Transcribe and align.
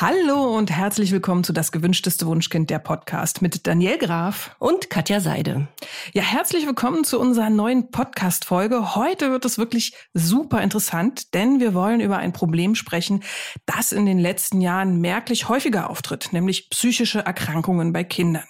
Hallo 0.00 0.56
und 0.56 0.70
herzlich 0.70 1.12
willkommen 1.12 1.44
zu 1.44 1.52
Das 1.52 1.72
gewünschteste 1.72 2.26
Wunschkind 2.26 2.70
der 2.70 2.78
Podcast 2.78 3.42
mit 3.42 3.66
Daniel 3.66 3.98
Graf 3.98 4.56
und 4.58 4.88
Katja 4.88 5.20
Seide. 5.20 5.68
Ja, 6.14 6.22
herzlich 6.22 6.66
willkommen 6.66 7.04
zu 7.04 7.20
unserer 7.20 7.50
neuen 7.50 7.90
Podcast-Folge. 7.90 8.94
Heute 8.94 9.30
wird 9.30 9.44
es 9.44 9.58
wirklich 9.58 9.92
super 10.14 10.62
interessant, 10.62 11.34
denn 11.34 11.60
wir 11.60 11.74
wollen 11.74 12.00
über 12.00 12.16
ein 12.16 12.32
Problem 12.32 12.76
sprechen, 12.76 13.22
das 13.66 13.92
in 13.92 14.06
den 14.06 14.18
letzten 14.18 14.62
Jahren 14.62 15.02
merklich 15.02 15.50
häufiger 15.50 15.90
auftritt, 15.90 16.32
nämlich 16.32 16.70
psychische 16.70 17.18
Erkrankungen 17.18 17.92
bei 17.92 18.02
Kindern. 18.02 18.44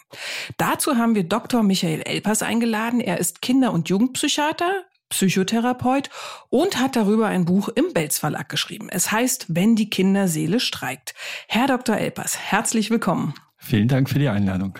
Dazu 0.56 0.98
haben 0.98 1.16
wir 1.16 1.24
Dr. 1.24 1.64
Michael 1.64 2.02
Elpers 2.02 2.44
eingeladen. 2.44 3.00
Er 3.00 3.18
ist 3.18 3.42
Kinder- 3.42 3.72
und 3.72 3.88
Jugendpsychiater, 3.88 4.84
Psychotherapeut 5.10 6.08
und 6.48 6.78
hat 6.78 6.96
darüber 6.96 7.26
ein 7.26 7.44
Buch 7.44 7.68
im 7.68 7.92
Belz 7.92 8.18
Verlag 8.18 8.48
geschrieben. 8.48 8.88
Es 8.90 9.12
heißt, 9.12 9.46
wenn 9.48 9.76
die 9.76 9.90
Kinderseele 9.90 10.60
streikt. 10.60 11.14
Herr 11.48 11.66
Dr. 11.66 11.96
Elpers, 11.96 12.38
herzlich 12.38 12.90
willkommen. 12.90 13.34
Vielen 13.58 13.88
Dank 13.88 14.08
für 14.08 14.18
die 14.18 14.28
Einladung. 14.28 14.78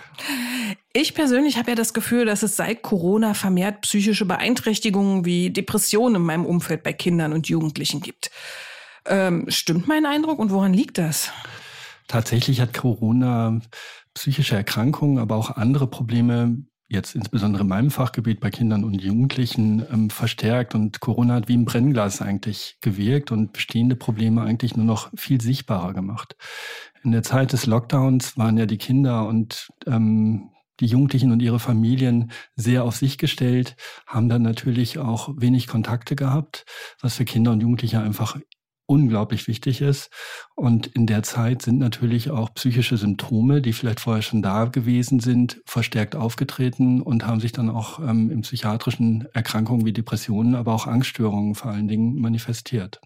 Ich 0.93 1.13
persönlich 1.13 1.57
habe 1.57 1.71
ja 1.71 1.75
das 1.75 1.93
Gefühl, 1.93 2.25
dass 2.25 2.43
es 2.43 2.55
seit 2.55 2.81
Corona 2.81 3.33
vermehrt 3.33 3.81
psychische 3.81 4.25
Beeinträchtigungen 4.25 5.23
wie 5.23 5.51
Depressionen 5.51 6.15
in 6.15 6.21
meinem 6.23 6.45
Umfeld 6.45 6.81
bei 6.83 6.91
Kindern 6.91 7.31
und 7.31 7.47
Jugendlichen 7.47 8.01
gibt. 8.01 8.31
Ähm, 9.05 9.45
stimmt 9.49 9.87
mein 9.87 10.05
Eindruck 10.05 10.39
und 10.39 10.51
woran 10.51 10.73
liegt 10.73 10.97
das? 10.97 11.31
Tatsächlich 12.07 12.59
hat 12.59 12.73
Corona 12.73 13.61
psychische 14.13 14.55
Erkrankungen, 14.55 15.19
aber 15.19 15.35
auch 15.35 15.51
andere 15.51 15.87
Probleme 15.87 16.65
jetzt 16.91 17.15
insbesondere 17.15 17.63
in 17.63 17.69
meinem 17.69 17.91
Fachgebiet 17.91 18.39
bei 18.39 18.49
Kindern 18.49 18.83
und 18.83 19.01
Jugendlichen 19.01 19.85
ähm, 19.91 20.09
verstärkt 20.09 20.75
und 20.75 20.99
Corona 20.99 21.35
hat 21.35 21.47
wie 21.47 21.57
ein 21.57 21.65
Brennglas 21.65 22.21
eigentlich 22.21 22.77
gewirkt 22.81 23.31
und 23.31 23.53
bestehende 23.53 23.95
Probleme 23.95 24.41
eigentlich 24.41 24.75
nur 24.75 24.85
noch 24.85 25.09
viel 25.15 25.41
sichtbarer 25.41 25.93
gemacht. 25.93 26.35
In 27.03 27.11
der 27.11 27.23
Zeit 27.23 27.53
des 27.53 27.65
Lockdowns 27.65 28.37
waren 28.37 28.57
ja 28.57 28.65
die 28.65 28.77
Kinder 28.77 29.27
und 29.27 29.69
ähm, 29.87 30.49
die 30.79 30.87
Jugendlichen 30.87 31.31
und 31.31 31.41
ihre 31.41 31.59
Familien 31.59 32.31
sehr 32.55 32.83
auf 32.83 32.95
sich 32.95 33.17
gestellt, 33.17 33.75
haben 34.05 34.29
dann 34.29 34.41
natürlich 34.41 34.97
auch 34.97 35.29
wenig 35.37 35.67
Kontakte 35.67 36.15
gehabt, 36.15 36.65
was 36.99 37.15
für 37.15 37.25
Kinder 37.25 37.51
und 37.51 37.61
Jugendliche 37.61 37.99
einfach 37.99 38.37
unglaublich 38.91 39.47
wichtig 39.47 39.79
ist. 39.79 40.09
Und 40.53 40.87
in 40.87 41.07
der 41.07 41.23
Zeit 41.23 41.61
sind 41.61 41.79
natürlich 41.79 42.29
auch 42.29 42.53
psychische 42.53 42.97
Symptome, 42.97 43.61
die 43.61 43.71
vielleicht 43.71 44.01
vorher 44.01 44.21
schon 44.21 44.41
da 44.41 44.65
gewesen 44.65 45.21
sind, 45.21 45.61
verstärkt 45.65 46.13
aufgetreten 46.13 47.01
und 47.01 47.25
haben 47.25 47.39
sich 47.39 47.53
dann 47.53 47.69
auch 47.69 47.99
ähm, 47.99 48.29
in 48.29 48.41
psychiatrischen 48.41 49.29
Erkrankungen 49.33 49.85
wie 49.85 49.93
Depressionen, 49.93 50.55
aber 50.55 50.73
auch 50.73 50.87
Angststörungen 50.87 51.55
vor 51.55 51.71
allen 51.71 51.87
Dingen 51.87 52.19
manifestiert. 52.19 52.99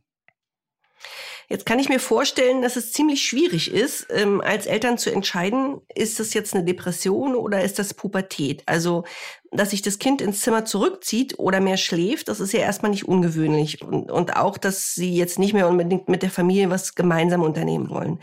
Jetzt 1.47 1.65
kann 1.65 1.79
ich 1.79 1.89
mir 1.89 1.99
vorstellen, 1.99 2.61
dass 2.61 2.75
es 2.75 2.91
ziemlich 2.91 3.23
schwierig 3.23 3.71
ist, 3.71 4.07
ähm, 4.09 4.41
als 4.41 4.65
Eltern 4.65 4.97
zu 4.97 5.11
entscheiden, 5.11 5.81
ist 5.93 6.19
das 6.19 6.33
jetzt 6.33 6.53
eine 6.53 6.63
Depression 6.63 7.35
oder 7.35 7.61
ist 7.63 7.79
das 7.79 7.93
Pubertät? 7.93 8.63
Also 8.65 9.03
dass 9.55 9.71
sich 9.71 9.81
das 9.81 9.99
Kind 9.99 10.21
ins 10.21 10.41
Zimmer 10.41 10.65
zurückzieht 10.65 11.39
oder 11.39 11.59
mehr 11.59 11.77
schläft, 11.77 12.27
das 12.27 12.39
ist 12.39 12.53
ja 12.53 12.59
erstmal 12.59 12.91
nicht 12.91 13.07
ungewöhnlich. 13.07 13.81
Und, 13.81 14.11
und 14.11 14.35
auch, 14.35 14.57
dass 14.57 14.95
sie 14.95 15.15
jetzt 15.15 15.39
nicht 15.39 15.53
mehr 15.53 15.67
unbedingt 15.67 16.09
mit 16.09 16.23
der 16.23 16.29
Familie 16.29 16.69
was 16.69 16.95
gemeinsam 16.95 17.41
unternehmen 17.41 17.89
wollen. 17.89 18.19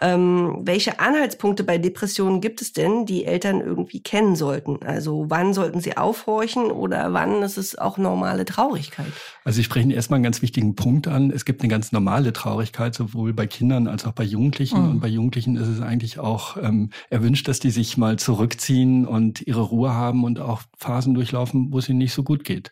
Ähm, 0.00 0.60
welche 0.62 1.00
Anhaltspunkte 1.00 1.64
bei 1.64 1.78
Depressionen 1.78 2.40
gibt 2.40 2.62
es 2.62 2.72
denn, 2.72 3.06
die 3.06 3.24
Eltern 3.24 3.60
irgendwie 3.60 4.00
kennen 4.00 4.36
sollten? 4.36 4.80
Also 4.84 5.26
wann 5.28 5.54
sollten 5.54 5.80
sie 5.80 5.96
aufhorchen 5.96 6.70
oder 6.70 7.12
wann 7.12 7.42
ist 7.42 7.56
es 7.56 7.76
auch 7.76 7.98
normale 7.98 8.44
Traurigkeit? 8.44 9.12
Also 9.44 9.56
Sie 9.56 9.64
sprechen 9.64 9.90
erstmal 9.90 10.16
einen 10.16 10.24
ganz 10.24 10.42
wichtigen 10.42 10.76
Punkt 10.76 11.08
an. 11.08 11.30
Es 11.30 11.44
gibt 11.44 11.62
eine 11.62 11.68
ganz 11.68 11.92
normale 11.92 12.32
Traurigkeit, 12.32 12.65
sowohl 12.94 13.32
bei 13.32 13.46
Kindern 13.46 13.88
als 13.88 14.04
auch 14.04 14.12
bei 14.12 14.24
Jugendlichen. 14.24 14.82
Mhm. 14.82 14.90
Und 14.90 15.00
bei 15.00 15.08
Jugendlichen 15.08 15.56
ist 15.56 15.68
es 15.68 15.80
eigentlich 15.80 16.18
auch 16.18 16.56
ähm, 16.56 16.90
erwünscht, 17.10 17.48
dass 17.48 17.60
die 17.60 17.70
sich 17.70 17.96
mal 17.96 18.18
zurückziehen 18.18 19.06
und 19.06 19.42
ihre 19.46 19.62
Ruhe 19.62 19.92
haben 19.92 20.24
und 20.24 20.40
auch 20.40 20.62
Phasen 20.78 21.14
durchlaufen, 21.14 21.72
wo 21.72 21.78
es 21.78 21.88
ihnen 21.88 21.98
nicht 21.98 22.14
so 22.14 22.22
gut 22.22 22.44
geht. 22.44 22.70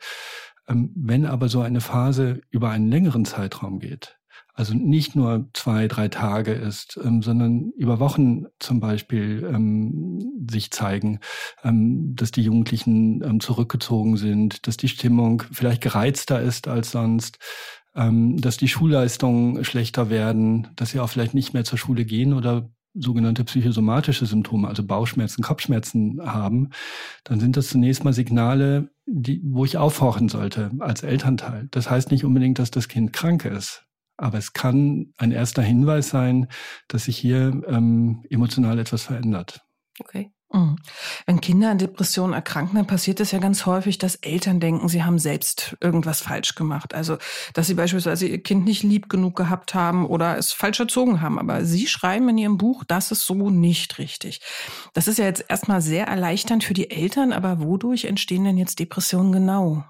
Ähm, 0.68 0.90
wenn 0.94 1.26
aber 1.26 1.48
so 1.48 1.60
eine 1.60 1.80
Phase 1.80 2.40
über 2.50 2.70
einen 2.70 2.88
längeren 2.88 3.24
Zeitraum 3.24 3.78
geht, 3.78 4.16
also 4.56 4.72
nicht 4.72 5.16
nur 5.16 5.48
zwei, 5.52 5.88
drei 5.88 6.06
Tage 6.08 6.52
ist, 6.52 6.98
ähm, 7.02 7.22
sondern 7.22 7.70
über 7.76 7.98
Wochen 7.98 8.44
zum 8.60 8.78
Beispiel 8.78 9.50
ähm, 9.52 10.46
sich 10.48 10.70
zeigen, 10.70 11.18
ähm, 11.64 12.14
dass 12.14 12.30
die 12.30 12.42
Jugendlichen 12.42 13.20
ähm, 13.24 13.40
zurückgezogen 13.40 14.16
sind, 14.16 14.68
dass 14.68 14.76
die 14.76 14.88
Stimmung 14.88 15.42
vielleicht 15.50 15.82
gereizter 15.82 16.40
ist 16.40 16.68
als 16.68 16.92
sonst, 16.92 17.38
ähm, 17.94 18.40
dass 18.40 18.56
die 18.56 18.68
Schulleistungen 18.68 19.64
schlechter 19.64 20.10
werden, 20.10 20.68
dass 20.76 20.90
sie 20.90 21.00
auch 21.00 21.08
vielleicht 21.08 21.34
nicht 21.34 21.54
mehr 21.54 21.64
zur 21.64 21.78
Schule 21.78 22.04
gehen 22.04 22.32
oder 22.32 22.70
sogenannte 22.94 23.44
psychosomatische 23.44 24.26
Symptome, 24.26 24.68
also 24.68 24.84
Bauchschmerzen, 24.84 25.42
Kopfschmerzen 25.42 26.20
haben, 26.24 26.70
dann 27.24 27.40
sind 27.40 27.56
das 27.56 27.68
zunächst 27.68 28.04
mal 28.04 28.12
Signale, 28.12 28.90
die, 29.06 29.40
wo 29.44 29.64
ich 29.64 29.76
aufhorchen 29.76 30.28
sollte 30.28 30.70
als 30.78 31.02
Elternteil. 31.02 31.68
Das 31.72 31.90
heißt 31.90 32.10
nicht 32.10 32.24
unbedingt, 32.24 32.58
dass 32.58 32.70
das 32.70 32.88
Kind 32.88 33.12
krank 33.12 33.44
ist, 33.44 33.84
aber 34.16 34.38
es 34.38 34.52
kann 34.52 35.12
ein 35.16 35.32
erster 35.32 35.62
Hinweis 35.62 36.08
sein, 36.08 36.46
dass 36.86 37.04
sich 37.04 37.18
hier 37.18 37.62
ähm, 37.66 38.24
emotional 38.30 38.78
etwas 38.78 39.02
verändert. 39.02 39.66
Okay. 40.00 40.30
Mhm. 40.54 40.76
Wenn 41.26 41.40
Kinder 41.40 41.70
an 41.70 41.78
Depressionen 41.78 42.32
erkranken, 42.32 42.76
dann 42.76 42.86
passiert 42.86 43.18
es 43.18 43.32
ja 43.32 43.40
ganz 43.40 43.66
häufig, 43.66 43.98
dass 43.98 44.14
Eltern 44.14 44.60
denken, 44.60 44.88
sie 44.88 45.02
haben 45.02 45.18
selbst 45.18 45.76
irgendwas 45.80 46.20
falsch 46.20 46.54
gemacht. 46.54 46.94
Also, 46.94 47.18
dass 47.54 47.66
sie 47.66 47.74
beispielsweise 47.74 48.28
ihr 48.28 48.40
Kind 48.40 48.64
nicht 48.64 48.84
lieb 48.84 49.08
genug 49.08 49.34
gehabt 49.36 49.74
haben 49.74 50.06
oder 50.06 50.38
es 50.38 50.52
falsch 50.52 50.78
erzogen 50.78 51.20
haben. 51.20 51.40
Aber 51.40 51.64
Sie 51.64 51.88
schreiben 51.88 52.28
in 52.28 52.38
Ihrem 52.38 52.56
Buch, 52.56 52.84
das 52.84 53.10
ist 53.10 53.26
so 53.26 53.50
nicht 53.50 53.98
richtig. 53.98 54.40
Das 54.92 55.08
ist 55.08 55.18
ja 55.18 55.24
jetzt 55.24 55.44
erstmal 55.48 55.82
sehr 55.82 56.06
erleichternd 56.06 56.62
für 56.62 56.74
die 56.74 56.90
Eltern, 56.90 57.32
aber 57.32 57.60
wodurch 57.60 58.04
entstehen 58.04 58.44
denn 58.44 58.56
jetzt 58.56 58.78
Depressionen 58.78 59.32
genau? 59.32 59.84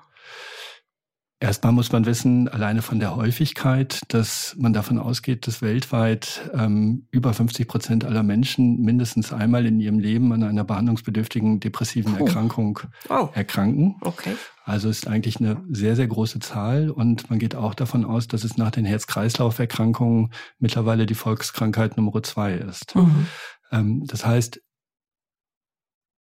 Erstmal 1.44 1.74
muss 1.74 1.92
man 1.92 2.06
wissen, 2.06 2.48
alleine 2.48 2.80
von 2.80 3.00
der 3.00 3.16
Häufigkeit, 3.16 4.00
dass 4.08 4.56
man 4.58 4.72
davon 4.72 4.98
ausgeht, 4.98 5.46
dass 5.46 5.60
weltweit 5.60 6.50
ähm, 6.54 7.06
über 7.10 7.34
50 7.34 7.68
Prozent 7.68 8.06
aller 8.06 8.22
Menschen 8.22 8.80
mindestens 8.80 9.30
einmal 9.30 9.66
in 9.66 9.78
ihrem 9.78 9.98
Leben 9.98 10.32
an 10.32 10.42
einer 10.42 10.64
behandlungsbedürftigen 10.64 11.60
depressiven 11.60 12.14
oh. 12.14 12.24
Erkrankung 12.24 12.80
oh. 13.10 13.28
erkranken. 13.34 13.96
Okay. 14.00 14.34
Also 14.64 14.88
ist 14.88 15.06
eigentlich 15.06 15.38
eine 15.38 15.62
sehr, 15.68 15.96
sehr 15.96 16.06
große 16.06 16.38
Zahl 16.38 16.88
und 16.88 17.28
man 17.28 17.38
geht 17.38 17.54
auch 17.54 17.74
davon 17.74 18.06
aus, 18.06 18.26
dass 18.26 18.42
es 18.42 18.56
nach 18.56 18.70
den 18.70 18.86
Herz-Kreislauf-Erkrankungen 18.86 20.30
mittlerweile 20.58 21.04
die 21.04 21.14
Volkskrankheit 21.14 21.98
Nummer 21.98 22.22
zwei 22.22 22.54
ist. 22.54 22.96
Mhm. 22.96 23.26
Ähm, 23.70 24.04
das 24.06 24.24
heißt, 24.24 24.62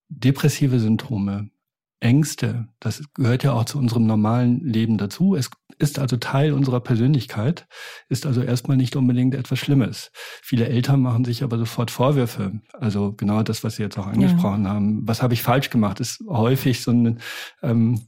depressive 0.09 0.81
Symptome 0.81 1.53
Ängste, 2.03 2.67
das 2.81 3.03
gehört 3.15 3.45
ja 3.45 3.53
auch 3.53 3.65
zu 3.65 3.79
unserem 3.79 4.07
normalen 4.07 4.61
Leben 4.61 4.99
dazu. 4.99 5.37
Es 5.37 5.51
ist 5.79 5.99
also 5.99 6.17
Teil 6.17 6.53
unserer 6.53 6.81
Persönlichkeit, 6.81 7.67
ist 8.09 8.27
also 8.27 8.43
erstmal 8.43 8.77
nicht 8.77 8.97
unbedingt 8.97 9.35
etwas 9.35 9.59
Schlimmes. 9.59 10.11
Viele 10.43 10.69
Eltern 10.69 11.01
machen 11.01 11.25
sich 11.25 11.43
aber 11.43 11.59
sofort 11.59 11.91
Vorwürfe. 11.91 12.61
Also 12.73 13.13
genau 13.13 13.43
das, 13.43 13.63
was 13.63 13.77
Sie 13.77 13.83
jetzt 13.83 13.99
auch 13.99 14.07
angesprochen 14.07 14.65
ja. 14.65 14.71
haben. 14.71 15.07
Was 15.07 15.23
habe 15.23 15.35
ich 15.35 15.43
falsch 15.43 15.71
gemacht, 15.71 16.01
ist 16.01 16.23
häufig 16.29 16.83
so 16.83 16.91
ein, 16.91 17.21
ähm, 17.63 18.01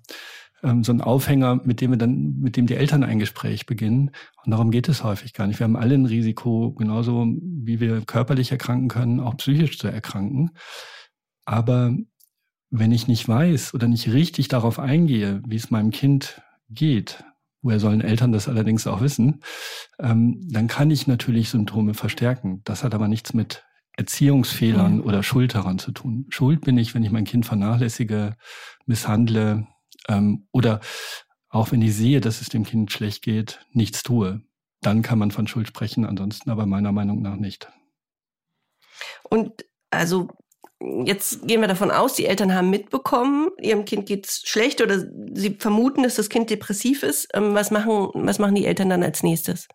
ähm, 0.65 0.83
so 0.83 0.93
ein 0.93 1.01
Aufhänger, 1.01 1.61
mit 1.65 1.81
dem 1.81 1.93
wir 1.93 1.99
dann, 1.99 2.41
mit 2.41 2.57
dem 2.57 2.67
die 2.67 2.75
Eltern 2.75 3.05
ein 3.05 3.21
Gespräch 3.21 3.65
beginnen. 3.65 4.11
Und 4.45 4.51
darum 4.51 4.73
geht 4.73 4.89
es 4.89 5.05
häufig 5.05 5.35
gar 5.35 5.47
nicht. 5.47 5.61
Wir 5.61 5.65
haben 5.65 5.77
alle 5.77 5.95
ein 5.95 6.07
Risiko, 6.07 6.73
genauso 6.73 7.27
wie 7.41 7.79
wir 7.79 8.01
körperlich 8.01 8.51
erkranken 8.51 8.89
können, 8.89 9.21
auch 9.21 9.37
psychisch 9.37 9.79
zu 9.79 9.87
erkranken. 9.87 10.51
Aber 11.45 11.95
wenn 12.77 12.91
ich 12.91 13.07
nicht 13.07 13.29
weiß 13.29 13.73
oder 13.75 13.87
nicht 13.87 14.13
richtig 14.13 14.49
darauf 14.49 14.81
eingehe, 14.81 15.41
wie 15.47 15.55
es 15.55 15.71
meinem 15.71 15.93
Kind 15.93 16.43
geht, 16.69 17.23
woher 17.63 17.79
sollen 17.79 18.01
Eltern 18.01 18.33
das 18.33 18.49
allerdings 18.49 18.89
auch 18.89 19.01
wissen, 19.01 19.43
ähm, 20.01 20.41
dann 20.51 20.67
kann 20.67 20.91
ich 20.91 21.07
natürlich 21.07 21.51
Symptome 21.51 21.95
verstärken. 21.95 22.63
Das 22.65 22.83
hat 22.83 22.93
aber 22.93 23.07
nichts 23.07 23.33
mit 23.33 23.65
Erziehungsfehlern 23.97 25.01
oder 25.01 25.23
Schuld 25.23 25.55
daran 25.55 25.79
zu 25.79 25.93
tun. 25.93 26.27
Schuld 26.31 26.63
bin 26.63 26.77
ich, 26.77 26.97
wenn 26.97 27.05
ich 27.05 27.13
mein 27.13 27.25
Kind 27.25 27.47
vernachlässige, 27.47 28.35
misshandle 28.87 29.69
ähm, 30.09 30.49
oder 30.51 30.81
auch 31.51 31.71
wenn 31.71 31.81
ich 31.81 31.95
sehe, 31.95 32.21
dass 32.21 32.41
es 32.41 32.49
dem 32.49 32.65
Kind 32.65 32.91
schlecht 32.91 33.23
geht, 33.23 33.65
nichts 33.71 34.03
tue. 34.03 34.43
Dann 34.81 35.03
kann 35.03 35.21
man 35.21 35.31
von 35.31 35.47
Schuld 35.47 35.69
sprechen, 35.69 36.05
ansonsten 36.05 36.51
aber 36.51 36.67
meiner 36.67 36.91
Meinung 36.91 37.23
nach 37.23 37.37
nicht. 37.37 37.71
Und 39.31 39.65
also 39.91 40.29
Jetzt 40.81 41.47
gehen 41.47 41.61
wir 41.61 41.69
davon 41.69 41.91
aus, 41.91 42.15
die 42.15 42.27
Eltern 42.27 42.55
haben 42.55 42.69
mitbekommen, 42.69 43.51
ihrem 43.61 43.85
Kind 43.85 44.07
geht's 44.07 44.43
schlecht 44.45 44.83
oder 44.83 44.99
sie 45.33 45.57
vermuten, 45.59 46.03
dass 46.03 46.17
das 46.17 46.29
Kind 46.29 46.51
depressiv 46.51 47.03
ist. 47.03 47.29
Ähm, 47.33 47.55
was 47.55 47.71
machen, 47.71 48.11
was 48.15 48.39
machen 48.39 48.55
die 48.55 48.67
Eltern 48.67 48.91
dann 48.91 49.03
als 49.03 49.23
nächstes? 49.23 49.69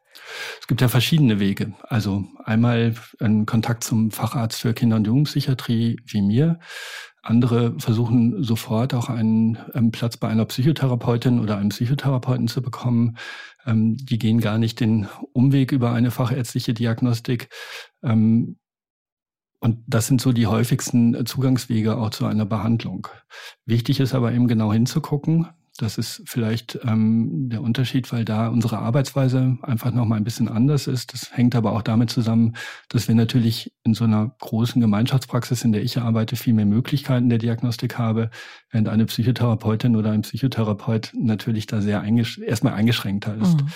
Es 0.59 0.67
gibt 0.67 0.81
ja 0.81 0.87
verschiedene 0.87 1.39
Wege. 1.39 1.73
Also 1.83 2.25
einmal 2.43 2.93
ein 3.19 3.45
Kontakt 3.45 3.83
zum 3.83 4.11
Facharzt 4.11 4.61
für 4.61 4.73
Kinder- 4.73 4.97
und 4.97 5.07
Jugendpsychiatrie 5.07 5.97
wie 6.05 6.21
mir. 6.21 6.59
Andere 7.21 7.75
versuchen 7.79 8.43
sofort 8.43 8.93
auch 8.93 9.09
einen 9.09 9.57
ähm, 9.73 9.91
Platz 9.91 10.17
bei 10.17 10.27
einer 10.27 10.45
Psychotherapeutin 10.45 11.39
oder 11.39 11.57
einem 11.57 11.69
Psychotherapeuten 11.69 12.47
zu 12.47 12.61
bekommen. 12.61 13.17
Ähm, 13.65 13.97
die 13.97 14.19
gehen 14.19 14.39
gar 14.39 14.57
nicht 14.57 14.79
den 14.79 15.07
Umweg 15.33 15.71
über 15.71 15.91
eine 15.91 16.11
fachärztliche 16.11 16.73
Diagnostik. 16.73 17.49
Ähm, 18.03 18.57
und 19.59 19.79
das 19.87 20.07
sind 20.07 20.21
so 20.21 20.31
die 20.31 20.47
häufigsten 20.47 21.25
Zugangswege 21.25 21.97
auch 21.97 22.11
zu 22.11 22.25
einer 22.25 22.45
Behandlung. 22.45 23.07
Wichtig 23.65 23.99
ist 23.99 24.13
aber 24.13 24.31
eben 24.31 24.47
genau 24.47 24.71
hinzugucken. 24.71 25.47
Das 25.77 25.97
ist 25.97 26.23
vielleicht 26.25 26.77
ähm, 26.83 27.49
der 27.49 27.61
Unterschied, 27.61 28.11
weil 28.11 28.25
da 28.25 28.49
unsere 28.49 28.79
Arbeitsweise 28.79 29.57
einfach 29.61 29.93
noch 29.93 30.05
mal 30.05 30.17
ein 30.17 30.25
bisschen 30.25 30.49
anders 30.49 30.87
ist. 30.87 31.13
Das 31.13 31.31
hängt 31.35 31.55
aber 31.55 31.71
auch 31.71 31.81
damit 31.81 32.09
zusammen, 32.09 32.55
dass 32.89 33.07
wir 33.07 33.15
natürlich 33.15 33.71
in 33.83 33.93
so 33.93 34.03
einer 34.03 34.35
großen 34.39 34.81
Gemeinschaftspraxis, 34.81 35.63
in 35.63 35.71
der 35.71 35.81
ich 35.81 35.97
arbeite, 35.97 36.35
viel 36.35 36.53
mehr 36.53 36.65
Möglichkeiten 36.65 37.29
der 37.29 37.37
Diagnostik 37.37 37.97
habe, 37.97 38.29
während 38.71 38.89
eine 38.89 39.05
Psychotherapeutin 39.05 39.95
oder 39.95 40.11
ein 40.11 40.23
Psychotherapeut 40.23 41.13
natürlich 41.17 41.65
da 41.65 41.81
sehr 41.81 42.01
eingesch 42.01 42.39
erstmal 42.39 42.73
eingeschränkter 42.73 43.35
ist. 43.35 43.61
Mhm. 43.61 43.69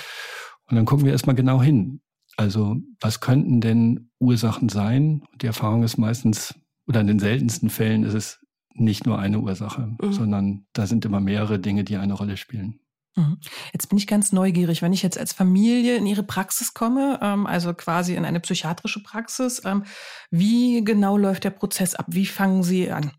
Und 0.69 0.75
dann 0.75 0.85
gucken 0.85 1.05
wir 1.05 1.13
erstmal 1.13 1.35
genau 1.35 1.61
hin. 1.61 2.01
Also 2.35 2.77
was 2.99 3.19
könnten 3.19 3.61
denn 3.61 4.09
Ursachen 4.19 4.69
sein? 4.69 5.23
Die 5.41 5.47
Erfahrung 5.47 5.83
ist 5.83 5.97
meistens, 5.97 6.55
oder 6.87 7.01
in 7.01 7.07
den 7.07 7.19
seltensten 7.19 7.69
Fällen 7.69 8.03
ist 8.03 8.13
es 8.13 8.39
nicht 8.73 9.05
nur 9.05 9.19
eine 9.19 9.39
Ursache, 9.39 9.95
mhm. 10.01 10.13
sondern 10.13 10.65
da 10.73 10.87
sind 10.87 11.05
immer 11.05 11.19
mehrere 11.19 11.59
Dinge, 11.59 11.83
die 11.83 11.97
eine 11.97 12.13
Rolle 12.13 12.37
spielen. 12.37 12.79
Mhm. 13.15 13.37
Jetzt 13.71 13.89
bin 13.89 13.97
ich 13.97 14.07
ganz 14.07 14.31
neugierig, 14.31 14.81
wenn 14.81 14.93
ich 14.93 15.03
jetzt 15.03 15.19
als 15.19 15.33
Familie 15.33 15.97
in 15.97 16.07
Ihre 16.07 16.23
Praxis 16.23 16.73
komme, 16.73 17.19
ähm, 17.21 17.45
also 17.45 17.73
quasi 17.73 18.15
in 18.15 18.25
eine 18.25 18.39
psychiatrische 18.39 19.03
Praxis, 19.03 19.61
ähm, 19.65 19.83
wie 20.31 20.83
genau 20.83 21.17
läuft 21.17 21.43
der 21.43 21.51
Prozess 21.51 21.93
ab? 21.93 22.07
Wie 22.09 22.25
fangen 22.25 22.63
Sie 22.63 22.91
an? 22.91 23.11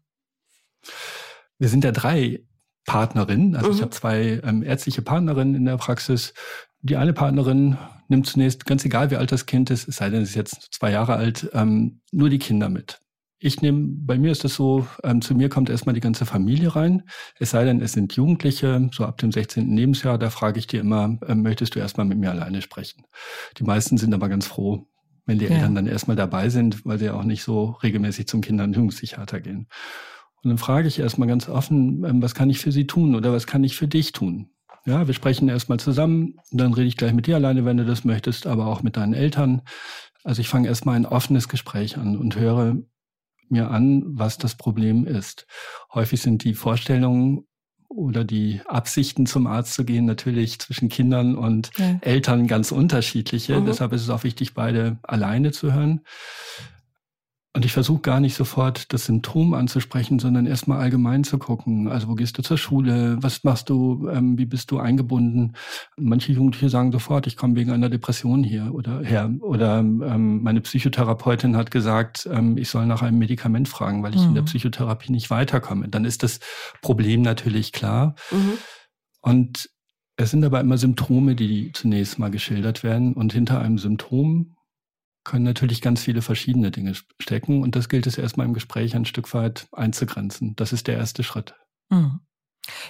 Wir 1.59 1.69
sind 1.69 1.85
ja 1.85 1.93
drei 1.93 2.45
Partnerinnen, 2.87 3.55
also 3.55 3.71
mhm. 3.71 3.77
ich 3.77 3.83
habe 3.83 3.93
zwei 3.93 4.41
ähm, 4.45 4.63
ärztliche 4.63 5.03
Partnerinnen 5.03 5.55
in 5.55 5.65
der 5.65 5.77
Praxis. 5.77 6.35
Die 6.85 6.99
eine 6.99 7.15
Partnerin 7.15 7.79
nimmt 8.09 8.27
zunächst, 8.27 8.67
ganz 8.67 8.85
egal 8.85 9.11
wie 9.11 9.17
alt 9.17 9.33
das 9.33 9.47
Kind 9.47 9.71
ist, 9.71 9.89
es 9.89 9.97
sei 9.97 10.11
denn, 10.11 10.23
es 10.23 10.31
ist 10.31 10.35
jetzt 10.35 10.69
zwei 10.71 10.91
Jahre 10.91 11.15
alt, 11.15 11.51
nur 12.13 12.29
die 12.29 12.39
Kinder 12.39 12.69
mit. 12.69 13.01
Ich 13.39 13.63
nehme, 13.63 13.89
bei 13.89 14.19
mir 14.19 14.33
ist 14.33 14.45
es 14.45 14.55
so, 14.55 14.87
ähm, 15.03 15.21
zu 15.21 15.35
mir 15.35 15.49
kommt 15.49 15.69
erstmal 15.69 15.95
die 15.95 16.01
ganze 16.01 16.25
Familie 16.25 16.77
rein. 16.77 17.03
Es 17.39 17.51
sei 17.51 17.65
denn, 17.65 17.81
es 17.81 17.93
sind 17.93 18.15
Jugendliche, 18.15 18.89
so 18.93 19.05
ab 19.05 19.19
dem 19.19 19.33
16. 19.33 19.77
Lebensjahr, 19.77 20.19
da 20.19 20.31
frage 20.31 20.59
ich 20.59 20.67
dir 20.67 20.81
immer, 20.81 21.19
äh, 21.27 21.35
möchtest 21.35 21.75
du 21.75 21.79
erstmal 21.79 22.07
mit 22.07 22.19
mir 22.19 22.31
alleine 22.31 22.63
sprechen? 22.63 23.05
Die 23.59 23.65
meisten 23.65 23.99
sind 23.99 24.15
aber 24.15 24.29
ganz 24.29 24.47
froh, 24.47 24.87
wenn 25.27 25.39
die 25.39 25.47
ja. 25.47 25.53
Eltern 25.53 25.75
dann 25.75 25.87
erstmal 25.87 26.17
dabei 26.17 26.49
sind, 26.49 26.87
weil 26.87 26.99
sie 26.99 27.11
auch 27.11 27.25
nicht 27.25 27.43
so 27.43 27.77
regelmäßig 27.83 28.29
zum 28.29 28.41
Kinder- 28.41 28.65
und 28.65 28.77
Jugendpsychiater 28.77 29.41
gehen. 29.41 29.69
Und 30.43 30.49
dann 30.49 30.59
frage 30.59 30.89
ich 30.89 30.99
erstmal 30.99 31.29
ganz 31.29 31.49
offen, 31.49 32.05
ähm, 32.05 32.23
was 32.23 32.35
kann 32.35 32.51
ich 32.51 32.61
für 32.61 32.73
sie 32.73 32.87
tun 32.87 33.15
oder 33.15 33.33
was 33.33 33.47
kann 33.47 33.65
ich 33.65 33.77
für 33.77 33.89
dich 33.89 34.13
tun? 34.13 34.54
Ja, 34.87 35.07
wir 35.07 35.15
sprechen 35.15 35.49
erstmal 35.49 35.81
zusammen, 35.81 36.37
dann 36.51 36.75
rede 36.75 36.89
ich 36.89 36.97
gleich 36.97 37.15
mit 37.15 37.27
dir 37.27 37.37
alleine, 37.37 37.65
wenn 37.65 37.79
du 37.79 37.87
das 37.87 38.05
möchtest, 38.05 38.47
aber 38.47 38.67
auch 38.67 38.83
mit 38.83 38.97
deinen 38.97 39.15
Eltern. 39.15 39.63
Also 40.25 40.41
ich 40.41 40.49
fange 40.49 40.69
erstmal 40.69 40.97
ein 40.97 41.07
offenes 41.07 41.49
Gespräch 41.49 41.97
an 41.97 42.17
und 42.19 42.37
höre, 42.37 42.77
mir 43.49 43.71
an, 43.71 44.03
was 44.07 44.39
das 44.39 44.55
Problem 44.55 45.07
ist. 45.07 45.47
Häufig 45.93 46.21
sind 46.21 46.45
die 46.45 46.55
Vorstellungen 46.55 47.47
oder 47.89 48.25
die 48.25 48.61
Absichten 48.67 49.27
zum 49.27 49.47
Arzt 49.47 49.75
zu 49.75 49.85
gehen 49.85 50.05
natürlich 50.05 50.59
zwischen 50.59 50.89
Kindern 50.89 51.37
und 51.37 51.71
ja. 51.79 51.99
Eltern 52.01 52.47
ganz 52.47 52.73
unterschiedliche. 52.73 53.61
Mhm. 53.61 53.67
Deshalb 53.67 53.93
ist 53.93 54.03
es 54.03 54.11
auch 54.11 54.25
wichtig, 54.25 54.55
beide 54.55 54.99
alleine 55.03 55.53
zu 55.53 55.73
hören. 55.73 56.01
Und 57.57 57.65
ich 57.65 57.73
versuche 57.73 58.01
gar 58.01 58.19
nicht 58.19 58.35
sofort 58.35 58.93
das 58.93 59.05
Symptom 59.05 59.55
anzusprechen, 59.55 60.19
sondern 60.19 60.45
erstmal 60.45 60.81
allgemein 60.81 61.23
zu 61.23 61.39
gucken. 61.39 61.87
Also 61.87 62.09
wo 62.09 62.17
gehst 62.17 62.37
du 62.37 62.43
zur 62.43 62.59
Schule? 62.59 63.17
Was 63.21 63.45
machst 63.45 63.71
du? 63.71 64.09
Ähm, 64.09 64.37
wie 64.37 64.45
bist 64.45 64.73
du 64.73 64.81
eingebunden? 64.81 65.53
Manche 65.97 66.33
Jugendliche 66.33 66.69
sagen 66.69 66.91
sofort, 66.91 67.29
ich 67.29 67.37
komme 67.37 67.55
wegen 67.55 67.71
einer 67.71 67.89
Depression 67.89 68.43
hier 68.43 68.75
oder 68.75 69.03
her. 69.03 69.31
Oder 69.39 69.79
ähm, 69.79 70.43
meine 70.43 70.63
Psychotherapeutin 70.63 71.57
hat 71.57 71.71
gesagt, 71.71 72.29
ähm, 72.29 72.59
ich 72.59 72.69
soll 72.71 72.87
nach 72.87 73.03
einem 73.03 73.19
Medikament 73.19 73.69
fragen, 73.69 74.03
weil 74.03 74.17
ich 74.17 74.23
mhm. 74.23 74.29
in 74.29 74.35
der 74.35 74.43
mhm. 74.43 74.47
Psychotherapie 74.47 75.13
nicht 75.13 75.31
weiterkomme. 75.31 75.89
Dann 75.89 76.05
ist 76.05 76.25
das 76.25 76.41
Problem 76.83 77.23
natürlich 77.23 77.71
klar. 77.71 78.17
Mhm. 78.33 78.59
Und 79.21 79.71
es 80.17 80.33
sind 80.33 80.45
aber 80.45 80.59
immer 80.59 80.77
Symptome, 80.77 81.37
die 81.37 81.71
zunächst 81.73 82.19
mal 82.19 82.33
geschildert 82.33 82.83
werden. 82.83 83.15
Und 83.15 83.33
hinter 83.33 83.61
einem 83.61 83.79
Symptom 83.79 84.57
können 85.25 85.45
natürlich 85.45 85.81
ganz 85.81 86.03
viele 86.03 86.23
verschiedene 86.23 86.71
Dinge 86.71 86.95
stecken. 87.21 87.63
Und 87.63 87.77
das 87.77 87.89
gilt 87.89 88.07
es 88.07 88.19
erstmal 88.19 88.47
im 88.47 88.55
Gespräch 88.55 88.95
ein 88.95 89.07
Stück 89.07 89.33
weit 89.35 89.67
einzugrenzen. 89.73 90.55
Das 90.57 90.73
ist 90.73 90.87
der 90.87 90.97
erste 90.97 91.23
Schritt. 91.23 91.55
Mhm. 91.91 92.21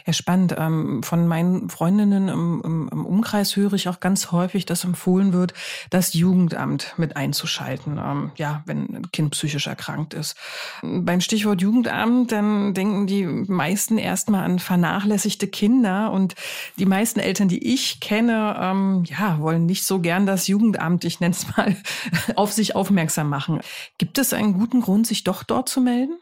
Ja, 0.06 0.12
spannend. 0.12 0.55
Ähm, 0.56 1.03
von 1.03 1.26
meinen 1.26 1.69
Freundinnen 1.69 2.29
im, 2.29 2.88
Umkreis 3.05 3.56
höre 3.56 3.73
ich 3.75 3.88
auch 3.88 4.00
ganz 4.00 4.32
häufig, 4.32 4.67
dass 4.67 4.85
empfohlen 4.85 5.32
wird, 5.32 5.55
das 5.91 6.15
Jugendamt 6.15 6.94
mit 6.97 7.17
einzuschalten, 7.17 7.99
ähm, 7.99 8.32
ja, 8.37 8.62
wenn 8.67 8.94
ein 8.94 9.12
Kind 9.12 9.31
psychisch 9.32 9.67
erkrankt 9.67 10.15
ist. 10.15 10.37
Beim 10.82 11.21
Stichwort 11.21 11.61
Jugendamt, 11.61 12.32
dann 12.32 12.75
denken 12.75 13.06
die 13.06 13.25
meisten 13.26 13.99
erstmal 13.99 14.44
an 14.44 14.59
vernachlässigte 14.59 15.49
Kinder 15.49 16.12
und 16.12 16.35
die 16.79 16.87
meisten 16.87 17.20
Eltern, 17.20 17.49
die 17.49 17.75
ich 17.75 18.00
kenne, 18.00 18.56
ähm, 18.61 19.05
ja, 19.06 19.41
wollen 19.41 19.67
nicht 19.67 19.85
so 19.85 20.00
gern 20.00 20.27
das 20.27 20.47
Jugendamt, 20.47 21.05
ich 21.05 21.20
nenne 21.20 21.35
es 21.35 21.56
mal, 21.56 21.77
auf 22.37 22.53
sich 22.53 22.77
aufmerksam 22.77 23.29
machen. 23.29 23.61
Gibt 23.99 24.19
es 24.19 24.32
einen 24.32 24.55
guten 24.55 24.81
Grund, 24.81 25.06
sich 25.06 25.25
doch 25.25 25.43
dort 25.43 25.69
zu 25.69 25.81
melden? 25.81 26.19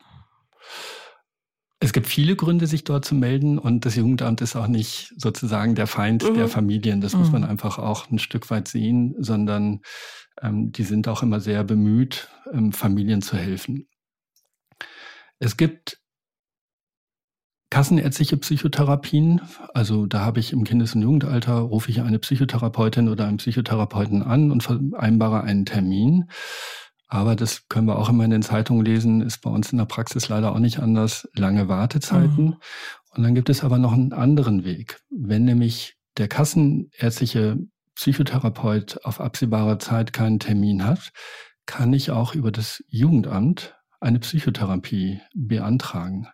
Es 1.82 1.92
gibt 1.92 2.06
viele 2.06 2.36
Gründe, 2.36 2.68
sich 2.68 2.84
dort 2.84 3.04
zu 3.04 3.16
melden 3.16 3.58
und 3.58 3.84
das 3.84 3.96
Jugendamt 3.96 4.40
ist 4.40 4.54
auch 4.54 4.68
nicht 4.68 5.12
sozusagen 5.16 5.74
der 5.74 5.88
Feind 5.88 6.22
mhm. 6.22 6.34
der 6.34 6.46
Familien. 6.46 7.00
Das 7.00 7.12
mhm. 7.12 7.18
muss 7.18 7.32
man 7.32 7.42
einfach 7.42 7.78
auch 7.80 8.08
ein 8.08 8.20
Stück 8.20 8.50
weit 8.50 8.68
sehen, 8.68 9.16
sondern 9.18 9.80
ähm, 10.40 10.70
die 10.70 10.84
sind 10.84 11.08
auch 11.08 11.24
immer 11.24 11.40
sehr 11.40 11.64
bemüht, 11.64 12.28
ähm, 12.52 12.72
Familien 12.72 13.20
zu 13.20 13.36
helfen. 13.36 13.88
Es 15.40 15.56
gibt 15.56 15.98
kassenärztliche 17.70 18.36
Psychotherapien. 18.36 19.40
Also 19.74 20.06
da 20.06 20.20
habe 20.20 20.38
ich 20.38 20.52
im 20.52 20.62
Kindes- 20.62 20.94
und 20.94 21.02
Jugendalter, 21.02 21.54
rufe 21.54 21.90
ich 21.90 22.00
eine 22.00 22.20
Psychotherapeutin 22.20 23.08
oder 23.08 23.26
einen 23.26 23.38
Psychotherapeuten 23.38 24.22
an 24.22 24.52
und 24.52 24.62
vereinbare 24.62 25.42
einen 25.42 25.66
Termin. 25.66 26.28
Aber 27.12 27.36
das 27.36 27.68
können 27.68 27.86
wir 27.86 27.98
auch 27.98 28.08
immer 28.08 28.24
in 28.24 28.30
den 28.30 28.40
Zeitungen 28.40 28.86
lesen, 28.86 29.20
ist 29.20 29.42
bei 29.42 29.50
uns 29.50 29.70
in 29.70 29.76
der 29.76 29.84
Praxis 29.84 30.30
leider 30.30 30.50
auch 30.50 30.58
nicht 30.58 30.78
anders, 30.78 31.28
lange 31.34 31.68
Wartezeiten. 31.68 32.44
Mhm. 32.44 32.56
Und 33.14 33.22
dann 33.22 33.34
gibt 33.34 33.50
es 33.50 33.62
aber 33.62 33.76
noch 33.76 33.92
einen 33.92 34.14
anderen 34.14 34.64
Weg. 34.64 34.98
Wenn 35.10 35.44
nämlich 35.44 35.98
der 36.16 36.26
kassenärztliche 36.28 37.58
Psychotherapeut 37.96 39.00
auf 39.04 39.20
absehbare 39.20 39.76
Zeit 39.76 40.14
keinen 40.14 40.38
Termin 40.38 40.86
hat, 40.86 41.12
kann 41.66 41.92
ich 41.92 42.10
auch 42.10 42.34
über 42.34 42.50
das 42.50 42.82
Jugendamt 42.88 43.74
eine 44.02 44.18
Psychotherapie 44.18 45.20
beantragen. 45.34 46.26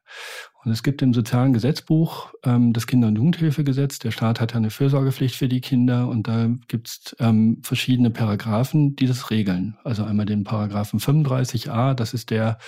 Und 0.65 0.73
es 0.73 0.83
gibt 0.83 1.03
im 1.03 1.15
sozialen 1.15 1.53
Gesetzbuch 1.53 2.33
ähm, 2.45 2.73
das 2.73 2.87
Kinder- 2.87 3.09
und 3.09 3.17
Jugendhilfegesetz. 3.17 3.99
Der 4.01 4.11
Staat 4.11 4.41
hat 4.41 4.53
ja 4.53 4.57
eine 4.57 4.71
Fürsorgepflicht 4.71 5.37
für 5.37 5.49
die 5.49 5.61
Kinder 5.61 6.09
und 6.09 6.27
da 6.27 6.49
gibt 6.67 6.89
es 6.89 7.17
ähm, 7.21 7.61
verschiedene 7.63 8.11
Paragraphen, 8.11 8.97
die 8.97 9.07
das 9.07 9.31
regeln. 9.31 9.79
Also 9.85 10.05
einmal 10.05 10.27
den 10.27 10.45
Paragraphen 10.45 10.99
35a, 10.99 11.95
das 11.95 12.13
ist 12.13 12.31
der 12.31 12.59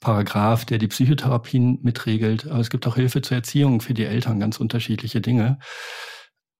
Paragraph, 0.00 0.66
der 0.66 0.78
die 0.78 0.88
Psychotherapien 0.88 1.78
mitregelt. 1.82 2.46
Aber 2.46 2.60
es 2.60 2.70
gibt 2.70 2.86
auch 2.86 2.96
Hilfe 2.96 3.22
zur 3.22 3.36
Erziehung 3.36 3.80
für 3.80 3.94
die 3.94 4.04
Eltern, 4.04 4.40
ganz 4.40 4.60
unterschiedliche 4.60 5.20
Dinge. 5.20 5.58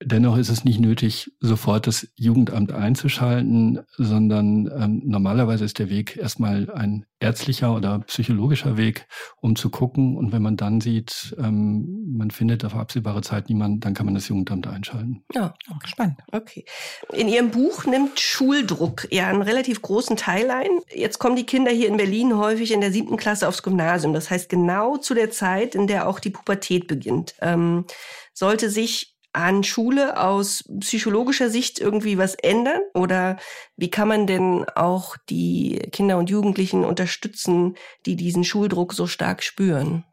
Dennoch 0.01 0.37
ist 0.37 0.49
es 0.49 0.65
nicht 0.65 0.79
nötig, 0.79 1.33
sofort 1.41 1.89
das 1.89 2.07
Jugendamt 2.15 2.71
einzuschalten, 2.71 3.81
sondern 3.97 4.71
ähm, 4.73 5.03
normalerweise 5.05 5.65
ist 5.65 5.81
der 5.81 5.91
Weg 5.91 6.17
erstmal 6.17 6.71
ein 6.71 7.05
ärztlicher 7.19 7.75
oder 7.75 7.99
psychologischer 8.01 8.77
Weg, 8.77 9.09
um 9.41 9.57
zu 9.57 9.71
gucken. 9.71 10.17
Und 10.17 10.31
wenn 10.31 10.41
man 10.41 10.57
dann 10.57 10.81
sieht, 10.81 11.35
ähm, 11.39 12.15
man 12.17 12.31
findet 12.31 12.65
auf 12.65 12.77
absehbare 12.77 13.23
Zeit 13.23 13.49
niemanden, 13.49 13.81
dann 13.81 13.95
kann 13.95 14.07
man 14.07 14.15
das 14.15 14.29
Jugendamt 14.29 14.69
einschalten. 14.69 15.25
Ja, 15.35 15.55
spannend. 15.85 16.19
Okay. 16.31 16.65
In 17.13 17.27
Ihrem 17.29 17.51
Buch 17.51 17.85
nimmt 17.85 18.21
Schuldruck 18.21 19.09
ja 19.11 19.27
einen 19.27 19.43
relativ 19.43 19.83
großen 19.83 20.17
Teil 20.17 20.51
ein. 20.51 20.71
Jetzt 20.95 21.19
kommen 21.19 21.35
die 21.35 21.47
Kinder 21.47 21.73
hier 21.73 21.89
in 21.89 21.97
Berlin 21.97 22.37
häufig 22.37 22.71
in 22.71 22.81
der 22.81 22.93
siebten 22.93 23.17
Klasse 23.17 23.49
aufs 23.49 23.65
Gymnasium. 23.65 24.15
Das 24.15 24.31
heißt 24.31 24.49
genau 24.49 24.97
zu 24.97 25.15
der 25.15 25.33
Zeit, 25.33 25.75
in 25.75 25.89
der 25.89 26.09
auch 26.09 26.21
die 26.21 26.31
Pubertät 26.31 26.87
beginnt. 26.87 27.35
Ähm, 27.41 27.85
sollte 28.33 28.71
sich 28.71 29.18
an 29.33 29.63
Schule 29.63 30.21
aus 30.21 30.65
psychologischer 30.81 31.51
Sicht 31.51 31.79
irgendwie 31.79 32.19
was 32.19 32.35
ändern? 32.35 32.81
Oder 32.95 33.39
wie 33.77 33.91
kann 33.91 34.09
man 34.09 34.27
denn 34.27 34.65
auch 34.75 35.17
die 35.29 35.79
Kinder 35.93 36.19
und 36.19 36.31
Jugendlichen 36.31 36.85
unterstützen, 36.85 37.77
die 38.07 38.17
diesen 38.17 38.45
Schuldruck 38.45 38.95
so 38.95 39.07
stark 39.07 39.43
spüren? 39.43 40.05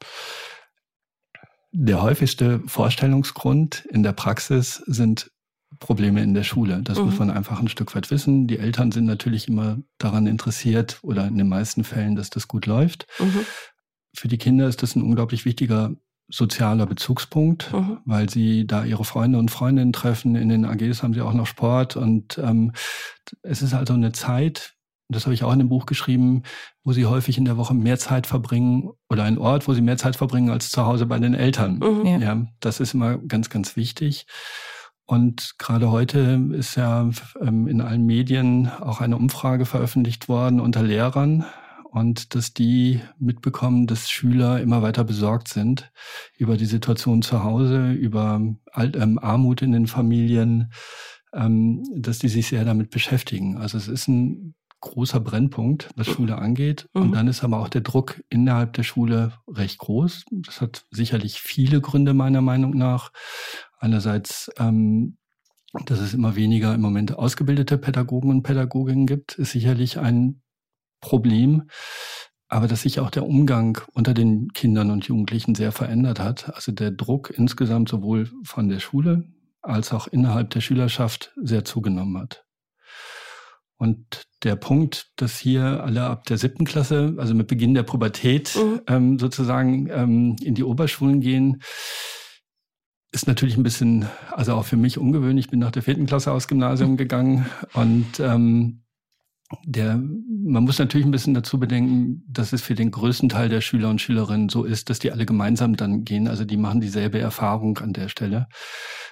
Der 1.71 2.01
häufigste 2.01 2.61
Vorstellungsgrund 2.67 3.85
in 3.89 4.03
der 4.03 4.13
Praxis 4.13 4.75
sind 4.85 5.31
Probleme 5.79 6.23
in 6.23 6.33
der 6.33 6.43
Schule. 6.43 6.81
Das 6.81 6.97
mhm. 6.97 7.05
muss 7.05 7.19
man 7.19 7.29
einfach 7.29 7.59
ein 7.59 7.67
Stück 7.67 7.95
weit 7.95 8.11
wissen. 8.11 8.47
Die 8.47 8.59
Eltern 8.59 8.91
sind 8.91 9.05
natürlich 9.05 9.47
immer 9.47 9.77
daran 9.97 10.27
interessiert 10.27 10.99
oder 11.01 11.27
in 11.27 11.37
den 11.37 11.49
meisten 11.49 11.83
Fällen, 11.83 12.15
dass 12.15 12.29
das 12.29 12.47
gut 12.47 12.65
läuft. 12.65 13.07
Mhm. 13.19 13.45
Für 14.15 14.27
die 14.29 14.37
Kinder 14.37 14.67
ist 14.67 14.83
das 14.83 14.95
ein 14.95 15.01
unglaublich 15.01 15.43
wichtiger 15.43 15.91
sozialer 16.27 16.85
Bezugspunkt, 16.85 17.71
mhm. 17.73 17.99
weil 18.05 18.29
sie 18.29 18.65
da 18.65 18.83
ihre 18.83 19.05
Freunde 19.05 19.37
und 19.37 19.51
Freundinnen 19.51 19.93
treffen. 19.93 20.35
In 20.35 20.49
den 20.49 20.65
AGs 20.65 21.03
haben 21.03 21.13
sie 21.13 21.21
auch 21.21 21.33
noch 21.33 21.47
Sport 21.47 21.95
und 21.95 22.37
ähm, 22.37 22.71
es 23.41 23.61
ist 23.61 23.73
also 23.73 23.93
eine 23.93 24.11
Zeit, 24.11 24.73
das 25.07 25.25
habe 25.25 25.35
ich 25.35 25.43
auch 25.43 25.53
in 25.53 25.59
dem 25.59 25.69
Buch 25.69 25.85
geschrieben, 25.85 26.43
wo 26.83 26.91
sie 26.93 27.05
häufig 27.05 27.37
in 27.37 27.45
der 27.45 27.57
Woche 27.57 27.75
mehr 27.75 27.99
Zeit 27.99 28.25
verbringen 28.25 28.89
oder 29.09 29.23
ein 29.23 29.37
Ort, 29.37 29.67
wo 29.67 29.73
sie 29.73 29.81
mehr 29.81 29.97
Zeit 29.97 30.15
verbringen 30.15 30.49
als 30.49 30.71
zu 30.71 30.85
Hause 30.85 31.05
bei 31.05 31.19
den 31.19 31.35
Eltern. 31.35 31.77
Mhm. 31.77 32.05
Ja. 32.05 32.17
ja, 32.17 32.47
das 32.59 32.79
ist 32.79 32.93
immer 32.93 33.17
ganz, 33.17 33.49
ganz 33.49 33.75
wichtig. 33.75 34.25
Und 35.05 35.55
gerade 35.59 35.91
heute 35.91 36.41
ist 36.53 36.75
ja 36.75 37.07
ähm, 37.39 37.67
in 37.67 37.81
allen 37.81 38.05
Medien 38.07 38.71
auch 38.79 39.01
eine 39.01 39.17
Umfrage 39.17 39.65
veröffentlicht 39.65 40.27
worden 40.27 40.59
unter 40.59 40.81
Lehrern, 40.81 41.45
und 41.95 42.35
dass 42.35 42.53
die 42.53 42.99
mitbekommen, 43.19 43.87
dass 43.87 44.09
Schüler 44.09 44.59
immer 44.59 44.81
weiter 44.81 45.05
besorgt 45.05 45.47
sind 45.47 45.93
über 46.37 46.57
die 46.57 46.65
Situation 46.65 47.21
zu 47.21 47.41
Hause, 47.45 47.93
über 47.93 48.41
Alt, 48.73 48.97
ähm, 48.97 49.17
Armut 49.17 49.61
in 49.61 49.71
den 49.71 49.87
Familien, 49.87 50.73
ähm, 51.31 51.83
dass 51.95 52.19
die 52.19 52.27
sich 52.27 52.47
sehr 52.47 52.65
damit 52.65 52.89
beschäftigen. 52.89 53.55
Also 53.55 53.77
es 53.77 53.87
ist 53.87 54.09
ein 54.09 54.55
großer 54.81 55.21
Brennpunkt, 55.21 55.89
was 55.95 56.07
Schule 56.07 56.37
angeht. 56.37 56.89
Mhm. 56.93 57.01
Und 57.01 57.11
dann 57.13 57.29
ist 57.29 57.45
aber 57.45 57.59
auch 57.59 57.69
der 57.69 57.79
Druck 57.79 58.21
innerhalb 58.27 58.73
der 58.73 58.83
Schule 58.83 59.31
recht 59.47 59.77
groß. 59.77 60.25
Das 60.31 60.59
hat 60.59 60.85
sicherlich 60.91 61.39
viele 61.39 61.79
Gründe 61.79 62.13
meiner 62.13 62.41
Meinung 62.41 62.75
nach. 62.75 63.13
Einerseits 63.79 64.51
ähm, 64.59 65.15
dass 65.85 65.99
es 65.99 66.13
immer 66.13 66.35
weniger 66.35 66.73
im 66.73 66.81
Moment 66.81 67.17
ausgebildete 67.17 67.77
Pädagogen 67.77 68.29
und 68.29 68.43
Pädagoginnen 68.43 69.07
gibt, 69.07 69.35
ist 69.35 69.51
sicherlich 69.51 69.99
ein 69.99 70.41
Problem, 71.05 71.69
aber 72.47 72.67
dass 72.67 72.81
sich 72.81 72.99
auch 72.99 73.11
der 73.11 73.25
Umgang 73.27 73.79
unter 73.93 74.15
den 74.15 74.49
Kindern 74.53 74.89
und 74.89 75.05
Jugendlichen 75.05 75.53
sehr 75.53 75.71
verändert 75.71 76.19
hat. 76.19 76.55
Also 76.55 76.71
der 76.71 76.89
Druck 76.89 77.29
insgesamt 77.29 77.89
sowohl 77.89 78.31
von 78.43 78.69
der 78.69 78.79
Schule 78.79 79.23
als 79.61 79.93
auch 79.93 80.07
innerhalb 80.07 80.49
der 80.49 80.61
Schülerschaft 80.61 81.31
sehr 81.35 81.63
zugenommen 81.63 82.17
hat. 82.19 82.43
Und 83.77 84.23
der 84.43 84.55
Punkt, 84.55 85.11
dass 85.17 85.37
hier 85.37 85.83
alle 85.83 86.05
ab 86.05 86.25
der 86.25 86.37
siebten 86.37 86.65
Klasse, 86.65 87.13
also 87.17 87.35
mit 87.35 87.47
Beginn 87.47 87.75
der 87.75 87.83
Pubertät, 87.83 88.55
mhm. 88.55 88.81
ähm, 88.87 89.19
sozusagen 89.19 89.89
ähm, 89.91 90.35
in 90.41 90.55
die 90.55 90.63
Oberschulen 90.63 91.19
gehen, 91.19 91.61
ist 93.11 93.27
natürlich 93.27 93.57
ein 93.57 93.63
bisschen, 93.63 94.07
also 94.31 94.53
auch 94.53 94.65
für 94.65 94.77
mich 94.77 94.97
ungewöhnlich. 94.97 95.45
Ich 95.45 95.51
bin 95.51 95.59
nach 95.59 95.71
der 95.71 95.83
vierten 95.83 96.05
Klasse 96.07 96.31
aus 96.31 96.47
Gymnasium 96.47 96.97
gegangen 96.97 97.45
und 97.73 98.19
ähm, 98.19 98.84
der, 99.63 99.97
man 99.97 100.63
muss 100.63 100.79
natürlich 100.79 101.05
ein 101.05 101.11
bisschen 101.11 101.33
dazu 101.33 101.59
bedenken, 101.59 102.23
dass 102.27 102.53
es 102.53 102.61
für 102.61 102.75
den 102.75 102.91
größten 102.91 103.29
Teil 103.29 103.49
der 103.49 103.61
Schüler 103.61 103.89
und 103.89 104.01
Schülerinnen 104.01 104.49
so 104.49 104.63
ist, 104.63 104.89
dass 104.89 104.99
die 104.99 105.11
alle 105.11 105.25
gemeinsam 105.25 105.75
dann 105.75 106.03
gehen. 106.03 106.27
Also 106.27 106.45
die 106.45 106.57
machen 106.57 106.81
dieselbe 106.81 107.19
Erfahrung 107.19 107.77
an 107.79 107.93
der 107.93 108.09
Stelle. 108.09 108.47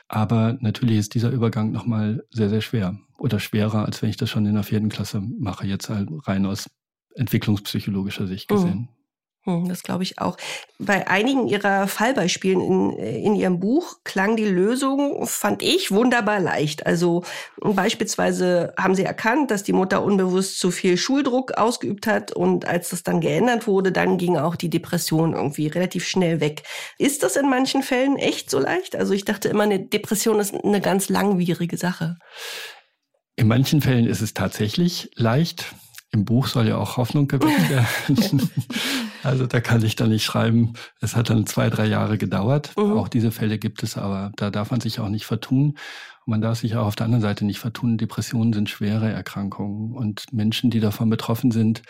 Aber 0.08 0.58
natürlich 0.60 0.98
ist 0.98 1.16
dieser 1.16 1.30
Übergang 1.32 1.72
nochmal 1.72 2.24
sehr, 2.30 2.50
sehr 2.50 2.62
schwer 2.62 2.98
oder 3.18 3.40
schwerer, 3.40 3.86
als 3.86 4.02
wenn 4.02 4.10
ich 4.10 4.18
das 4.18 4.30
schon 4.30 4.46
in 4.46 4.54
der 4.54 4.64
vierten 4.64 4.90
Klasse 4.90 5.22
mache, 5.40 5.66
jetzt 5.66 5.90
halt 5.90 6.10
rein 6.28 6.46
aus 6.46 6.70
entwicklungspsychologischer 7.16 8.28
Sicht 8.28 8.50
mhm. 8.50 8.56
gesehen. 8.56 8.74
Hm, 8.74 8.88
das 9.46 9.84
glaube 9.84 10.04
ich 10.04 10.20
auch. 10.20 10.38
Bei 10.80 11.08
einigen 11.08 11.48
ihrer 11.48 11.88
Fallbeispielen 11.88 12.62
in, 12.62 12.98
äh, 12.98 13.18
in 13.18 13.36
ihrem 13.36 13.60
Buch 13.60 13.98
klang 14.06 14.38
die 14.38 14.46
Lösung, 14.46 15.28
fand 15.28 15.62
ich, 15.62 15.92
wunderbar 15.92 16.40
leicht. 16.40 16.86
Also 16.86 17.24
beispielsweise 17.62 18.74
haben 18.78 18.96
sie 18.96 19.04
erkannt, 19.04 19.52
dass 19.52 19.64
die 19.64 19.74
Mutter 19.74 20.02
unbewusst 20.04 20.60
zu 20.60 20.72
viel 20.72 20.96
Schuldruck 20.96 21.54
ausgeübt 21.58 22.08
hat 22.08 22.32
und 22.32 22.66
als 22.66 22.90
das 22.90 23.04
dann 23.04 23.20
geändert 23.20 23.68
wurde, 23.68 23.92
dann 23.92 24.18
ging 24.18 24.38
auch 24.38 24.56
die 24.56 24.70
Depression 24.70 25.34
irgendwie 25.34 25.68
relativ 25.68 26.08
schnell 26.08 26.40
weg. 26.40 26.64
Ist 26.98 27.24
das 27.24 27.36
in 27.36 27.50
manchen 27.50 27.84
Fällen 27.84 28.16
echt 28.16 28.50
so 28.50 28.60
leicht? 28.60 28.96
Also 28.96 29.14
ich 29.14 29.26
dachte 29.26 29.50
immer, 29.50 29.64
eine 29.64 29.80
Depression 29.80 30.40
ist 30.40 30.54
eine 30.54 30.80
ganz 30.80 31.10
langwierige 31.10 31.76
Sache. 31.76 32.18
In 33.36 33.48
manchen 33.48 33.82
Fällen 33.82 34.08
ist 34.08 34.22
es 34.22 34.34
tatsächlich 34.34 35.12
leicht. 35.16 35.76
Im 36.12 36.24
Buch 36.24 36.48
soll 36.48 36.68
ja 36.68 36.78
auch 36.78 36.96
Hoffnung 36.96 37.28
geweckt 37.28 37.70
werden. 37.70 38.50
also 39.24 39.48
da 39.48 39.62
kann 39.62 39.84
ich 39.84 39.96
dann 39.96 40.10
nicht 40.10 40.24
schreiben, 40.24 40.74
es 41.02 41.16
hat 41.16 41.30
dann 41.30 41.46
zwei, 41.46 41.70
drei 41.70 41.86
Jahre 41.86 42.18
gedauert. 42.18 42.72
Mhm. 42.78 42.94
Auch 42.94 43.08
diese 43.08 43.32
Fälle 43.32 43.58
gibt 43.58 43.84
es, 43.84 43.98
aber 43.98 44.32
da 44.36 44.52
darf 44.52 44.72
man 44.72 44.82
sich 44.82 45.00
auch 45.00 45.10
nicht 45.10 45.26
vertun. 45.26 45.78
Und 46.26 46.32
man 46.32 46.42
darf 46.42 46.60
sich 46.60 46.76
auch 46.76 46.86
auf 46.86 46.96
der 46.96 47.06
anderen 47.06 47.22
Seite 47.22 47.46
nicht 47.46 47.60
vertun. 47.60 47.98
Depressionen 47.98 48.54
sind 48.54 48.70
schwere 48.70 49.12
Erkrankungen 49.12 49.94
und 49.94 50.32
Menschen, 50.32 50.70
die 50.70 50.80
davon 50.80 51.10
betroffen 51.10 51.52
sind, 51.52 51.82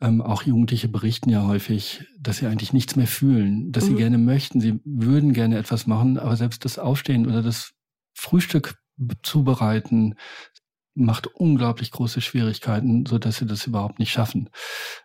ähm, 0.00 0.20
auch 0.20 0.42
Jugendliche 0.42 0.88
berichten 0.88 1.30
ja 1.30 1.46
häufig, 1.46 2.04
dass 2.20 2.38
sie 2.38 2.46
eigentlich 2.46 2.72
nichts 2.72 2.96
mehr 2.96 3.06
fühlen, 3.06 3.72
dass 3.72 3.84
mhm. 3.84 3.88
sie 3.88 3.94
gerne 3.94 4.18
möchten, 4.18 4.60
sie 4.60 4.80
würden 4.84 5.32
gerne 5.32 5.56
etwas 5.56 5.86
machen, 5.86 6.18
aber 6.18 6.36
selbst 6.36 6.64
das 6.64 6.78
Aufstehen 6.78 7.26
oder 7.26 7.42
das 7.42 7.72
Frühstück 8.14 8.74
zubereiten, 9.22 10.14
macht 10.96 11.28
unglaublich 11.28 11.90
große 11.90 12.20
Schwierigkeiten, 12.20 13.04
so 13.06 13.18
dass 13.18 13.36
sie 13.36 13.46
das 13.46 13.66
überhaupt 13.66 13.98
nicht 13.98 14.10
schaffen. 14.10 14.48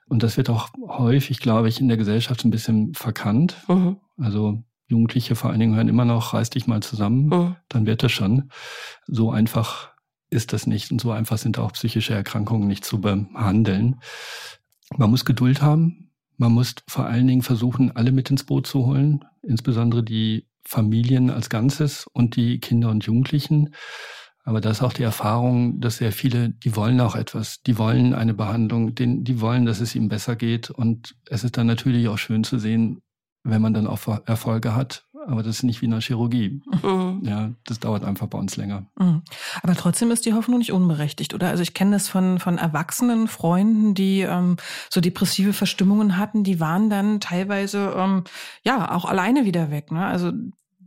Und 0.07 0.23
das 0.23 0.37
wird 0.37 0.49
auch 0.49 0.69
häufig, 0.87 1.39
glaube 1.39 1.69
ich, 1.69 1.79
in 1.79 1.89
der 1.89 1.97
Gesellschaft 1.97 2.43
ein 2.43 2.51
bisschen 2.51 2.93
verkannt. 2.93 3.57
Mhm. 3.67 3.97
Also 4.17 4.63
Jugendliche 4.87 5.35
vor 5.35 5.49
allen 5.49 5.59
Dingen 5.59 5.75
hören 5.75 5.89
immer 5.89 6.05
noch, 6.05 6.33
reiß 6.33 6.49
dich 6.49 6.65
mal 6.65 6.81
zusammen, 6.81 7.25
mhm. 7.27 7.55
dann 7.69 7.85
wird 7.85 8.03
das 8.03 8.11
schon. 8.11 8.49
So 9.05 9.31
einfach 9.31 9.91
ist 10.29 10.53
das 10.53 10.65
nicht 10.65 10.91
und 10.91 11.01
so 11.01 11.11
einfach 11.11 11.37
sind 11.37 11.59
auch 11.59 11.73
psychische 11.73 12.13
Erkrankungen 12.13 12.67
nicht 12.67 12.85
zu 12.85 13.01
behandeln. 13.01 13.99
Man 14.97 15.09
muss 15.09 15.25
Geduld 15.25 15.61
haben. 15.61 16.11
Man 16.37 16.53
muss 16.53 16.73
vor 16.87 17.05
allen 17.05 17.27
Dingen 17.27 17.43
versuchen, 17.43 17.95
alle 17.95 18.11
mit 18.11 18.31
ins 18.31 18.45
Boot 18.45 18.65
zu 18.65 18.87
holen, 18.87 19.25
insbesondere 19.43 20.03
die 20.03 20.47
Familien 20.63 21.29
als 21.29 21.49
Ganzes 21.49 22.07
und 22.13 22.35
die 22.35 22.59
Kinder 22.59 22.89
und 22.89 23.05
Jugendlichen. 23.05 23.75
Aber 24.43 24.59
da 24.59 24.71
ist 24.71 24.81
auch 24.81 24.93
die 24.93 25.03
Erfahrung, 25.03 25.79
dass 25.79 25.97
sehr 25.97 26.11
viele, 26.11 26.49
die 26.49 26.75
wollen 26.75 26.99
auch 26.99 27.15
etwas, 27.15 27.61
die 27.61 27.77
wollen 27.77 28.13
eine 28.13 28.33
Behandlung, 28.33 28.95
die 28.95 29.41
wollen, 29.41 29.65
dass 29.65 29.81
es 29.81 29.95
ihnen 29.95 30.09
besser 30.09 30.35
geht. 30.35 30.69
Und 30.69 31.15
es 31.27 31.43
ist 31.43 31.57
dann 31.57 31.67
natürlich 31.67 32.07
auch 32.07 32.17
schön 32.17 32.43
zu 32.43 32.57
sehen, 32.57 33.01
wenn 33.43 33.61
man 33.61 33.73
dann 33.73 33.87
auch 33.87 33.99
Erfolge 34.25 34.75
hat. 34.75 35.05
Aber 35.27 35.43
das 35.43 35.57
ist 35.57 35.63
nicht 35.63 35.81
wie 35.81 35.85
in 35.85 35.91
der 35.91 36.01
Chirurgie. 36.01 36.61
Mhm. 36.81 37.21
Ja, 37.23 37.51
das 37.65 37.79
dauert 37.79 38.03
einfach 38.03 38.27
bei 38.27 38.39
uns 38.39 38.57
länger. 38.57 38.87
Mhm. 38.97 39.21
Aber 39.61 39.75
trotzdem 39.75 40.09
ist 40.09 40.25
die 40.25 40.33
Hoffnung 40.33 40.57
nicht 40.57 40.71
unberechtigt, 40.71 41.35
oder? 41.35 41.49
Also 41.49 41.61
ich 41.61 41.75
kenne 41.75 41.91
das 41.91 42.09
von, 42.09 42.39
von 42.39 42.57
erwachsenen 42.57 43.27
Freunden, 43.27 43.93
die 43.93 44.21
ähm, 44.21 44.57
so 44.89 44.99
depressive 44.99 45.53
Verstimmungen 45.53 46.17
hatten, 46.17 46.43
die 46.43 46.59
waren 46.59 46.89
dann 46.89 47.19
teilweise 47.19 47.93
ähm, 47.95 48.23
ja 48.63 48.91
auch 48.91 49.05
alleine 49.05 49.45
wieder 49.45 49.69
weg. 49.69 49.91
Ne? 49.91 50.03
Also 50.03 50.31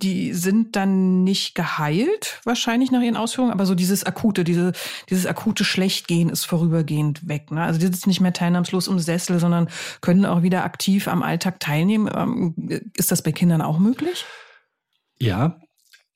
die 0.02 0.32
sind 0.32 0.76
dann 0.76 1.24
nicht 1.24 1.54
geheilt, 1.54 2.40
wahrscheinlich 2.44 2.90
nach 2.90 3.00
ihren 3.00 3.16
Ausführungen, 3.16 3.52
aber 3.52 3.66
so 3.66 3.74
dieses 3.74 4.04
akute, 4.04 4.44
diese, 4.44 4.72
dieses 5.08 5.26
akute 5.26 5.64
Schlechtgehen 5.64 6.28
ist 6.28 6.44
vorübergehend 6.44 7.28
weg. 7.28 7.50
Ne? 7.50 7.62
Also 7.62 7.78
die 7.78 7.86
sitzen 7.86 8.08
nicht 8.08 8.20
mehr 8.20 8.32
teilnahmslos 8.32 8.88
im 8.88 8.98
Sessel, 8.98 9.38
sondern 9.38 9.68
können 10.00 10.26
auch 10.26 10.42
wieder 10.42 10.64
aktiv 10.64 11.08
am 11.08 11.22
Alltag 11.22 11.60
teilnehmen. 11.60 12.10
Ähm, 12.14 12.90
ist 12.96 13.12
das 13.12 13.22
bei 13.22 13.32
Kindern 13.32 13.62
auch 13.62 13.78
möglich? 13.78 14.24
Ja, 15.18 15.58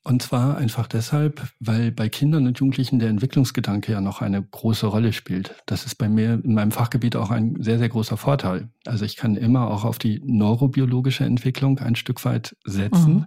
und 0.03 0.21
zwar 0.21 0.57
einfach 0.57 0.87
deshalb, 0.87 1.49
weil 1.59 1.91
bei 1.91 2.07
Kindern 2.07 2.47
und 2.47 2.57
Jugendlichen 2.59 2.99
der 2.99 3.09
Entwicklungsgedanke 3.09 3.91
ja 3.91 4.01
noch 4.01 4.21
eine 4.21 4.41
große 4.41 4.87
Rolle 4.87 5.11
spielt. 5.11 5.55
Das 5.65 5.85
ist 5.85 5.95
bei 5.95 6.07
mir 6.07 6.41
in 6.43 6.53
meinem 6.53 6.71
Fachgebiet 6.71 7.15
auch 7.15 7.31
ein 7.31 7.61
sehr, 7.61 7.79
sehr 7.79 7.89
großer 7.89 8.15
Vorteil. 8.15 8.69
Also 8.85 9.03
ich 9.03 9.17
kann 9.17 9.35
immer 9.35 9.69
auch 9.69 9.83
auf 9.83 9.99
die 9.99 10.21
neurobiologische 10.23 11.25
Entwicklung 11.25 11.79
ein 11.79 11.95
Stück 11.95 12.23
weit 12.23 12.55
setzen. 12.63 13.13
Mhm. 13.13 13.25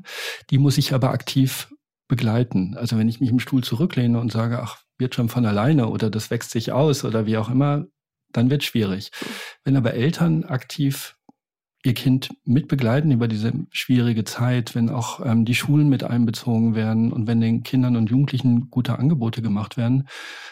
Die 0.50 0.58
muss 0.58 0.78
ich 0.78 0.94
aber 0.94 1.10
aktiv 1.10 1.72
begleiten. 2.08 2.74
Also 2.76 2.96
wenn 2.98 3.08
ich 3.08 3.20
mich 3.20 3.30
im 3.30 3.38
Stuhl 3.38 3.62
zurücklehne 3.62 4.18
und 4.18 4.32
sage, 4.32 4.60
ach, 4.62 4.82
wird 4.98 5.14
schon 5.14 5.28
von 5.28 5.44
alleine 5.44 5.88
oder 5.88 6.10
das 6.10 6.30
wächst 6.30 6.50
sich 6.50 6.72
aus 6.72 7.04
oder 7.04 7.26
wie 7.26 7.36
auch 7.36 7.50
immer, 7.50 7.86
dann 8.32 8.50
wird 8.50 8.64
schwierig. 8.64 9.10
Wenn 9.64 9.76
aber 9.76 9.94
Eltern 9.94 10.44
aktiv 10.44 11.16
ihr 11.84 11.94
Kind 11.94 12.30
mitbegleiten 12.44 13.10
über 13.10 13.28
diese 13.28 13.52
schwierige 13.70 14.24
Zeit, 14.24 14.74
wenn 14.74 14.88
auch 14.88 15.24
ähm, 15.24 15.44
die 15.44 15.54
Schulen 15.54 15.88
mit 15.88 16.04
einbezogen 16.04 16.74
werden 16.74 17.12
und 17.12 17.26
wenn 17.26 17.40
den 17.40 17.62
Kindern 17.64 17.96
und 17.96 18.10
Jugendlichen 18.10 18.70
gute 18.70 18.98
Angebote 18.98 19.42
gemacht 19.42 19.76
werden, 19.76 20.08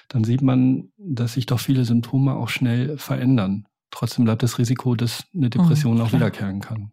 dann 0.09 0.25
sieht 0.25 0.43
man, 0.43 0.91
dass 0.99 1.35
sich 1.35 1.47
doch 1.47 1.61
viele 1.61 1.85
Symptome 1.85 2.35
auch 2.35 2.49
schnell 2.49 2.99
verändern. 2.99 3.67
Trotzdem 3.93 4.25
bleibt 4.25 4.43
das 4.43 4.59
Risiko, 4.59 4.95
dass 4.95 5.25
eine 5.35 5.51
Depression 5.51 5.97
mhm, 5.97 6.03
auch 6.03 6.13
wiederkehren 6.13 6.61
kann. 6.61 6.93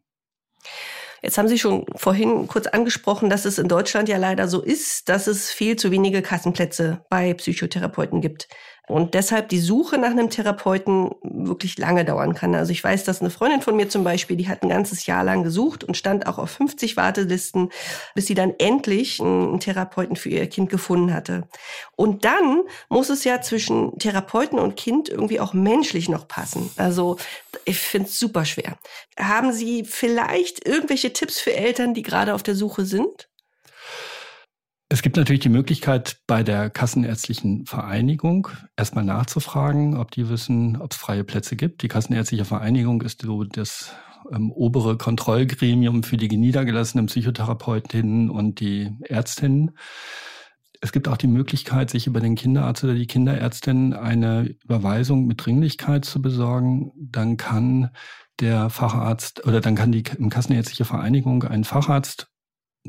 Jetzt 1.24 1.38
haben 1.40 1.48
Sie 1.48 1.58
schon 1.58 1.86
vorhin 1.96 2.48
kurz 2.48 2.68
angesprochen, 2.68 3.30
dass 3.30 3.46
es 3.46 3.58
in 3.58 3.68
Deutschland 3.68 4.08
ja 4.08 4.18
leider 4.18 4.48
so 4.48 4.62
ist, 4.62 5.10
dass 5.10 5.26
es 5.26 5.50
viel 5.50 5.76
zu 5.76 5.90
wenige 5.90 6.22
Kassenplätze 6.22 7.06
bei 7.10 7.34
Psychotherapeuten 7.34 8.22
gibt. 8.22 8.48
Und 8.88 9.16
deshalb 9.16 9.50
die 9.50 9.60
Suche 9.60 9.98
nach 9.98 10.12
einem 10.12 10.30
Therapeuten 10.30 11.12
wirklich 11.22 11.78
lange 11.78 12.06
dauern 12.06 12.34
kann. 12.34 12.56
Also 12.56 12.72
ich 12.72 12.82
weiß, 12.82 13.04
dass 13.04 13.20
eine 13.20 13.30
Freundin 13.30 13.62
von 13.62 13.76
mir 13.76 13.90
zum 13.90 14.06
Beispiel, 14.06 14.38
die 14.38 14.48
hat 14.48 14.64
ein 14.64 14.70
ganzes 14.70 15.06
Jahr 15.06 15.26
lang 15.26 15.44
gesucht 15.44 15.84
und 15.84 15.98
stand 15.98 16.26
auch 16.26 16.38
auf 16.38 16.52
50 16.52 16.96
Wartelisten, 16.96 17.70
bis 18.16 18.28
sie 18.28 18.34
dann 18.34 18.54
endlich 18.58 19.20
einen 19.20 19.60
Therapeuten 19.60 20.16
für 20.16 20.30
ihr 20.30 20.48
Kind 20.48 20.70
gefunden 20.70 21.14
hatte. 21.14 21.50
Und 21.98 22.24
dann 22.24 22.62
muss 22.88 23.10
es 23.10 23.26
ja 23.26 23.42
zwischen 23.42 24.00
Therapeuten 24.00 24.58
und 24.58 24.78
Kind 24.78 25.10
irgendwie 25.10 25.42
auch 25.42 25.54
menschlich 25.54 26.08
noch 26.08 26.30
passen. 26.30 26.72
Also 26.78 27.18
ich 27.66 27.80
finde 27.80 28.08
es 28.08 28.18
super 28.18 28.46
schwer. 28.46 28.78
Haben 29.20 29.52
Sie 29.52 29.84
vielleicht 29.84 30.66
irgendwelche 30.66 31.12
Tipps 31.12 31.42
für 31.42 31.54
Eltern, 31.54 31.94
die 31.94 32.04
gerade 32.04 32.34
auf 32.34 32.44
der 32.44 32.56
Suche 32.56 32.86
sind? 32.86 33.27
Es 34.90 35.02
gibt 35.02 35.18
natürlich 35.18 35.42
die 35.42 35.50
Möglichkeit, 35.50 36.22
bei 36.28 36.44
der 36.44 36.70
Kassenärztlichen 36.70 37.66
Vereinigung 37.66 38.48
erstmal 38.78 39.04
nachzufragen, 39.04 39.98
ob 39.98 40.12
die 40.12 40.30
wissen, 40.30 40.78
ob 40.78 40.92
es 40.92 40.98
freie 40.98 41.26
Plätze 41.26 41.58
gibt. 41.58 41.82
Die 41.82 41.90
Kassenärztliche 41.90 42.46
Vereinigung 42.46 43.02
ist 43.02 43.22
so 43.22 43.44
das 43.44 43.94
ähm, 44.32 44.50
obere 44.50 44.98
Kontrollgremium 44.98 46.04
für 46.04 46.16
die 46.16 46.30
niedergelassenen 46.30 47.08
Psychotherapeutinnen 47.08 48.30
und 48.30 48.62
die 48.62 48.90
Ärztinnen. 49.02 49.78
Es 50.80 50.94
gibt 50.94 51.10
auch 51.10 51.18
die 51.18 51.28
Möglichkeit, 51.28 51.90
sich 51.90 52.08
über 52.08 52.22
den 52.22 52.36
Kinderarzt 52.36 52.86
oder 52.86 52.94
die 52.94 53.08
Kinderärztin 53.08 53.94
eine 53.94 54.56
Überweisung 54.64 55.26
mit 55.26 55.46
Dringlichkeit 55.46 56.06
zu 56.06 56.22
besorgen. 56.22 56.94
Dann 56.96 57.36
kann 57.36 57.90
der 58.40 58.70
Facharzt 58.70 59.46
oder 59.46 59.60
dann 59.60 59.76
kann 59.76 59.92
die 59.92 60.04
Kassenärztliche 60.04 60.86
Vereinigung 60.86 61.44
einen 61.44 61.66
Facharzt 61.66 62.30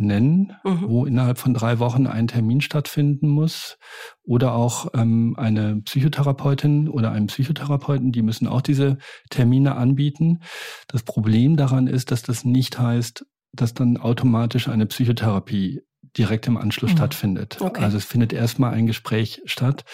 nennen, 0.00 0.52
mhm. 0.64 0.84
wo 0.88 1.04
innerhalb 1.06 1.38
von 1.38 1.54
drei 1.54 1.78
Wochen 1.78 2.06
ein 2.06 2.28
Termin 2.28 2.60
stattfinden 2.60 3.28
muss. 3.28 3.78
Oder 4.22 4.54
auch 4.54 4.88
ähm, 4.94 5.34
eine 5.38 5.82
Psychotherapeutin 5.82 6.88
oder 6.88 7.12
einen 7.12 7.28
Psychotherapeuten, 7.28 8.12
die 8.12 8.22
müssen 8.22 8.46
auch 8.46 8.60
diese 8.60 8.98
Termine 9.30 9.76
anbieten. 9.76 10.40
Das 10.88 11.02
Problem 11.02 11.56
daran 11.56 11.86
ist, 11.86 12.10
dass 12.10 12.22
das 12.22 12.44
nicht 12.44 12.78
heißt, 12.78 13.26
dass 13.52 13.74
dann 13.74 13.96
automatisch 13.96 14.68
eine 14.68 14.86
Psychotherapie 14.86 15.82
direkt 16.16 16.46
im 16.46 16.56
Anschluss 16.56 16.92
mhm. 16.92 16.96
stattfindet. 16.96 17.58
Okay. 17.60 17.82
Also 17.82 17.96
es 17.96 18.04
findet 18.04 18.32
erstmal 18.32 18.74
ein 18.74 18.86
Gespräch 18.86 19.42
statt. 19.44 19.84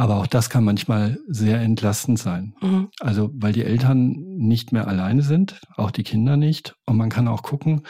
Aber 0.00 0.16
auch 0.16 0.26
das 0.26 0.48
kann 0.48 0.64
manchmal 0.64 1.18
sehr 1.28 1.60
entlastend 1.60 2.18
sein. 2.18 2.54
Mhm. 2.62 2.88
Also, 3.00 3.28
weil 3.34 3.52
die 3.52 3.64
Eltern 3.64 4.12
nicht 4.38 4.72
mehr 4.72 4.88
alleine 4.88 5.20
sind, 5.20 5.60
auch 5.76 5.90
die 5.90 6.04
Kinder 6.04 6.38
nicht. 6.38 6.74
Und 6.86 6.96
man 6.96 7.10
kann 7.10 7.28
auch 7.28 7.42
gucken, 7.42 7.80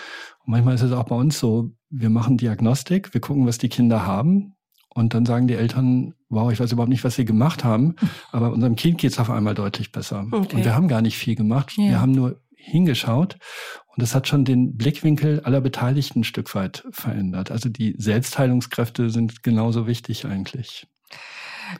und 0.41 0.51
manchmal 0.51 0.75
ist 0.75 0.83
es 0.83 0.91
auch 0.91 1.05
bei 1.05 1.15
uns 1.15 1.39
so, 1.39 1.71
wir 1.89 2.11
machen 2.11 2.37
Diagnostik, 2.37 3.15
wir 3.15 3.21
gucken, 3.21 3.47
was 3.47 3.59
die 3.59 3.69
Kinder 3.69 4.09
haben. 4.09 4.57
Und 4.93 5.15
dann 5.15 5.25
sagen 5.25 5.47
die 5.47 5.55
Eltern, 5.55 6.15
wow, 6.29 6.51
ich 6.51 6.59
weiß 6.59 6.73
überhaupt 6.73 6.91
nicht, 6.91 7.05
was 7.05 7.15
sie 7.15 7.25
gemacht 7.25 7.63
haben, 7.63 7.95
aber 8.33 8.53
unserem 8.53 8.75
Kind 8.75 8.99
geht 8.99 9.13
es 9.13 9.21
auf 9.21 9.31
einmal 9.31 9.55
deutlich 9.55 9.93
besser. 9.93 10.27
Okay. 10.33 10.57
Und 10.57 10.65
wir 10.65 10.75
haben 10.75 10.89
gar 10.89 11.03
nicht 11.03 11.17
viel 11.17 11.37
gemacht. 11.37 11.75
Ja. 11.77 11.85
Wir 11.85 12.01
haben 12.01 12.11
nur 12.11 12.41
hingeschaut 12.57 13.39
und 13.87 14.03
das 14.03 14.17
hat 14.17 14.27
schon 14.27 14.45
den 14.45 14.77
Blickwinkel 14.77 15.43
aller 15.45 15.61
Beteiligten 15.61 16.21
ein 16.21 16.25
Stück 16.25 16.57
weit 16.57 16.83
verändert. 16.91 17.53
Also 17.53 17.69
die 17.69 17.95
Selbstheilungskräfte 17.99 19.11
sind 19.11 19.45
genauso 19.45 19.87
wichtig 19.87 20.27
eigentlich. 20.27 20.89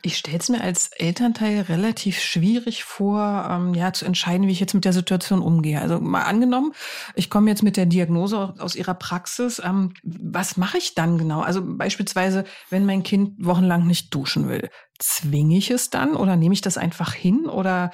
Ich 0.01 0.17
stelle 0.17 0.37
es 0.37 0.49
mir 0.49 0.61
als 0.61 0.89
Elternteil 0.89 1.61
relativ 1.61 2.19
schwierig 2.19 2.83
vor, 2.83 3.47
ähm, 3.49 3.73
ja, 3.73 3.93
zu 3.93 4.05
entscheiden, 4.05 4.47
wie 4.47 4.51
ich 4.51 4.59
jetzt 4.59 4.73
mit 4.73 4.85
der 4.85 4.93
Situation 4.93 5.41
umgehe. 5.41 5.81
Also 5.81 5.99
mal 5.99 6.23
angenommen, 6.23 6.73
ich 7.15 7.29
komme 7.29 7.49
jetzt 7.49 7.63
mit 7.63 7.77
der 7.77 7.85
Diagnose 7.85 8.53
aus 8.59 8.75
Ihrer 8.75 8.93
Praxis. 8.93 9.61
Ähm, 9.63 9.93
was 10.03 10.57
mache 10.57 10.77
ich 10.77 10.95
dann 10.95 11.17
genau? 11.17 11.41
Also 11.41 11.61
beispielsweise, 11.63 12.45
wenn 12.69 12.85
mein 12.85 13.03
Kind 13.03 13.33
wochenlang 13.45 13.85
nicht 13.87 14.13
duschen 14.13 14.49
will, 14.49 14.69
zwinge 15.03 15.57
ich 15.57 15.71
es 15.71 15.89
dann 15.89 16.15
oder 16.15 16.35
nehme 16.35 16.53
ich 16.53 16.61
das 16.61 16.77
einfach 16.77 17.13
hin 17.13 17.45
oder 17.47 17.91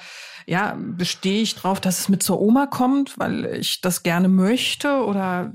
ja, 0.48 0.78
bestehe 0.78 1.42
ich 1.42 1.56
drauf, 1.56 1.78
dass 1.78 1.98
es 1.98 2.08
mit 2.08 2.22
zur 2.22 2.40
Oma 2.40 2.64
kommt, 2.64 3.18
weil 3.18 3.44
ich 3.60 3.82
das 3.82 4.02
gerne 4.02 4.28
möchte 4.28 5.04
oder 5.04 5.52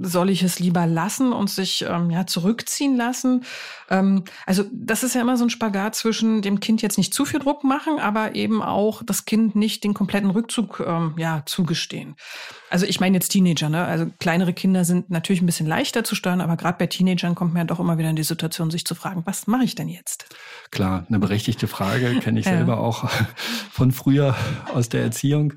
soll 0.00 0.30
ich 0.30 0.44
es 0.44 0.60
lieber 0.60 0.86
lassen 0.86 1.32
und 1.32 1.50
sich 1.50 1.84
ähm, 1.88 2.10
ja 2.10 2.28
zurückziehen 2.28 2.96
lassen? 2.96 3.42
Ähm, 3.90 4.22
also 4.46 4.64
das 4.72 5.02
ist 5.02 5.16
ja 5.16 5.20
immer 5.20 5.36
so 5.36 5.44
ein 5.44 5.50
Spagat 5.50 5.96
zwischen 5.96 6.42
dem 6.42 6.60
Kind 6.60 6.80
jetzt 6.80 6.96
nicht 6.96 7.12
zu 7.12 7.24
viel 7.24 7.40
Druck 7.40 7.64
machen, 7.64 7.98
aber 7.98 8.36
eben 8.36 8.62
auch 8.62 9.02
das 9.04 9.24
Kind 9.24 9.56
nicht 9.56 9.82
den 9.82 9.94
kompletten 9.94 10.30
Rückzug 10.30 10.80
ähm, 10.86 11.14
ja 11.18 11.42
zugestehen. 11.44 12.14
Also 12.70 12.86
ich 12.86 13.00
meine 13.00 13.16
jetzt 13.16 13.30
Teenager, 13.30 13.68
ne? 13.68 13.84
Also 13.84 14.06
kleinere 14.20 14.52
Kinder 14.52 14.84
sind 14.84 15.10
natürlich 15.10 15.42
ein 15.42 15.46
bisschen 15.46 15.66
leichter 15.66 16.04
zu 16.04 16.14
steuern, 16.14 16.40
aber 16.40 16.56
gerade 16.56 16.78
bei 16.78 16.86
Teenagern 16.86 17.34
kommt 17.34 17.52
man 17.52 17.62
ja 17.62 17.64
doch 17.64 17.80
immer 17.80 17.98
wieder 17.98 18.10
in 18.10 18.16
die 18.16 18.22
Situation, 18.22 18.70
sich 18.70 18.84
zu 18.84 18.94
fragen, 18.94 19.22
was 19.24 19.48
mache 19.48 19.64
ich 19.64 19.74
denn 19.74 19.88
jetzt? 19.88 20.26
Klar, 20.70 20.95
eine 21.08 21.18
berechtigte 21.18 21.68
Frage, 21.68 22.20
kenne 22.20 22.40
ich 22.40 22.46
ja. 22.46 22.52
selber 22.52 22.78
auch 22.78 23.08
von 23.70 23.92
früher 23.92 24.34
aus 24.72 24.88
der 24.88 25.02
Erziehung. 25.02 25.54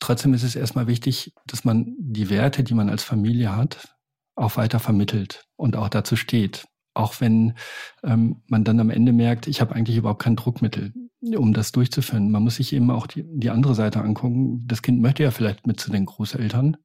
Trotzdem 0.00 0.34
ist 0.34 0.42
es 0.42 0.56
erstmal 0.56 0.86
wichtig, 0.86 1.32
dass 1.46 1.64
man 1.64 1.94
die 1.98 2.30
Werte, 2.30 2.62
die 2.64 2.74
man 2.74 2.88
als 2.88 3.02
Familie 3.02 3.56
hat, 3.56 3.94
auch 4.36 4.56
weiter 4.56 4.78
vermittelt 4.78 5.44
und 5.56 5.76
auch 5.76 5.88
dazu 5.88 6.16
steht. 6.16 6.66
Auch 6.94 7.20
wenn 7.20 7.54
ähm, 8.02 8.42
man 8.46 8.64
dann 8.64 8.80
am 8.80 8.90
Ende 8.90 9.12
merkt, 9.12 9.46
ich 9.46 9.60
habe 9.60 9.74
eigentlich 9.74 9.96
überhaupt 9.96 10.22
kein 10.22 10.36
Druckmittel, 10.36 10.92
um 11.20 11.52
das 11.52 11.72
durchzuführen. 11.72 12.30
Man 12.30 12.42
muss 12.42 12.56
sich 12.56 12.72
eben 12.72 12.90
auch 12.90 13.06
die, 13.06 13.24
die 13.24 13.50
andere 13.50 13.74
Seite 13.74 14.00
angucken. 14.00 14.66
Das 14.66 14.82
Kind 14.82 15.00
möchte 15.00 15.22
ja 15.22 15.30
vielleicht 15.30 15.66
mit 15.66 15.78
zu 15.78 15.90
den 15.90 16.06
Großeltern. 16.06 16.76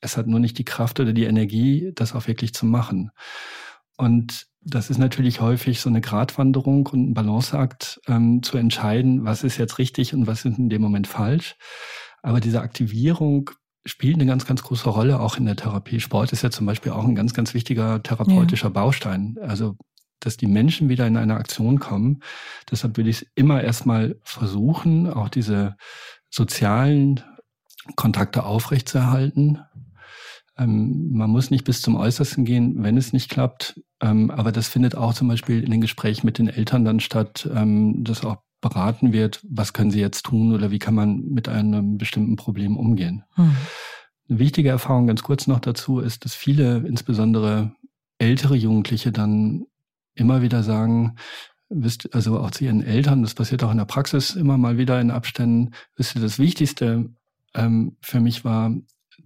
Es 0.00 0.16
hat 0.16 0.26
nur 0.26 0.40
nicht 0.40 0.58
die 0.58 0.64
Kraft 0.64 1.00
oder 1.00 1.12
die 1.12 1.24
Energie, 1.24 1.92
das 1.94 2.14
auch 2.14 2.26
wirklich 2.26 2.54
zu 2.54 2.66
machen. 2.66 3.10
Und 3.98 4.46
das 4.62 4.90
ist 4.90 4.98
natürlich 4.98 5.40
häufig 5.40 5.80
so 5.80 5.88
eine 5.88 6.00
Gratwanderung 6.00 6.86
und 6.86 7.10
ein 7.10 7.14
Balanceakt, 7.14 8.00
ähm, 8.06 8.42
zu 8.42 8.56
entscheiden, 8.56 9.24
was 9.24 9.42
ist 9.42 9.58
jetzt 9.58 9.78
richtig 9.78 10.14
und 10.14 10.26
was 10.26 10.44
ist 10.44 10.58
in 10.58 10.68
dem 10.68 10.80
Moment 10.80 11.06
falsch. 11.06 11.56
Aber 12.22 12.40
diese 12.40 12.62
Aktivierung 12.62 13.50
spielt 13.84 14.16
eine 14.16 14.26
ganz, 14.26 14.46
ganz 14.46 14.62
große 14.62 14.88
Rolle 14.88 15.20
auch 15.20 15.36
in 15.36 15.46
der 15.46 15.56
Therapie. 15.56 16.00
Sport 16.00 16.32
ist 16.32 16.42
ja 16.42 16.50
zum 16.50 16.66
Beispiel 16.66 16.92
auch 16.92 17.04
ein 17.04 17.14
ganz, 17.14 17.34
ganz 17.34 17.54
wichtiger 17.54 18.02
therapeutischer 18.02 18.68
ja. 18.68 18.72
Baustein. 18.72 19.36
Also, 19.40 19.76
dass 20.20 20.36
die 20.36 20.46
Menschen 20.46 20.88
wieder 20.88 21.06
in 21.06 21.16
eine 21.16 21.36
Aktion 21.36 21.78
kommen. 21.78 22.20
Deshalb 22.70 22.96
will 22.96 23.08
ich 23.08 23.22
es 23.22 23.26
immer 23.34 23.62
erstmal 23.62 24.16
versuchen, 24.22 25.12
auch 25.12 25.28
diese 25.28 25.76
sozialen 26.30 27.22
Kontakte 27.96 28.44
aufrechtzuerhalten. 28.44 29.60
Ähm, 30.58 31.12
man 31.12 31.30
muss 31.30 31.50
nicht 31.50 31.64
bis 31.64 31.82
zum 31.82 31.96
Äußersten 31.96 32.44
gehen, 32.44 32.82
wenn 32.82 32.96
es 32.96 33.12
nicht 33.12 33.30
klappt. 33.30 33.80
Ähm, 34.00 34.30
aber 34.30 34.52
das 34.52 34.68
findet 34.68 34.96
auch 34.96 35.14
zum 35.14 35.28
Beispiel 35.28 35.62
in 35.62 35.70
den 35.70 35.80
Gesprächen 35.80 36.26
mit 36.26 36.38
den 36.38 36.48
Eltern 36.48 36.84
dann 36.84 37.00
statt, 37.00 37.48
ähm, 37.54 38.04
dass 38.04 38.24
auch 38.24 38.38
beraten 38.60 39.12
wird, 39.12 39.40
was 39.48 39.72
können 39.72 39.90
sie 39.90 40.00
jetzt 40.00 40.24
tun 40.24 40.52
oder 40.52 40.70
wie 40.70 40.80
kann 40.80 40.94
man 40.94 41.24
mit 41.28 41.48
einem 41.48 41.96
bestimmten 41.96 42.36
Problem 42.36 42.76
umgehen. 42.76 43.24
Mhm. 43.36 43.56
Eine 44.28 44.38
wichtige 44.40 44.68
Erfahrung 44.68 45.06
ganz 45.06 45.22
kurz 45.22 45.46
noch 45.46 45.60
dazu 45.60 46.00
ist, 46.00 46.24
dass 46.24 46.34
viele, 46.34 46.78
insbesondere 46.78 47.72
ältere 48.18 48.56
Jugendliche, 48.56 49.12
dann 49.12 49.66
immer 50.14 50.42
wieder 50.42 50.64
sagen, 50.64 51.16
wisst, 51.68 52.14
also 52.14 52.38
auch 52.40 52.50
zu 52.50 52.64
ihren 52.64 52.82
Eltern, 52.82 53.22
das 53.22 53.34
passiert 53.34 53.62
auch 53.62 53.70
in 53.70 53.78
der 53.78 53.84
Praxis 53.84 54.34
immer 54.34 54.58
mal 54.58 54.76
wieder 54.76 55.00
in 55.00 55.10
Abständen, 55.10 55.72
wisst 55.96 56.16
ihr, 56.16 56.20
das 56.20 56.38
Wichtigste 56.38 57.10
ähm, 57.54 57.96
für 58.00 58.20
mich 58.20 58.44
war, 58.44 58.74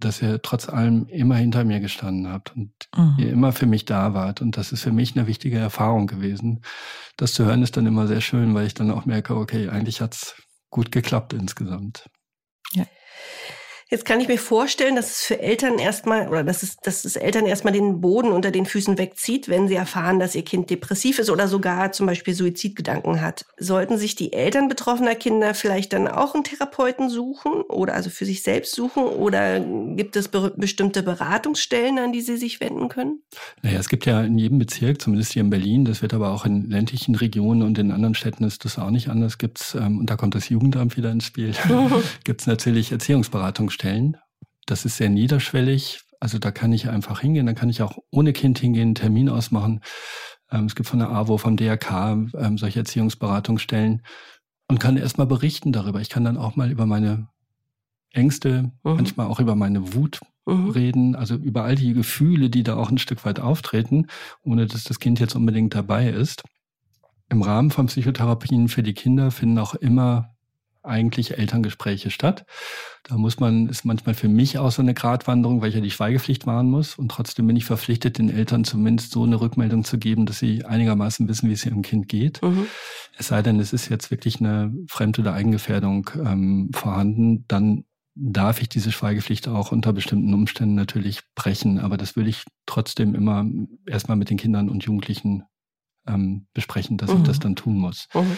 dass 0.03 0.21
ihr 0.21 0.41
trotz 0.41 0.69
allem 0.69 1.07
immer 1.07 1.35
hinter 1.35 1.63
mir 1.63 1.79
gestanden 1.79 2.27
habt 2.27 2.55
und 2.55 2.71
mhm. 2.95 3.15
ihr 3.17 3.29
immer 3.31 3.51
für 3.51 3.65
mich 3.65 3.85
da 3.85 4.13
wart. 4.13 4.41
Und 4.41 4.57
das 4.57 4.71
ist 4.71 4.81
für 4.81 4.91
mich 4.91 5.15
eine 5.15 5.27
wichtige 5.27 5.57
Erfahrung 5.57 6.07
gewesen. 6.07 6.61
Das 7.17 7.33
zu 7.33 7.45
hören 7.45 7.63
ist 7.63 7.77
dann 7.77 7.85
immer 7.85 8.07
sehr 8.07 8.21
schön, 8.21 8.53
weil 8.53 8.67
ich 8.67 8.73
dann 8.73 8.91
auch 8.91 9.05
merke, 9.05 9.35
okay, 9.35 9.69
eigentlich 9.69 10.01
hat's 10.01 10.35
gut 10.69 10.91
geklappt 10.91 11.33
insgesamt. 11.33 12.09
Ja. 12.73 12.85
Jetzt 13.93 14.05
kann 14.05 14.19
ich 14.19 14.27
mir 14.27 14.39
vorstellen, 14.39 14.95
dass 14.95 15.11
es 15.11 15.23
für 15.23 15.39
Eltern 15.39 15.77
erstmal 15.77 16.27
oder 16.27 16.43
dass 16.43 16.63
es, 16.63 16.77
dass 16.77 17.05
es 17.05 17.15
Eltern 17.15 17.45
erstmal 17.45 17.73
den 17.73 18.01
Boden 18.01 18.31
unter 18.31 18.49
den 18.49 18.65
Füßen 18.65 18.97
wegzieht, 18.97 19.49
wenn 19.49 19.67
sie 19.67 19.75
erfahren, 19.75 20.19
dass 20.19 20.33
ihr 20.33 20.43
Kind 20.43 20.71
depressiv 20.71 21.19
ist 21.19 21.29
oder 21.29 21.47
sogar 21.47 21.91
zum 21.91 22.07
Beispiel 22.07 22.33
Suizidgedanken 22.33 23.21
hat. 23.21 23.45
Sollten 23.55 23.99
sich 23.99 24.15
die 24.15 24.33
Eltern 24.33 24.67
betroffener 24.67 25.13
Kinder 25.13 25.53
vielleicht 25.53 25.93
dann 25.93 26.07
auch 26.07 26.33
einen 26.33 26.43
Therapeuten 26.43 27.07
suchen 27.11 27.51
oder 27.69 27.93
also 27.93 28.09
für 28.09 28.25
sich 28.25 28.41
selbst 28.41 28.73
suchen 28.73 29.03
oder 29.03 29.59
gibt 29.59 30.15
es 30.15 30.27
be 30.27 30.51
bestimmte 30.57 31.03
Beratungsstellen, 31.03 31.99
an 31.99 32.11
die 32.11 32.21
sie 32.21 32.37
sich 32.37 32.59
wenden 32.61 32.89
können? 32.89 33.21
Naja, 33.61 33.77
es 33.77 33.89
gibt 33.89 34.07
ja 34.07 34.23
in 34.23 34.39
jedem 34.39 34.57
Bezirk, 34.57 35.03
zumindest 35.03 35.33
hier 35.33 35.43
in 35.43 35.51
Berlin, 35.51 35.85
das 35.85 36.01
wird 36.01 36.15
aber 36.15 36.31
auch 36.31 36.47
in 36.47 36.67
ländlichen 36.67 37.13
Regionen 37.13 37.61
und 37.61 37.77
in 37.77 37.91
anderen 37.91 38.15
Städten 38.15 38.43
ist 38.43 38.65
das 38.65 38.79
auch 38.79 38.89
nicht 38.89 39.09
anders, 39.09 39.37
gibt's, 39.37 39.75
ähm, 39.75 39.99
und 39.99 40.09
da 40.09 40.15
kommt 40.15 40.33
das 40.33 40.49
Jugendamt 40.49 40.97
wieder 40.97 41.11
ins 41.11 41.25
Spiel, 41.25 41.53
gibt 42.23 42.41
es 42.41 42.47
natürlich 42.47 42.91
Erziehungsberatungsstellen 42.91 43.82
stellen. 43.83 44.17
Das 44.65 44.85
ist 44.85 44.95
sehr 44.95 45.09
niederschwellig. 45.09 46.03
Also 46.21 46.39
da 46.39 46.51
kann 46.51 46.71
ich 46.71 46.87
einfach 46.87 47.19
hingehen, 47.19 47.45
da 47.45 47.53
kann 47.53 47.69
ich 47.69 47.81
auch 47.81 47.97
ohne 48.11 48.31
Kind 48.31 48.59
hingehen, 48.59 48.89
einen 48.89 48.95
Termin 48.95 49.27
ausmachen. 49.27 49.81
Ähm, 50.49 50.65
es 50.65 50.75
gibt 50.75 50.87
von 50.87 50.99
der 50.99 51.09
AWO, 51.09 51.37
vom 51.37 51.57
DRK 51.57 52.31
ähm, 52.37 52.57
solche 52.57 52.79
Erziehungsberatungsstellen 52.79 54.03
und 54.69 54.79
kann 54.79 54.95
erstmal 54.95 55.27
berichten 55.27 55.73
darüber. 55.73 55.99
Ich 55.99 56.07
kann 56.07 56.23
dann 56.23 56.37
auch 56.37 56.55
mal 56.55 56.71
über 56.71 56.85
meine 56.85 57.27
Ängste, 58.11 58.71
mhm. 58.83 58.95
manchmal 58.95 59.27
auch 59.27 59.41
über 59.41 59.55
meine 59.55 59.93
Wut 59.95 60.21
mhm. 60.45 60.69
reden, 60.69 61.15
also 61.17 61.35
über 61.35 61.65
all 61.65 61.75
die 61.75 61.93
Gefühle, 61.93 62.49
die 62.49 62.63
da 62.63 62.77
auch 62.77 62.89
ein 62.89 62.99
Stück 62.99 63.25
weit 63.25 63.41
auftreten, 63.41 64.07
ohne 64.43 64.65
dass 64.65 64.85
das 64.85 64.99
Kind 64.99 65.19
jetzt 65.19 65.35
unbedingt 65.35 65.75
dabei 65.75 66.07
ist. 66.07 66.43
Im 67.27 67.41
Rahmen 67.41 67.69
von 67.69 67.87
Psychotherapien 67.87 68.69
für 68.69 68.83
die 68.83 68.93
Kinder 68.93 69.29
finden 69.29 69.59
auch 69.59 69.75
immer 69.75 70.33
eigentlich 70.83 71.37
Elterngespräche 71.37 72.11
statt. 72.11 72.45
Da 73.03 73.17
muss 73.17 73.39
man, 73.39 73.67
ist 73.67 73.85
manchmal 73.85 74.15
für 74.15 74.27
mich 74.27 74.57
auch 74.57 74.71
so 74.71 74.81
eine 74.81 74.93
Gratwanderung, 74.93 75.61
weil 75.61 75.69
ich 75.69 75.75
ja 75.75 75.81
die 75.81 75.91
Schweigepflicht 75.91 76.45
wahren 76.45 76.69
muss. 76.69 76.95
Und 76.95 77.09
trotzdem 77.09 77.47
bin 77.47 77.55
ich 77.55 77.65
verpflichtet, 77.65 78.17
den 78.17 78.29
Eltern 78.29 78.63
zumindest 78.63 79.11
so 79.11 79.23
eine 79.23 79.39
Rückmeldung 79.39 79.83
zu 79.83 79.97
geben, 79.97 80.25
dass 80.25 80.39
sie 80.39 80.65
einigermaßen 80.65 81.27
wissen, 81.27 81.49
wie 81.49 81.53
es 81.53 81.65
ihrem 81.65 81.81
Kind 81.81 82.07
geht. 82.07 82.41
Mhm. 82.41 82.67
Es 83.17 83.27
sei 83.27 83.41
denn, 83.41 83.59
es 83.59 83.73
ist 83.73 83.89
jetzt 83.89 84.11
wirklich 84.11 84.39
eine 84.39 84.73
Fremd- 84.87 85.19
oder 85.19 85.33
Eigengefährdung 85.33 86.09
ähm, 86.15 86.69
vorhanden, 86.73 87.45
dann 87.47 87.85
darf 88.15 88.61
ich 88.61 88.69
diese 88.69 88.91
Schweigepflicht 88.91 89.47
auch 89.47 89.71
unter 89.71 89.91
bestimmten 89.91 90.33
Umständen 90.33 90.75
natürlich 90.75 91.21
brechen. 91.35 91.79
Aber 91.79 91.97
das 91.97 92.15
würde 92.15 92.29
ich 92.29 92.43
trotzdem 92.65 93.15
immer 93.15 93.45
erstmal 93.87 94.17
mit 94.17 94.29
den 94.29 94.37
Kindern 94.37 94.69
und 94.69 94.83
Jugendlichen 94.83 95.43
ähm, 96.07 96.47
besprechen, 96.53 96.97
dass 96.97 97.11
mhm. 97.11 97.17
ich 97.17 97.23
das 97.23 97.39
dann 97.39 97.55
tun 97.55 97.77
muss. 97.77 98.07
Mhm. 98.13 98.37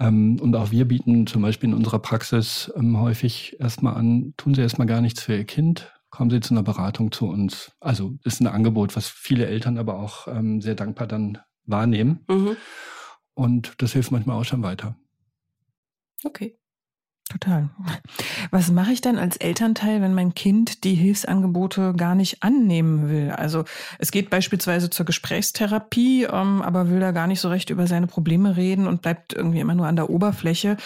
Ähm, 0.00 0.40
und 0.40 0.56
auch 0.56 0.70
wir 0.70 0.88
bieten 0.88 1.26
zum 1.26 1.42
Beispiel 1.42 1.68
in 1.68 1.74
unserer 1.74 1.98
Praxis 1.98 2.72
ähm, 2.74 2.98
häufig 2.98 3.60
erstmal 3.60 3.94
an, 3.94 4.32
tun 4.36 4.54
Sie 4.54 4.62
erstmal 4.62 4.86
gar 4.86 5.02
nichts 5.02 5.22
für 5.22 5.36
Ihr 5.36 5.44
Kind, 5.44 5.92
kommen 6.08 6.30
Sie 6.30 6.40
zu 6.40 6.54
einer 6.54 6.62
Beratung 6.62 7.12
zu 7.12 7.28
uns. 7.28 7.72
Also 7.80 8.18
ist 8.24 8.40
ein 8.40 8.46
Angebot, 8.46 8.96
was 8.96 9.08
viele 9.08 9.46
Eltern 9.46 9.76
aber 9.78 9.98
auch 9.98 10.26
ähm, 10.26 10.62
sehr 10.62 10.74
dankbar 10.74 11.06
dann 11.06 11.38
wahrnehmen. 11.66 12.24
Mhm. 12.28 12.56
Und 13.34 13.74
das 13.78 13.92
hilft 13.92 14.10
manchmal 14.10 14.40
auch 14.40 14.44
schon 14.44 14.62
weiter. 14.62 14.96
Okay. 16.24 16.59
Total. 17.30 17.68
Was 18.50 18.72
mache 18.72 18.90
ich 18.90 19.02
dann 19.02 19.16
als 19.16 19.36
Elternteil, 19.36 20.02
wenn 20.02 20.14
mein 20.14 20.34
Kind 20.34 20.82
die 20.82 20.96
Hilfsangebote 20.96 21.94
gar 21.96 22.16
nicht 22.16 22.42
annehmen 22.42 23.08
will? 23.08 23.30
Also 23.30 23.64
es 24.00 24.10
geht 24.10 24.30
beispielsweise 24.30 24.90
zur 24.90 25.06
Gesprächstherapie, 25.06 26.24
ähm, 26.24 26.60
aber 26.60 26.90
will 26.90 26.98
da 26.98 27.12
gar 27.12 27.28
nicht 27.28 27.40
so 27.40 27.48
recht 27.48 27.70
über 27.70 27.86
seine 27.86 28.08
Probleme 28.08 28.56
reden 28.56 28.88
und 28.88 29.02
bleibt 29.02 29.32
irgendwie 29.32 29.60
immer 29.60 29.76
nur 29.76 29.86
an 29.86 29.94
der 29.94 30.10
Oberfläche. 30.10 30.76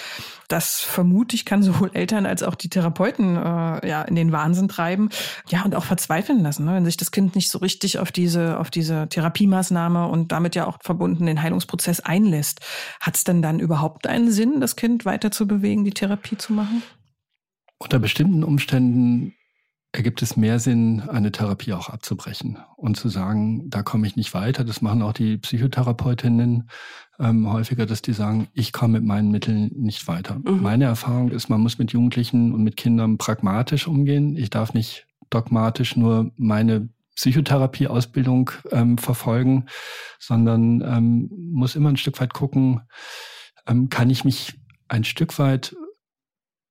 Das 0.49 0.81
vermute 0.81 1.35
ich 1.35 1.47
kann 1.47 1.63
sowohl 1.63 1.91
Eltern 1.95 2.27
als 2.27 2.43
auch 2.43 2.55
die 2.55 2.69
Therapeuten 2.69 3.37
äh, 3.37 3.89
ja 3.89 4.03
in 4.03 4.15
den 4.15 4.31
Wahnsinn 4.31 4.69
treiben, 4.69 5.09
ja 5.49 5.63
und 5.65 5.75
auch 5.75 5.85
verzweifeln 5.85 6.43
lassen, 6.43 6.67
ne? 6.67 6.75
wenn 6.75 6.85
sich 6.85 6.99
das 6.99 7.11
Kind 7.11 7.35
nicht 7.35 7.51
so 7.51 7.59
richtig 7.59 7.99
auf 7.99 8.13
diese 8.13 8.59
auf 8.59 8.71
diese 8.71 9.09
Therapiemaßnahme 9.09 10.07
und 10.07 10.33
damit 10.33 10.55
ja 10.55 10.67
auch 10.67 10.77
verbunden 10.83 11.25
den 11.25 11.43
Heilungsprozess 11.43 12.01
einlässt. 12.01 12.61
Hat 13.01 13.17
es 13.17 13.25
denn 13.25 13.41
dann 13.41 13.59
überhaupt 13.61 14.07
einen 14.07 14.31
Sinn, 14.31 14.61
das 14.61 14.77
Kind 14.77 15.07
weiter 15.07 15.31
zu 15.31 15.47
bewegen, 15.47 15.85
die 15.85 15.93
Therapie 15.93 16.34
zu 16.37 16.53
machen? 16.53 16.83
Unter 17.79 17.99
bestimmten 17.99 18.44
Umständen 18.44 19.35
ergibt 19.94 20.23
es 20.23 20.37
mehr 20.37 20.59
Sinn, 20.59 21.03
eine 21.09 21.31
Therapie 21.31 21.73
auch 21.73 21.88
abzubrechen 21.88 22.59
und 22.77 22.97
zu 22.97 23.09
sagen, 23.09 23.70
da 23.70 23.83
komme 23.83 24.07
ich 24.09 24.16
nicht 24.16 24.35
weiter. 24.35 24.64
Das 24.64 24.83
machen 24.83 25.03
auch 25.03 25.12
die 25.12 25.38
Psychotherapeutinnen 25.38 26.68
ähm, 27.20 27.53
häufiger, 27.53 27.87
dass 27.87 28.03
die 28.03 28.12
sagen, 28.12 28.49
ich 28.55 28.73
komme 28.73 28.99
mit 28.99 29.05
meinen 29.05 29.31
Mitteln 29.31 29.70
nicht 29.77 30.09
weiter. 30.09 30.40
Mhm. 30.44 30.62
Meine 30.62 30.85
Erfahrung 30.85 31.31
ist, 31.31 31.49
man 31.49 31.61
muss 31.61 31.79
mit 31.79 31.92
Jugendlichen 31.92 32.53
und 32.53 32.64
mit 32.64 32.77
Kindern 32.77 33.18
pragmatisch 33.18 33.87
umgehen. 33.87 34.37
Ich 34.37 34.51
darf 34.51 34.75
nicht 34.75 35.07
dogmatisch 35.31 35.97
nur 35.97 36.33
meine 36.37 36.88
Psychotherapieausbildung 37.14 38.51
ähm, 38.73 38.99
verfolgen, 38.99 39.66
sondern 40.18 40.81
ähm, 40.81 41.31
muss 41.53 41.77
immer 41.77 41.90
ein 41.90 41.97
Stück 41.97 42.20
weit 42.20 42.35
gucken, 42.35 42.81
ähm, 43.68 43.88
kann 43.88 44.11
ich 44.11 44.25
mich 44.25 44.59
ein 44.88 45.05
Stück 45.05 45.38
weit 45.38 45.77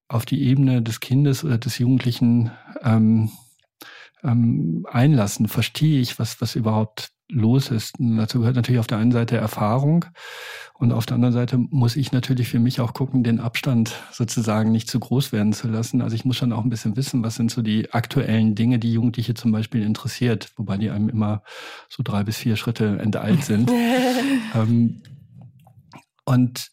auf 0.07 0.25
die 0.25 0.43
Ebene 0.43 0.81
des 0.81 0.99
Kindes 0.99 1.43
oder 1.43 1.57
des 1.57 1.77
Jugendlichen 1.77 2.51
ähm, 2.81 3.31
ähm, 4.23 4.85
einlassen? 4.89 5.47
Verstehe 5.47 5.99
ich, 5.99 6.19
was, 6.19 6.41
was 6.41 6.55
überhaupt 6.55 7.11
los 7.29 7.69
ist? 7.69 7.99
Und 7.99 8.17
dazu 8.17 8.39
gehört 8.39 8.55
natürlich 8.55 8.79
auf 8.79 8.87
der 8.87 8.97
einen 8.97 9.11
Seite 9.11 9.37
Erfahrung 9.37 10.05
und 10.83 10.91
auf 10.91 11.05
der 11.05 11.15
anderen 11.15 11.33
Seite 11.33 11.57
muss 11.57 11.95
ich 11.95 12.11
natürlich 12.11 12.49
für 12.49 12.59
mich 12.59 12.81
auch 12.81 12.93
gucken, 12.93 13.23
den 13.23 13.39
Abstand 13.39 13.93
sozusagen 14.11 14.71
nicht 14.71 14.89
zu 14.89 14.99
groß 14.99 15.31
werden 15.31 15.53
zu 15.53 15.67
lassen. 15.67 16.01
Also 16.01 16.15
ich 16.15 16.25
muss 16.25 16.35
schon 16.35 16.51
auch 16.51 16.63
ein 16.63 16.69
bisschen 16.69 16.97
wissen, 16.97 17.23
was 17.23 17.35
sind 17.35 17.51
so 17.51 17.61
die 17.61 17.93
aktuellen 17.93 18.55
Dinge, 18.55 18.79
die 18.79 18.91
Jugendliche 18.91 19.33
zum 19.33 19.51
Beispiel 19.51 19.83
interessiert, 19.83 20.51
wobei 20.57 20.77
die 20.77 20.89
einem 20.89 21.09
immer 21.09 21.43
so 21.89 22.03
drei 22.03 22.23
bis 22.23 22.37
vier 22.37 22.55
Schritte 22.55 22.99
enteilt 22.99 23.43
sind. 23.43 23.71
ähm, 24.55 25.03
und 26.25 26.72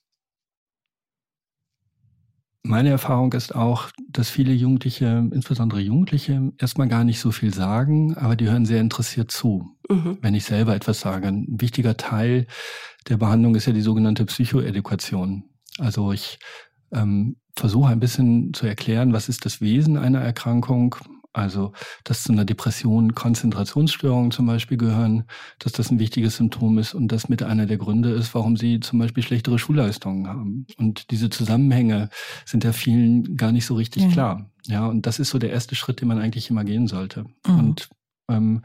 meine 2.62 2.90
Erfahrung 2.90 3.32
ist 3.32 3.54
auch, 3.54 3.88
dass 4.08 4.28
viele 4.28 4.52
Jugendliche, 4.52 5.28
insbesondere 5.32 5.80
Jugendliche, 5.80 6.52
erstmal 6.58 6.88
gar 6.88 7.04
nicht 7.04 7.20
so 7.20 7.30
viel 7.30 7.54
sagen, 7.54 8.16
aber 8.16 8.36
die 8.36 8.48
hören 8.48 8.66
sehr 8.66 8.80
interessiert 8.80 9.30
zu, 9.30 9.76
mhm. 9.88 10.18
wenn 10.20 10.34
ich 10.34 10.44
selber 10.44 10.74
etwas 10.74 11.00
sage. 11.00 11.28
Ein 11.28 11.46
wichtiger 11.48 11.96
Teil 11.96 12.46
der 13.08 13.16
Behandlung 13.16 13.54
ist 13.54 13.66
ja 13.66 13.72
die 13.72 13.80
sogenannte 13.80 14.26
Psychoedukation. 14.26 15.44
Also 15.78 16.12
ich 16.12 16.38
ähm, 16.92 17.36
versuche 17.56 17.90
ein 17.90 18.00
bisschen 18.00 18.52
zu 18.52 18.66
erklären, 18.66 19.12
was 19.12 19.28
ist 19.28 19.44
das 19.46 19.60
Wesen 19.60 19.96
einer 19.96 20.20
Erkrankung, 20.20 20.96
also, 21.32 21.72
dass 22.04 22.24
zu 22.24 22.32
einer 22.32 22.44
Depression 22.44 23.14
Konzentrationsstörungen 23.14 24.32
zum 24.32 24.46
Beispiel 24.46 24.76
gehören, 24.76 25.24
dass 25.60 25.72
das 25.72 25.90
ein 25.90 26.00
wichtiges 26.00 26.36
Symptom 26.36 26.78
ist 26.78 26.92
und 26.94 27.08
das 27.08 27.28
mit 27.28 27.42
einer 27.42 27.66
der 27.66 27.78
Gründe 27.78 28.10
ist, 28.10 28.34
warum 28.34 28.56
sie 28.56 28.80
zum 28.80 28.98
Beispiel 28.98 29.22
schlechtere 29.22 29.58
Schulleistungen 29.58 30.26
haben. 30.26 30.66
Und 30.76 31.10
diese 31.10 31.30
Zusammenhänge 31.30 32.10
sind 32.44 32.64
ja 32.64 32.72
vielen 32.72 33.36
gar 33.36 33.52
nicht 33.52 33.66
so 33.66 33.74
richtig 33.74 34.04
ja. 34.04 34.08
klar. 34.08 34.50
Ja, 34.66 34.86
und 34.86 35.06
das 35.06 35.18
ist 35.20 35.30
so 35.30 35.38
der 35.38 35.50
erste 35.50 35.74
Schritt, 35.74 36.00
den 36.00 36.08
man 36.08 36.18
eigentlich 36.18 36.50
immer 36.50 36.64
gehen 36.64 36.88
sollte. 36.88 37.24
Mhm. 37.46 37.58
Und 37.58 37.88
ähm, 38.28 38.62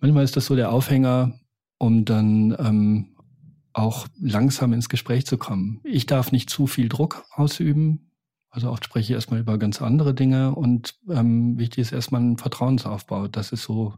manchmal 0.00 0.24
ist 0.24 0.36
das 0.36 0.46
so 0.46 0.56
der 0.56 0.72
Aufhänger, 0.72 1.34
um 1.78 2.04
dann 2.04 2.56
ähm, 2.58 3.16
auch 3.72 4.06
langsam 4.20 4.72
ins 4.72 4.88
Gespräch 4.88 5.26
zu 5.26 5.38
kommen. 5.38 5.80
Ich 5.84 6.06
darf 6.06 6.32
nicht 6.32 6.50
zu 6.50 6.66
viel 6.66 6.88
Druck 6.88 7.24
ausüben. 7.34 8.09
Also 8.50 8.70
oft 8.70 8.84
spreche 8.84 9.12
ich 9.12 9.16
erstmal 9.16 9.40
über 9.40 9.58
ganz 9.58 9.80
andere 9.80 10.12
Dinge 10.12 10.54
und 10.54 10.94
ähm, 11.08 11.56
wichtig 11.58 11.82
ist 11.82 11.92
erstmal 11.92 12.20
ein 12.20 12.36
Vertrauensaufbau. 12.36 13.28
Das 13.28 13.52
ist 13.52 13.62
so, 13.62 13.94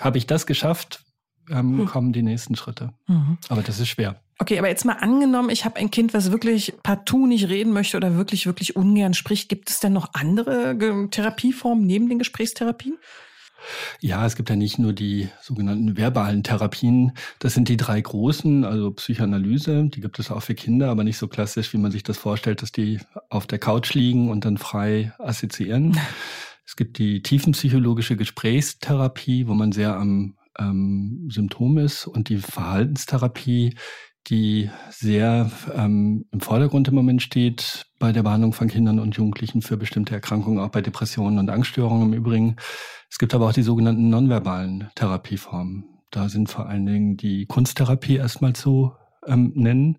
habe 0.00 0.18
ich 0.18 0.26
das 0.26 0.46
geschafft, 0.46 1.04
ähm, 1.48 1.78
hm. 1.78 1.86
kommen 1.86 2.12
die 2.12 2.22
nächsten 2.22 2.56
Schritte. 2.56 2.92
Mhm. 3.06 3.38
Aber 3.48 3.62
das 3.62 3.78
ist 3.78 3.88
schwer. 3.88 4.20
Okay, 4.38 4.58
aber 4.58 4.68
jetzt 4.68 4.84
mal 4.84 4.94
angenommen, 4.94 5.50
ich 5.50 5.64
habe 5.64 5.76
ein 5.76 5.92
Kind, 5.92 6.12
was 6.12 6.32
wirklich 6.32 6.74
partout 6.82 7.26
nicht 7.26 7.48
reden 7.48 7.72
möchte 7.72 7.96
oder 7.96 8.16
wirklich, 8.16 8.46
wirklich 8.46 8.74
ungern 8.74 9.14
spricht. 9.14 9.48
Gibt 9.48 9.70
es 9.70 9.78
denn 9.78 9.92
noch 9.92 10.10
andere 10.14 10.76
Therapieformen 11.10 11.86
neben 11.86 12.08
den 12.08 12.18
Gesprächstherapien? 12.18 12.98
Ja, 14.00 14.26
es 14.26 14.36
gibt 14.36 14.50
ja 14.50 14.56
nicht 14.56 14.78
nur 14.78 14.92
die 14.92 15.28
sogenannten 15.40 15.96
verbalen 15.96 16.42
Therapien. 16.42 17.12
Das 17.38 17.54
sind 17.54 17.68
die 17.68 17.76
drei 17.76 18.00
großen, 18.00 18.64
also 18.64 18.90
Psychoanalyse, 18.92 19.84
die 19.84 20.00
gibt 20.00 20.18
es 20.18 20.30
auch 20.30 20.42
für 20.42 20.54
Kinder, 20.54 20.90
aber 20.90 21.04
nicht 21.04 21.18
so 21.18 21.28
klassisch, 21.28 21.72
wie 21.72 21.78
man 21.78 21.90
sich 21.90 22.02
das 22.02 22.18
vorstellt, 22.18 22.62
dass 22.62 22.72
die 22.72 23.00
auf 23.30 23.46
der 23.46 23.58
Couch 23.58 23.94
liegen 23.94 24.30
und 24.30 24.44
dann 24.44 24.58
frei 24.58 25.12
assoziieren. 25.18 25.98
Es 26.66 26.76
gibt 26.76 26.96
die 26.96 27.20
tiefenpsychologische 27.20 28.16
Gesprächstherapie, 28.16 29.46
wo 29.46 29.52
man 29.52 29.70
sehr 29.70 29.96
am 29.96 30.38
ähm, 30.58 31.28
Symptom 31.30 31.76
ist 31.76 32.06
und 32.06 32.30
die 32.30 32.38
Verhaltenstherapie, 32.38 33.76
die 34.28 34.70
sehr 34.90 35.50
ähm, 35.74 36.26
im 36.32 36.40
Vordergrund 36.40 36.88
im 36.88 36.94
Moment 36.94 37.22
steht 37.22 37.86
bei 37.98 38.12
der 38.12 38.22
Behandlung 38.22 38.52
von 38.52 38.68
Kindern 38.68 38.98
und 38.98 39.16
Jugendlichen 39.16 39.62
für 39.62 39.76
bestimmte 39.76 40.14
Erkrankungen, 40.14 40.58
auch 40.58 40.70
bei 40.70 40.80
Depressionen 40.80 41.38
und 41.38 41.50
Angststörungen 41.50 42.12
im 42.12 42.18
Übrigen. 42.18 42.56
Es 43.10 43.18
gibt 43.18 43.34
aber 43.34 43.48
auch 43.48 43.52
die 43.52 43.62
sogenannten 43.62 44.08
nonverbalen 44.08 44.90
Therapieformen. 44.94 45.84
Da 46.10 46.28
sind 46.28 46.48
vor 46.48 46.66
allen 46.66 46.86
Dingen 46.86 47.16
die 47.16 47.46
Kunsttherapie 47.46 48.16
erstmal 48.16 48.54
zu 48.54 48.92
ähm, 49.26 49.52
nennen. 49.54 49.98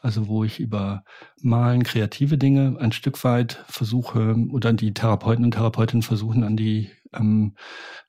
Also 0.00 0.28
wo 0.28 0.44
ich 0.44 0.60
über 0.60 1.02
Malen, 1.40 1.82
kreative 1.82 2.38
Dinge 2.38 2.76
ein 2.78 2.92
Stück 2.92 3.24
weit 3.24 3.64
versuche 3.68 4.36
oder 4.50 4.72
die 4.72 4.94
Therapeuten 4.94 5.44
und 5.44 5.52
Therapeutinnen 5.52 6.02
versuchen 6.02 6.44
an 6.44 6.56
die 6.56 6.90
ähm, 7.12 7.54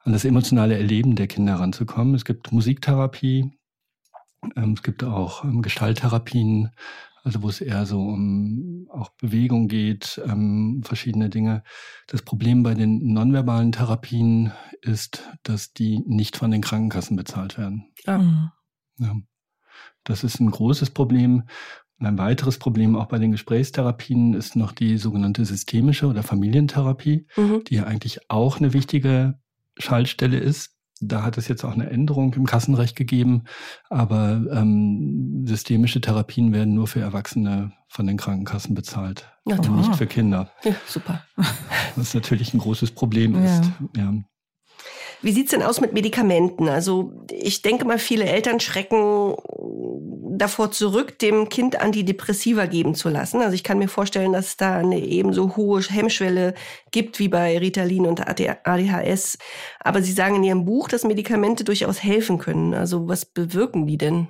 an 0.02 0.13
das 0.13 0.26
emotionale 0.26 0.78
Erleben 0.78 1.15
der 1.15 1.28
Kinder 1.28 1.56
ranzukommen. 1.56 2.15
Es 2.15 2.26
gibt 2.26 2.52
Musiktherapie, 2.52 3.52
es 4.56 4.84
gibt 4.84 5.04
auch 5.04 5.43
ähm, 5.43 5.62
Gestalttherapien, 5.62 6.71
also 7.23 7.41
wo 7.41 7.49
es 7.49 7.62
eher 7.62 7.86
so 7.86 8.02
um 8.02 8.88
auch 8.89 9.10
Bewegung 9.19 9.67
geht, 9.67 10.21
ähm, 10.25 10.82
verschiedene 10.84 11.30
Dinge. 11.30 11.63
Das 12.08 12.21
Problem 12.21 12.63
bei 12.63 12.73
den 12.73 13.13
nonverbalen 13.13 13.71
Therapien 13.71 14.52
ist, 14.82 15.30
dass 15.43 15.73
die 15.73 15.99
nicht 16.06 16.38
von 16.38 16.52
den 16.52 16.62
Krankenkassen 16.62 17.17
bezahlt 17.17 17.58
werden. 17.58 17.91
Ah. 18.06 18.54
Ja. 18.97 19.15
Das 20.04 20.23
ist 20.23 20.39
ein 20.39 20.49
großes 20.49 20.91
Problem. 20.91 21.43
Und 21.99 22.06
ein 22.06 22.17
weiteres 22.17 22.58
Problem 22.58 22.95
auch 22.95 23.08
bei 23.08 23.19
den 23.19 23.32
Gesprächstherapien 23.32 24.34
ist 24.34 24.56
noch 24.56 24.71
die 24.71 24.97
sogenannte 24.97 25.43
systemische 25.43 26.08
oder 26.08 26.23
Familientherapie, 26.23 27.28
mhm. 27.36 27.63
die 27.65 27.75
ja 27.75 27.84
eigentlich 27.84 28.30
auch 28.30 28.58
eine 28.58 28.73
wichtige 28.73 29.38
Schaltstelle 29.78 30.39
ist 30.39 30.79
da 31.02 31.24
hat 31.24 31.38
es 31.38 31.48
jetzt 31.48 31.64
auch 31.64 31.74
eine 31.74 31.90
Änderung 31.90 32.34
im 32.34 32.46
Kassenrecht 32.46 32.96
gegeben, 32.96 33.44
aber 33.90 34.42
ähm, 34.52 35.44
systemische 35.46 36.02
Therapien 36.02 36.54
werden 36.54 36.74
nur 36.74 36.88
für 36.88 37.00
Erwachsene 37.00 37.72
von 37.88 38.06
den 38.06 38.18
Krankenkassen 38.18 38.76
bezahlt, 38.76 39.32
ja, 39.46 39.56
und 39.56 39.78
nicht 39.78 39.96
für 39.96 40.08
Kinder. 40.08 40.52
Ja, 40.64 40.76
super. 40.86 41.24
Was 41.96 42.14
natürlich 42.14 42.54
ein 42.54 42.60
großes 42.60 42.92
Problem 42.92 43.36
ist. 43.44 43.72
Ja. 43.96 44.14
Wie 45.22 45.32
sieht's 45.34 45.52
denn 45.52 45.64
aus 45.64 45.82
mit 45.82 45.94
Medikamenten? 45.94 46.70
Also 46.70 47.26
ich 47.32 47.62
denke 47.62 47.86
mal, 47.86 48.00
viele 48.00 48.26
Eltern 48.26 48.60
schrecken 48.60 49.36
davor 50.39 50.71
zurück, 50.71 51.19
dem 51.19 51.49
Kind 51.49 51.80
Antidepressiva 51.80 52.65
geben 52.65 52.95
zu 52.95 53.10
lassen. 53.10 53.41
Also 53.41 53.54
ich 53.54 53.63
kann 53.63 53.78
mir 53.78 53.88
vorstellen, 53.88 54.34
dass 54.34 54.47
es 54.47 54.58
da 54.58 54.78
eine 54.78 54.99
ebenso 54.99 55.56
hohe 55.56 55.82
Hemmschwelle 55.82 56.56
gibt 56.91 57.19
wie 57.19 57.28
bei 57.28 57.58
Ritalin 57.58 58.08
und 58.08 58.28
ADHS. 58.28 59.38
Aber 59.80 60.02
Sie 60.02 60.13
sagen 60.13 60.36
in 60.36 60.43
Ihrem 60.43 60.65
Buch, 60.65 60.88
dass 60.88 61.04
Medikamente 61.04 61.63
durchaus 61.63 62.02
helfen 62.02 62.39
können. 62.39 62.73
Also 62.73 63.08
was 63.08 63.25
bewirken 63.25 63.86
die 63.86 63.97
denn? 63.97 64.30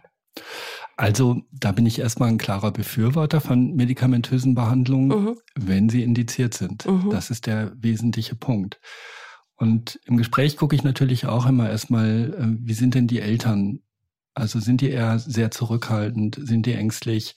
Also 0.97 1.43
da 1.51 1.71
bin 1.71 1.85
ich 1.85 1.99
erstmal 1.99 2.27
ein 2.27 2.37
klarer 2.37 2.71
Befürworter 2.71 3.39
von 3.39 3.73
medikamentösen 3.73 4.53
Behandlungen, 4.53 5.07
mhm. 5.07 5.37
wenn 5.55 5.87
sie 5.87 6.03
indiziert 6.03 6.53
sind. 6.53 6.85
Mhm. 6.85 7.09
Das 7.09 7.29
ist 7.29 7.47
der 7.47 7.71
wesentliche 7.77 8.35
Punkt. 8.35 8.81
Und 9.55 9.99
im 10.05 10.17
Gespräch 10.17 10.57
gucke 10.57 10.75
ich 10.75 10.83
natürlich 10.83 11.25
auch 11.25 11.45
immer 11.45 11.69
erstmal, 11.69 12.33
äh, 12.33 12.65
wie 12.65 12.73
sind 12.73 12.95
denn 12.95 13.07
die 13.07 13.21
Eltern? 13.21 13.79
Also 14.33 14.59
sind 14.59 14.81
die 14.81 14.89
eher 14.89 15.19
sehr 15.19 15.51
zurückhaltend? 15.51 16.37
Sind 16.39 16.65
die 16.65 16.73
ängstlich? 16.73 17.35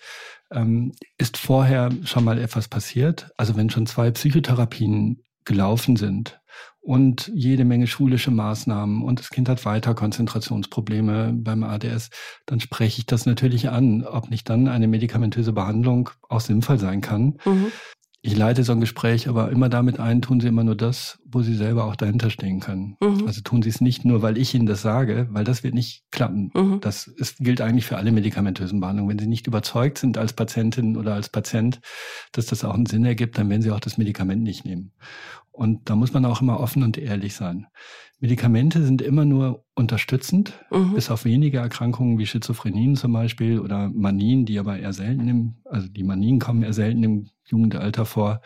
Ähm, 0.50 0.92
ist 1.18 1.36
vorher 1.36 1.90
schon 2.04 2.24
mal 2.24 2.38
etwas 2.38 2.68
passiert? 2.68 3.30
Also 3.36 3.56
wenn 3.56 3.70
schon 3.70 3.86
zwei 3.86 4.10
Psychotherapien 4.10 5.22
gelaufen 5.44 5.96
sind 5.96 6.40
und 6.80 7.30
jede 7.34 7.64
Menge 7.64 7.86
schulische 7.86 8.30
Maßnahmen 8.30 9.02
und 9.02 9.18
das 9.18 9.30
Kind 9.30 9.48
hat 9.48 9.64
weiter 9.64 9.94
Konzentrationsprobleme 9.94 11.32
beim 11.34 11.64
ADS, 11.64 12.10
dann 12.46 12.60
spreche 12.60 13.00
ich 13.00 13.06
das 13.06 13.26
natürlich 13.26 13.70
an, 13.70 14.04
ob 14.04 14.30
nicht 14.30 14.48
dann 14.48 14.68
eine 14.68 14.88
medikamentöse 14.88 15.52
Behandlung 15.52 16.10
auch 16.28 16.40
sinnvoll 16.40 16.78
sein 16.78 17.00
kann. 17.00 17.38
Mhm. 17.44 17.72
Ich 18.24 18.36
leite 18.36 18.62
so 18.62 18.70
ein 18.70 18.80
Gespräch 18.80 19.28
aber 19.28 19.50
immer 19.50 19.68
damit 19.68 19.98
ein, 19.98 20.22
tun 20.22 20.38
Sie 20.38 20.46
immer 20.46 20.62
nur 20.62 20.76
das, 20.76 21.18
wo 21.24 21.42
Sie 21.42 21.56
selber 21.56 21.86
auch 21.86 21.96
dahinter 21.96 22.30
stehen 22.30 22.60
können. 22.60 22.96
Mhm. 23.00 23.26
Also 23.26 23.40
tun 23.40 23.62
Sie 23.62 23.68
es 23.68 23.80
nicht 23.80 24.04
nur, 24.04 24.22
weil 24.22 24.38
ich 24.38 24.54
Ihnen 24.54 24.66
das 24.66 24.80
sage, 24.80 25.26
weil 25.32 25.42
das 25.42 25.64
wird 25.64 25.74
nicht 25.74 26.04
klappen. 26.12 26.52
Mhm. 26.54 26.80
Das 26.80 27.08
ist, 27.08 27.38
gilt 27.38 27.60
eigentlich 27.60 27.84
für 27.84 27.96
alle 27.96 28.12
medikamentösen 28.12 28.78
Behandlungen. 28.78 29.10
Wenn 29.10 29.18
Sie 29.18 29.26
nicht 29.26 29.48
überzeugt 29.48 29.98
sind 29.98 30.18
als 30.18 30.34
Patientin 30.34 30.96
oder 30.96 31.14
als 31.14 31.30
Patient, 31.30 31.80
dass 32.30 32.46
das 32.46 32.64
auch 32.64 32.74
einen 32.74 32.86
Sinn 32.86 33.04
ergibt, 33.04 33.38
dann 33.38 33.50
werden 33.50 33.62
Sie 33.62 33.72
auch 33.72 33.80
das 33.80 33.98
Medikament 33.98 34.44
nicht 34.44 34.64
nehmen. 34.64 34.92
Und 35.52 35.88
da 35.90 35.96
muss 35.96 36.12
man 36.12 36.24
auch 36.24 36.40
immer 36.40 36.58
offen 36.58 36.82
und 36.82 36.98
ehrlich 36.98 37.34
sein. 37.34 37.66
Medikamente 38.18 38.84
sind 38.84 39.02
immer 39.02 39.24
nur 39.24 39.64
unterstützend, 39.74 40.52
mhm. 40.70 40.94
bis 40.94 41.10
auf 41.10 41.24
wenige 41.24 41.58
Erkrankungen 41.58 42.18
wie 42.18 42.26
Schizophrenien 42.26 42.96
zum 42.96 43.12
Beispiel 43.12 43.58
oder 43.58 43.88
Manien, 43.88 44.46
die 44.46 44.58
aber 44.58 44.78
eher 44.78 44.92
selten 44.92 45.28
im, 45.28 45.54
also 45.64 45.88
die 45.88 46.04
Manien 46.04 46.38
kommen 46.38 46.62
eher 46.62 46.72
selten 46.72 47.02
im 47.02 47.28
Jugendalter 47.44 48.06
vor. 48.06 48.40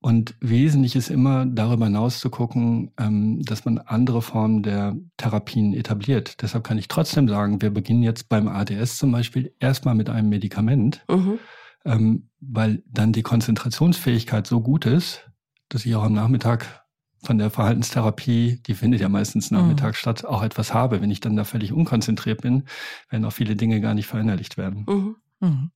Und 0.00 0.36
wesentlich 0.40 0.94
ist 0.94 1.10
immer 1.10 1.44
darüber 1.44 1.86
hinaus 1.86 2.20
zu 2.20 2.30
gucken, 2.30 2.92
ähm, 2.98 3.42
dass 3.42 3.64
man 3.64 3.78
andere 3.78 4.22
Formen 4.22 4.62
der 4.62 4.96
Therapien 5.16 5.74
etabliert. 5.74 6.40
Deshalb 6.40 6.64
kann 6.64 6.78
ich 6.78 6.86
trotzdem 6.86 7.28
sagen, 7.28 7.60
wir 7.62 7.70
beginnen 7.70 8.02
jetzt 8.02 8.28
beim 8.28 8.46
ADS 8.46 8.98
zum 8.98 9.10
Beispiel 9.10 9.54
erstmal 9.58 9.96
mit 9.96 10.08
einem 10.08 10.28
Medikament, 10.28 11.04
mhm. 11.10 11.38
ähm, 11.84 12.28
weil 12.40 12.84
dann 12.86 13.12
die 13.12 13.22
Konzentrationsfähigkeit 13.22 14.46
so 14.46 14.60
gut 14.60 14.86
ist, 14.86 15.28
dass 15.68 15.86
ich 15.86 15.94
auch 15.94 16.04
am 16.04 16.14
Nachmittag 16.14 16.84
von 17.22 17.38
der 17.38 17.50
Verhaltenstherapie, 17.50 18.62
die 18.66 18.74
findet 18.74 19.00
ja 19.00 19.08
meistens 19.08 19.50
nachmittags 19.50 19.98
mhm. 19.98 20.00
statt, 20.00 20.24
auch 20.24 20.42
etwas 20.42 20.72
habe. 20.72 21.00
Wenn 21.00 21.10
ich 21.10 21.20
dann 21.20 21.36
da 21.36 21.44
völlig 21.44 21.72
unkonzentriert 21.72 22.42
bin, 22.42 22.64
werden 23.10 23.24
auch 23.24 23.32
viele 23.32 23.56
Dinge 23.56 23.80
gar 23.80 23.94
nicht 23.94 24.06
verinnerlicht 24.06 24.56
werden. 24.56 24.86
Mhm. 24.88 25.16
Mhm. 25.40 25.70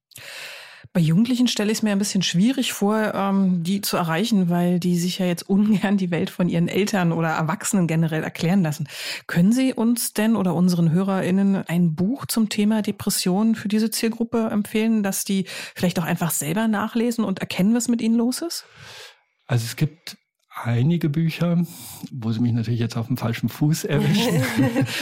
Bei 0.92 1.00
Jugendlichen 1.00 1.48
stelle 1.48 1.72
ich 1.72 1.78
es 1.78 1.83
mir 1.83 1.92
ein 1.92 1.98
bisschen 1.98 2.22
schwierig 2.22 2.72
vor, 2.72 3.14
ähm, 3.14 3.62
die 3.62 3.81
zu 3.81 3.96
erreichen, 3.96 4.50
weil 4.50 4.78
die 4.78 4.98
sich 4.98 5.18
ja 5.18 5.26
jetzt 5.26 5.48
ungern 5.48 5.96
die 5.96 6.11
Welt 6.11 6.28
von 6.28 6.48
ihren 6.48 6.68
Eltern 6.68 7.12
oder 7.12 7.28
Erwachsenen 7.28 7.87
generell 7.87 8.22
erklären 8.22 8.62
lassen. 8.62 8.88
Können 9.26 9.52
Sie 9.52 9.72
uns 9.72 10.12
denn 10.12 10.37
oder 10.37 10.55
unseren 10.55 10.90
HörerInnen 10.90 11.57
ein 11.66 11.94
Buch 11.94 12.26
zum 12.26 12.48
Thema 12.48 12.83
Depressionen 12.83 13.55
für 13.55 13.68
diese 13.68 13.90
Zielgruppe 13.90 14.48
empfehlen, 14.50 15.02
dass 15.02 15.24
die 15.24 15.46
vielleicht 15.74 15.98
auch 15.98 16.05
einfach 16.05 16.31
selber 16.31 16.68
nachlesen 16.68 17.24
und 17.24 17.38
erkennen, 17.38 17.74
was 17.74 17.88
mit 17.88 18.02
ihnen 18.02 18.16
los 18.16 18.42
ist? 18.42 18.66
Also 19.46 19.64
es 19.64 19.76
gibt 19.76 20.16
einige 20.55 21.09
Bücher, 21.09 21.64
wo 22.11 22.31
sie 22.33 22.40
mich 22.40 22.52
natürlich 22.52 22.81
jetzt 22.81 22.96
auf 22.96 23.07
dem 23.07 23.16
falschen 23.16 23.48
Fuß 23.48 23.85
erwischen. 23.85 24.42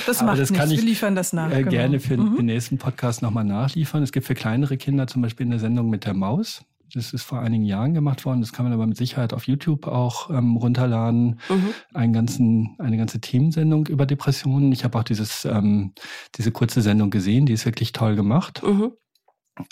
das 0.07 0.22
macht 0.22 0.38
das 0.38 0.50
nichts. 0.50 0.70
Wir 0.70 0.83
liefern 0.83 1.14
das 1.14 1.33
nach. 1.33 1.50
Äh, 1.50 1.59
genau. 1.59 1.70
Gerne 1.70 2.00
für 2.00 2.16
mhm. 2.16 2.37
den 2.37 2.46
nächsten 2.46 2.79
Podcast 2.79 3.22
nochmal 3.22 3.44
nachliefern. 3.44 4.03
Es 4.03 4.12
gibt 4.12 4.26
für 4.26 4.35
kleinere 4.35 4.76
Kinder 4.76 5.07
zum 5.07 5.22
Beispiel 5.22 5.46
eine 5.46 5.59
Sendung 5.59 5.90
mit 5.90 6.05
der 6.05 6.14
Maus. 6.14 6.64
Das 6.92 7.12
ist 7.12 7.22
vor 7.22 7.40
einigen 7.40 7.64
Jahren 7.64 7.94
gemacht 7.94 8.24
worden. 8.24 8.40
Das 8.40 8.53
kann 8.53 8.64
man 8.64 8.72
aber 8.72 8.87
mit 8.87 8.96
Sicherheit 8.96 9.33
auf 9.33 9.46
YouTube 9.46 9.87
auch 9.87 10.29
ähm, 10.31 10.57
runterladen. 10.57 11.38
Mhm. 11.48 11.74
Einen 11.94 12.12
ganzen, 12.12 12.74
eine 12.79 12.96
ganze 12.96 13.20
Themensendung 13.20 13.87
über 13.87 14.07
Depressionen. 14.07 14.72
Ich 14.72 14.83
habe 14.83 14.98
auch 14.98 15.05
dieses, 15.05 15.44
ähm, 15.44 15.92
diese 16.37 16.50
kurze 16.50 16.83
Sendung 16.83 17.11
gesehen. 17.11 17.46
Die 17.46 17.53
ist 17.53 17.64
wirklich 17.64 17.92
toll 17.92 18.16
gemacht. 18.16 18.62
Mhm. 18.64 18.92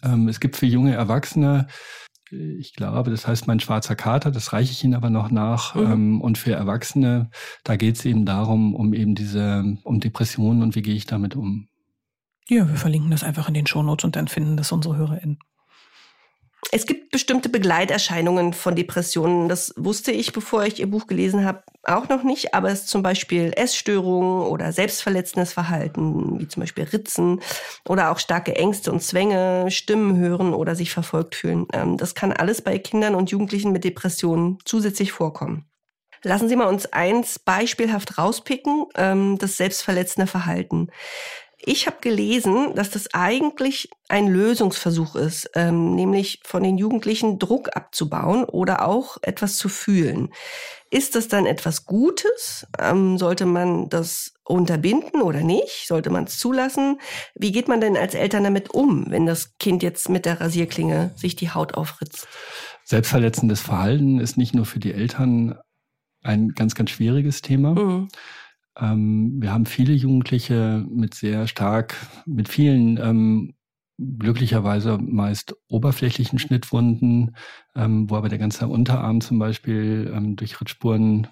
Ähm, 0.04 0.28
es 0.28 0.38
gibt 0.38 0.56
für 0.56 0.66
junge 0.66 0.94
Erwachsene 0.94 1.66
ich 2.30 2.74
glaube, 2.74 3.10
das 3.10 3.26
heißt 3.26 3.46
mein 3.46 3.60
schwarzer 3.60 3.96
Kater, 3.96 4.30
das 4.30 4.52
reiche 4.52 4.72
ich 4.72 4.84
Ihnen 4.84 4.94
aber 4.94 5.10
noch 5.10 5.30
nach. 5.30 5.74
Mhm. 5.74 5.92
Ähm, 5.92 6.20
und 6.20 6.38
für 6.38 6.52
Erwachsene, 6.52 7.30
da 7.64 7.76
geht 7.76 7.96
es 7.96 8.04
eben 8.04 8.24
darum, 8.24 8.74
um 8.74 8.94
eben 8.94 9.14
diese, 9.14 9.76
um 9.84 10.00
Depressionen 10.00 10.62
und 10.62 10.74
wie 10.74 10.82
gehe 10.82 10.94
ich 10.94 11.06
damit 11.06 11.36
um. 11.36 11.68
Ja, 12.48 12.66
wir 12.68 12.76
verlinken 12.76 13.10
das 13.10 13.24
einfach 13.24 13.48
in 13.48 13.54
den 13.54 13.66
Shownotes 13.66 14.04
und 14.04 14.16
dann 14.16 14.28
finden 14.28 14.56
das 14.56 14.72
unsere 14.72 14.96
HörerInnen. 14.96 15.38
Es 16.70 16.84
gibt 16.84 17.10
bestimmte 17.10 17.48
Begleiterscheinungen 17.48 18.52
von 18.52 18.76
Depressionen. 18.76 19.48
Das 19.48 19.72
wusste 19.76 20.12
ich, 20.12 20.32
bevor 20.32 20.64
ich 20.64 20.80
Ihr 20.80 20.90
Buch 20.90 21.06
gelesen 21.06 21.44
habe, 21.44 21.62
auch 21.84 22.08
noch 22.08 22.24
nicht. 22.24 22.52
Aber 22.52 22.70
es 22.70 22.80
ist 22.80 22.88
zum 22.88 23.02
Beispiel 23.02 23.52
Essstörungen 23.56 24.46
oder 24.46 24.72
selbstverletzendes 24.72 25.52
Verhalten, 25.52 26.38
wie 26.38 26.48
zum 26.48 26.60
Beispiel 26.60 26.84
Ritzen 26.84 27.40
oder 27.88 28.10
auch 28.10 28.18
starke 28.18 28.54
Ängste 28.54 28.92
und 28.92 29.02
Zwänge, 29.02 29.70
Stimmen 29.70 30.18
hören 30.18 30.52
oder 30.52 30.74
sich 30.74 30.90
verfolgt 30.90 31.36
fühlen. 31.36 31.66
Ähm, 31.72 31.96
das 31.96 32.14
kann 32.14 32.32
alles 32.32 32.60
bei 32.60 32.78
Kindern 32.78 33.14
und 33.14 33.30
Jugendlichen 33.30 33.72
mit 33.72 33.84
Depressionen 33.84 34.58
zusätzlich 34.64 35.12
vorkommen. 35.12 35.64
Lassen 36.22 36.48
Sie 36.48 36.56
mal 36.56 36.66
uns 36.66 36.86
eins 36.92 37.38
beispielhaft 37.38 38.18
rauspicken, 38.18 38.86
ähm, 38.96 39.38
das 39.38 39.56
selbstverletzende 39.56 40.26
Verhalten. 40.26 40.88
Ich 41.60 41.86
habe 41.86 41.96
gelesen, 42.00 42.74
dass 42.76 42.90
das 42.90 43.12
eigentlich 43.14 43.90
ein 44.08 44.28
Lösungsversuch 44.28 45.16
ist, 45.16 45.50
ähm, 45.54 45.94
nämlich 45.94 46.40
von 46.44 46.62
den 46.62 46.78
Jugendlichen 46.78 47.38
Druck 47.38 47.76
abzubauen 47.76 48.44
oder 48.44 48.86
auch 48.86 49.18
etwas 49.22 49.56
zu 49.56 49.68
fühlen. 49.68 50.32
Ist 50.90 51.16
das 51.16 51.28
dann 51.28 51.46
etwas 51.46 51.84
Gutes? 51.84 52.66
Ähm, 52.78 53.18
sollte 53.18 53.44
man 53.44 53.88
das 53.88 54.34
unterbinden 54.44 55.20
oder 55.20 55.40
nicht? 55.40 55.86
Sollte 55.86 56.10
man 56.10 56.24
es 56.24 56.38
zulassen? 56.38 57.00
Wie 57.34 57.52
geht 57.52 57.68
man 57.68 57.80
denn 57.80 57.96
als 57.96 58.14
Eltern 58.14 58.44
damit 58.44 58.70
um, 58.70 59.06
wenn 59.10 59.26
das 59.26 59.58
Kind 59.58 59.82
jetzt 59.82 60.08
mit 60.08 60.26
der 60.26 60.40
Rasierklinge 60.40 61.12
sich 61.16 61.34
die 61.36 61.50
Haut 61.50 61.74
aufritzt? 61.74 62.28
Selbstverletzendes 62.84 63.60
Verhalten 63.60 64.20
ist 64.20 64.38
nicht 64.38 64.54
nur 64.54 64.64
für 64.64 64.78
die 64.78 64.94
Eltern 64.94 65.58
ein 66.22 66.50
ganz, 66.50 66.74
ganz 66.74 66.90
schwieriges 66.90 67.42
Thema. 67.42 67.74
Mhm. 67.74 68.08
Ähm, 68.78 69.36
wir 69.40 69.52
haben 69.52 69.66
viele 69.66 69.92
Jugendliche 69.92 70.84
mit 70.88 71.14
sehr 71.14 71.46
stark, 71.46 71.96
mit 72.26 72.48
vielen 72.48 72.98
ähm, 72.98 73.54
glücklicherweise 73.98 74.98
meist 74.98 75.56
oberflächlichen 75.68 76.38
Schnittwunden, 76.38 77.36
ähm, 77.74 78.08
wo 78.08 78.16
aber 78.16 78.28
der 78.28 78.38
ganze 78.38 78.68
Unterarm 78.68 79.20
zum 79.20 79.38
Beispiel 79.38 80.12
ähm, 80.14 80.36
durch 80.36 80.60
Rittspuren 80.60 81.26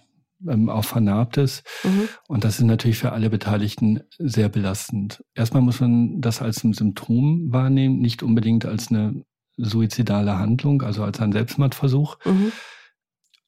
ähm, 0.49 0.69
auch 0.69 0.85
vernarbt 0.85 1.37
ist. 1.37 1.65
Mhm. 1.85 2.09
Und 2.29 2.45
das 2.45 2.59
ist 2.59 2.65
natürlich 2.65 2.99
für 2.99 3.13
alle 3.13 3.31
Beteiligten 3.31 4.01
sehr 4.19 4.49
belastend. 4.49 5.25
Erstmal 5.35 5.63
muss 5.63 5.81
man 5.81 6.21
das 6.21 6.43
als 6.43 6.65
ein 6.65 6.73
Symptom 6.73 7.53
wahrnehmen, 7.53 8.01
nicht 8.01 8.23
unbedingt 8.23 8.67
als 8.67 8.91
eine 8.91 9.25
suizidale 9.57 10.39
Handlung, 10.39 10.83
also 10.83 11.05
als 11.05 11.21
ein 11.21 11.33
Selbstmordversuch. 11.33 12.19
Mhm. 12.25 12.53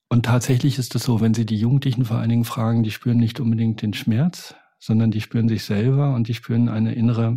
Und 0.09 0.25
tatsächlich 0.25 0.79
ist 0.79 0.95
es 0.95 1.03
so, 1.03 1.21
wenn 1.21 1.35
Sie 1.35 1.45
die 1.45 1.59
Jugendlichen 1.59 2.05
vor 2.05 2.19
allen 2.19 2.31
Dingen 2.31 2.45
fragen, 2.45 2.83
die 2.83 2.91
spüren 2.91 3.19
nicht 3.19 3.41
unbedingt 3.41 3.83
den 3.83 3.93
Schmerz, 3.93 4.55
sondern 4.79 5.11
die 5.11 5.21
spüren 5.21 5.49
sich 5.49 5.65
selber 5.65 6.15
und 6.15 6.29
die 6.29 6.35
spüren 6.35 6.69
eine 6.69 6.95
innere 6.95 7.37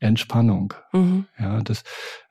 Entspannung. 0.00 0.74
Mhm. 0.92 1.26
Ja, 1.38 1.62
das 1.62 1.84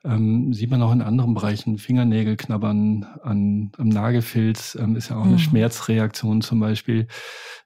ähm, 0.04 0.54
sieht 0.54 0.72
man 0.72 0.82
auch 0.82 0.92
in 0.92 1.02
anderen 1.02 1.34
Bereichen. 1.34 1.78
Fingernägel 1.78 2.36
knabbern 2.36 3.06
an, 3.24 3.72
am 3.78 3.90
Nagelfilz 3.90 4.76
ähm, 4.80 4.96
ist 4.96 5.10
ja 5.10 5.18
auch 5.18 5.24
mhm. 5.24 5.32
eine 5.32 5.40
Schmerzreaktion 5.40 6.42
zum 6.42 6.60
Beispiel, 6.60 7.08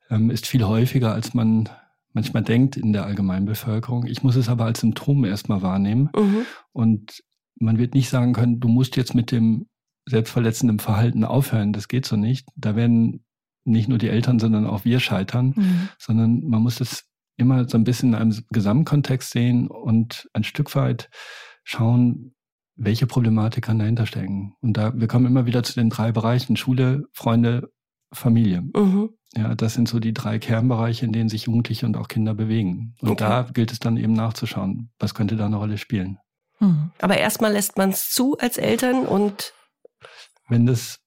ähm, 0.10 0.30
ist 0.30 0.46
viel 0.46 0.66
häufiger, 0.66 1.14
als 1.14 1.34
man 1.34 1.70
manchmal 2.12 2.44
denkt 2.44 2.78
in 2.78 2.94
der 2.94 3.06
Allgemeinbevölkerung. 3.06 4.06
Ich 4.06 4.24
muss 4.24 4.36
es 4.36 4.50
aber 4.50 4.66
als 4.66 4.82
Symptom 4.82 5.24
erstmal 5.26 5.62
wahrnehmen. 5.62 6.10
Mhm. 6.16 6.46
Und 6.74 7.24
man 7.56 7.78
wird 7.78 7.96
nicht 7.96 8.10
sagen 8.10 8.34
können, 8.34 8.60
du 8.60 8.68
musst 8.68 8.98
jetzt 8.98 9.16
mit 9.16 9.32
dem 9.32 9.68
selbstverletzendem 10.06 10.80
Verhalten 10.80 11.24
aufhören. 11.24 11.74
Das 11.74 11.88
geht 11.88 12.06
so 12.06 12.16
nicht. 12.16 12.48
Da 12.56 12.76
werden 12.76 13.24
nicht 13.66 13.88
nur 13.88 13.98
die 13.98 14.10
Eltern, 14.10 14.40
sondern 14.40 14.68
auch 14.68 14.86
wir 14.86 15.00
scheitern, 15.00 15.54
mhm. 15.56 15.90
sondern 15.98 16.44
man 16.44 16.62
muss 16.62 16.82
es 16.82 17.06
immer 17.38 17.68
so 17.68 17.78
ein 17.78 17.84
bisschen 17.84 18.10
in 18.10 18.16
einem 18.16 18.44
Gesamtkontext 18.52 19.32
sehen 19.32 19.68
und 19.68 20.30
ein 20.34 20.44
Stück 20.44 20.76
weit 20.76 21.10
schauen, 21.64 22.36
welche 22.76 23.08
Problematik 23.08 23.66
kann 23.66 23.80
dahinter 23.80 24.06
stecken. 24.06 24.56
Und 24.62 24.78
da, 24.78 24.94
wir 24.96 25.08
kommen 25.08 25.26
immer 25.26 25.46
wieder 25.46 25.64
zu 25.64 25.74
den 25.74 25.90
drei 25.90 26.12
Bereichen, 26.12 26.58
Schule, 26.58 27.06
Freunde, 27.14 27.72
Familie. 28.12 28.62
Mhm. 28.62 29.12
Ja, 29.36 29.56
das 29.56 29.74
sind 29.74 29.88
so 29.88 30.00
die 30.00 30.14
drei 30.14 30.38
Kernbereiche, 30.38 31.06
in 31.06 31.14
denen 31.14 31.30
sich 31.30 31.46
Jugendliche 31.46 31.86
und 31.86 31.98
auch 31.98 32.08
Kinder 32.08 32.36
bewegen. 32.36 32.96
Und 33.02 33.10
okay. 33.10 33.24
da 33.24 33.48
gilt 33.52 33.72
es 33.72 33.80
dann 33.80 33.98
eben 33.98 34.14
nachzuschauen, 34.14 34.92
was 35.00 35.16
könnte 35.16 35.36
da 35.36 35.48
eine 35.48 35.56
Rolle 35.56 35.78
spielen. 35.78 36.20
Hm. 36.60 36.92
Aber 37.00 37.18
erstmal 37.18 37.54
lässt 37.54 37.78
man 37.78 37.90
es 37.90 38.12
zu 38.12 38.38
als 38.38 38.58
Eltern 38.58 39.06
und 39.06 39.54
wenn 40.50 40.66
das, 40.66 41.00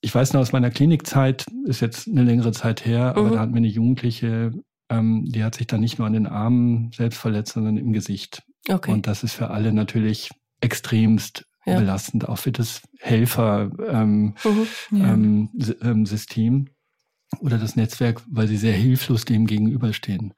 ich 0.00 0.14
weiß 0.14 0.32
noch 0.32 0.40
aus 0.40 0.52
meiner 0.52 0.70
Klinikzeit, 0.70 1.46
ist 1.64 1.80
jetzt 1.80 2.08
eine 2.08 2.22
längere 2.22 2.52
Zeit 2.52 2.84
her, 2.84 3.16
aber 3.16 3.24
mhm. 3.24 3.32
da 3.32 3.40
hatten 3.40 3.52
wir 3.52 3.58
eine 3.58 3.68
Jugendliche, 3.68 4.52
ähm, 4.88 5.24
die 5.26 5.44
hat 5.44 5.54
sich 5.54 5.66
dann 5.66 5.80
nicht 5.80 5.98
nur 5.98 6.06
an 6.06 6.12
den 6.12 6.26
Armen 6.26 6.90
selbst 6.92 7.18
verletzt, 7.18 7.52
sondern 7.54 7.76
im 7.76 7.92
Gesicht. 7.92 8.42
Okay. 8.68 8.92
Und 8.92 9.06
das 9.06 9.22
ist 9.22 9.32
für 9.34 9.50
alle 9.50 9.72
natürlich 9.72 10.30
extremst 10.60 11.44
ja. 11.66 11.78
belastend, 11.78 12.28
auch 12.28 12.38
für 12.38 12.52
das 12.52 12.82
Helfer-System 12.98 13.86
ähm, 13.88 14.34
mhm. 14.44 14.98
ja. 14.98 15.12
ähm, 15.12 15.50
ähm 16.20 16.68
oder 17.40 17.56
das 17.56 17.76
Netzwerk, 17.76 18.22
weil 18.30 18.46
sie 18.46 18.58
sehr 18.58 18.74
hilflos 18.74 19.24
dem 19.24 19.46
gegenüberstehen. 19.46 20.34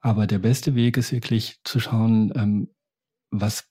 Aber 0.00 0.26
der 0.26 0.38
beste 0.38 0.76
Weg 0.76 0.96
ist 0.96 1.10
wirklich 1.10 1.58
zu 1.64 1.80
schauen, 1.80 2.32
ähm, 2.36 2.68
was 3.30 3.68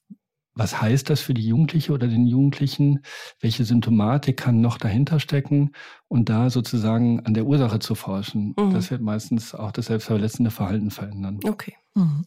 was 0.58 0.82
heißt 0.82 1.10
das 1.10 1.22
für 1.22 1.34
die 1.34 1.48
Jugendliche 1.48 1.94
oder 1.94 2.08
den 2.08 2.26
Jugendlichen? 2.26 3.02
Welche 3.40 3.64
Symptomatik 3.64 4.38
kann 4.38 4.62
noch 4.62 4.78
dahinter 4.78 5.20
stecken? 5.20 5.72
Und 6.08 6.30
da 6.30 6.50
sozusagen 6.50 7.26
an 7.26 7.34
der 7.34 7.46
Ursache 7.46 7.80
zu 7.80 7.96
forschen. 7.96 8.56
Mhm. 8.58 8.74
Das 8.74 8.90
wird 8.92 9.02
meistens 9.02 9.54
auch 9.54 9.72
das 9.72 9.88
selbstverletzende 9.88 10.52
Verhalten 10.52 10.92
verändern. 10.92 11.40
Okay. 11.44 11.76
Mhm. 11.96 12.26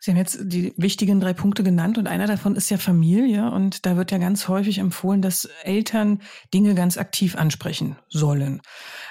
Sie 0.00 0.10
haben 0.10 0.18
jetzt 0.18 0.38
die 0.42 0.72
wichtigen 0.76 1.20
drei 1.20 1.32
Punkte 1.32 1.62
genannt 1.62 1.98
und 1.98 2.06
einer 2.06 2.26
davon 2.26 2.56
ist 2.56 2.70
ja 2.70 2.78
Familie 2.78 3.50
und 3.50 3.86
da 3.86 3.96
wird 3.96 4.10
ja 4.10 4.18
ganz 4.18 4.48
häufig 4.48 4.78
empfohlen, 4.78 5.22
dass 5.22 5.48
Eltern 5.64 6.20
Dinge 6.52 6.74
ganz 6.74 6.98
aktiv 6.98 7.36
ansprechen 7.36 7.96
sollen. 8.08 8.60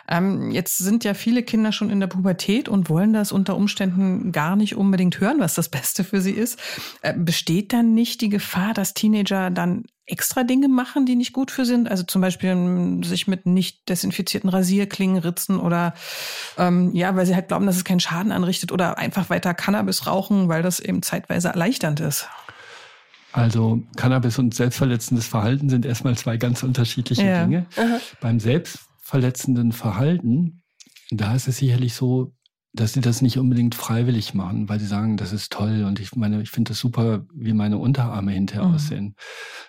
Ähm, 0.08 0.52
jetzt 0.52 0.78
sind 0.78 1.04
ja 1.04 1.14
viele 1.14 1.44
Kinder 1.44 1.72
schon 1.72 1.90
in 1.90 2.00
der 2.00 2.08
Pubertät 2.08 2.70
und 2.70 2.90
wollen 2.90 3.14
das 3.14 3.32
unter 3.32 3.56
Umständen 3.56 4.32
gar 4.32 4.56
nicht 4.56 4.76
unbedingt 4.76 5.20
hören, 5.20 5.40
was 5.40 5.56
das 5.56 5.70
Beste 5.70 6.04
für 6.04 6.22
sie 6.22 6.32
ist. 6.32 6.60
Äh, 7.02 7.14
besteht 7.18 7.74
dann 7.74 7.94
nicht 7.94 8.22
die 8.22 8.30
Gefahr, 8.30 8.74
dass 8.74 8.94
Teenager 8.94 9.50
dann 9.50 9.84
extra 10.08 10.44
Dinge 10.44 10.68
machen, 10.68 11.06
die 11.06 11.16
nicht 11.16 11.34
gut 11.34 11.52
für 11.52 11.66
sind? 11.66 11.90
Also 11.90 12.04
zum 12.04 12.22
Beispiel 12.22 12.50
ähm, 12.50 13.04
sich 13.04 13.28
mit 13.28 13.46
nicht 13.46 13.90
desinfizierten 13.90 14.50
Rasierklingen 14.50 15.18
ritzen 15.18 15.60
oder 15.60 15.94
ähm, 16.58 16.94
ja, 16.94 17.16
weil 17.16 17.26
sie 17.26 17.36
halt 17.36 17.48
glauben, 17.48 17.66
dass 17.66 17.76
es 17.76 17.84
keinen 17.84 18.00
Schaden 18.00 18.32
anrichtet 18.32 18.72
oder 18.72 18.98
einfach 18.98 19.30
weiter 19.30 19.54
Cannabis 19.54 20.08
rauchen, 20.08 20.48
weil 20.48 20.62
das 20.62 20.80
eben 20.80 21.02
zeitweise 21.02 21.50
erleichternd 21.50 22.00
ist. 22.00 22.28
Also 23.32 23.82
Cannabis 23.98 24.40
und 24.40 24.56
selbstverletzendes 24.56 25.28
Verhalten 25.28 25.70
sind 25.70 25.86
erstmal 25.86 26.16
zwei 26.16 26.38
ganz 26.38 26.64
unterschiedliche 26.64 27.26
ja. 27.26 27.44
Dinge. 27.44 27.66
Aha. 27.76 28.00
Beim 28.22 28.40
selbstverletzenden 28.40 29.74
Verhalten, 29.74 30.64
da 31.12 31.36
ist 31.36 31.48
es 31.48 31.58
sicherlich 31.58 31.96
so, 31.96 32.35
dass 32.76 32.94
sie 32.94 33.02
das 33.02 33.22
nicht 33.22 33.38
unbedingt 33.38 33.76
freiwillig 33.76 34.34
machen, 34.34 34.68
weil 34.68 34.80
sie 34.80 34.86
sagen, 34.86 35.18
das 35.18 35.32
ist 35.32 35.52
toll 35.52 35.86
und 35.86 36.00
ich 36.00 36.16
meine, 36.16 36.42
ich 36.42 36.50
finde 36.50 36.70
das 36.70 36.80
super, 36.80 37.26
wie 37.34 37.54
meine 37.54 37.78
Unterarme 37.78 38.32
hinterher 38.32 38.68
mhm. 38.68 38.76
aussehen, 38.76 39.16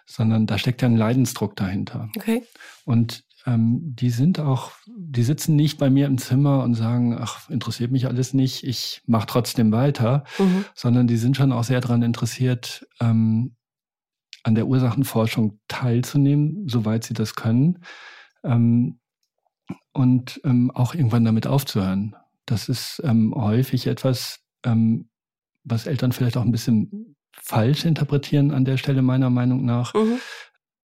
sondern 0.07 0.47
da 0.47 0.59
steckt 0.59 0.83
ja 0.83 0.89
ein 0.89 0.97
Leidensdruck 0.97 1.57
dahinter. 1.57 2.09
Okay. 2.17 2.43
Und 2.85 3.25
ähm, 3.47 3.81
die 3.95 4.11
sind 4.11 4.41
auch, 4.41 4.73
die 4.87 5.23
sitzen 5.23 5.55
nicht 5.55 5.79
bei 5.79 5.89
mir 5.89 6.07
im 6.07 6.19
Zimmer 6.19 6.65
und 6.65 6.75
sagen, 6.75 7.17
ach, 7.19 7.49
interessiert 7.49 7.93
mich 7.93 8.07
alles 8.07 8.35
nicht, 8.35 8.65
ich 8.65 9.03
mache 9.07 9.27
trotzdem 9.27 9.71
weiter, 9.71 10.25
mhm. 10.39 10.65
sondern 10.75 11.07
die 11.07 11.17
sind 11.17 11.37
schon 11.37 11.53
auch 11.53 11.65
sehr 11.65 11.81
daran 11.81 12.03
interessiert, 12.03 12.87
ähm, 13.01 13.55
an 14.43 14.55
der 14.55 14.67
Ursachenforschung 14.67 15.61
teilzunehmen, 15.69 16.69
soweit 16.69 17.05
sie 17.05 17.15
das 17.15 17.35
können. 17.35 17.81
Ähm, 18.45 18.99
und 19.93 20.41
ähm, 20.45 20.71
auch 20.71 20.95
irgendwann 20.95 21.25
damit 21.25 21.47
aufzuhören. 21.47 22.15
Das 22.47 22.69
ist 22.69 23.03
ähm, 23.05 23.35
häufig 23.35 23.87
etwas, 23.87 24.41
ähm, 24.65 25.09
was 25.65 25.87
Eltern 25.87 26.13
vielleicht 26.13 26.37
auch 26.37 26.43
ein 26.43 26.53
bisschen 26.53 27.17
falsch 27.33 27.85
interpretieren 27.85 28.53
an 28.53 28.65
der 28.65 28.77
Stelle 28.77 29.03
meiner 29.03 29.31
Meinung 29.31 29.65
nach. 29.65 29.95
Mhm. 29.95 30.19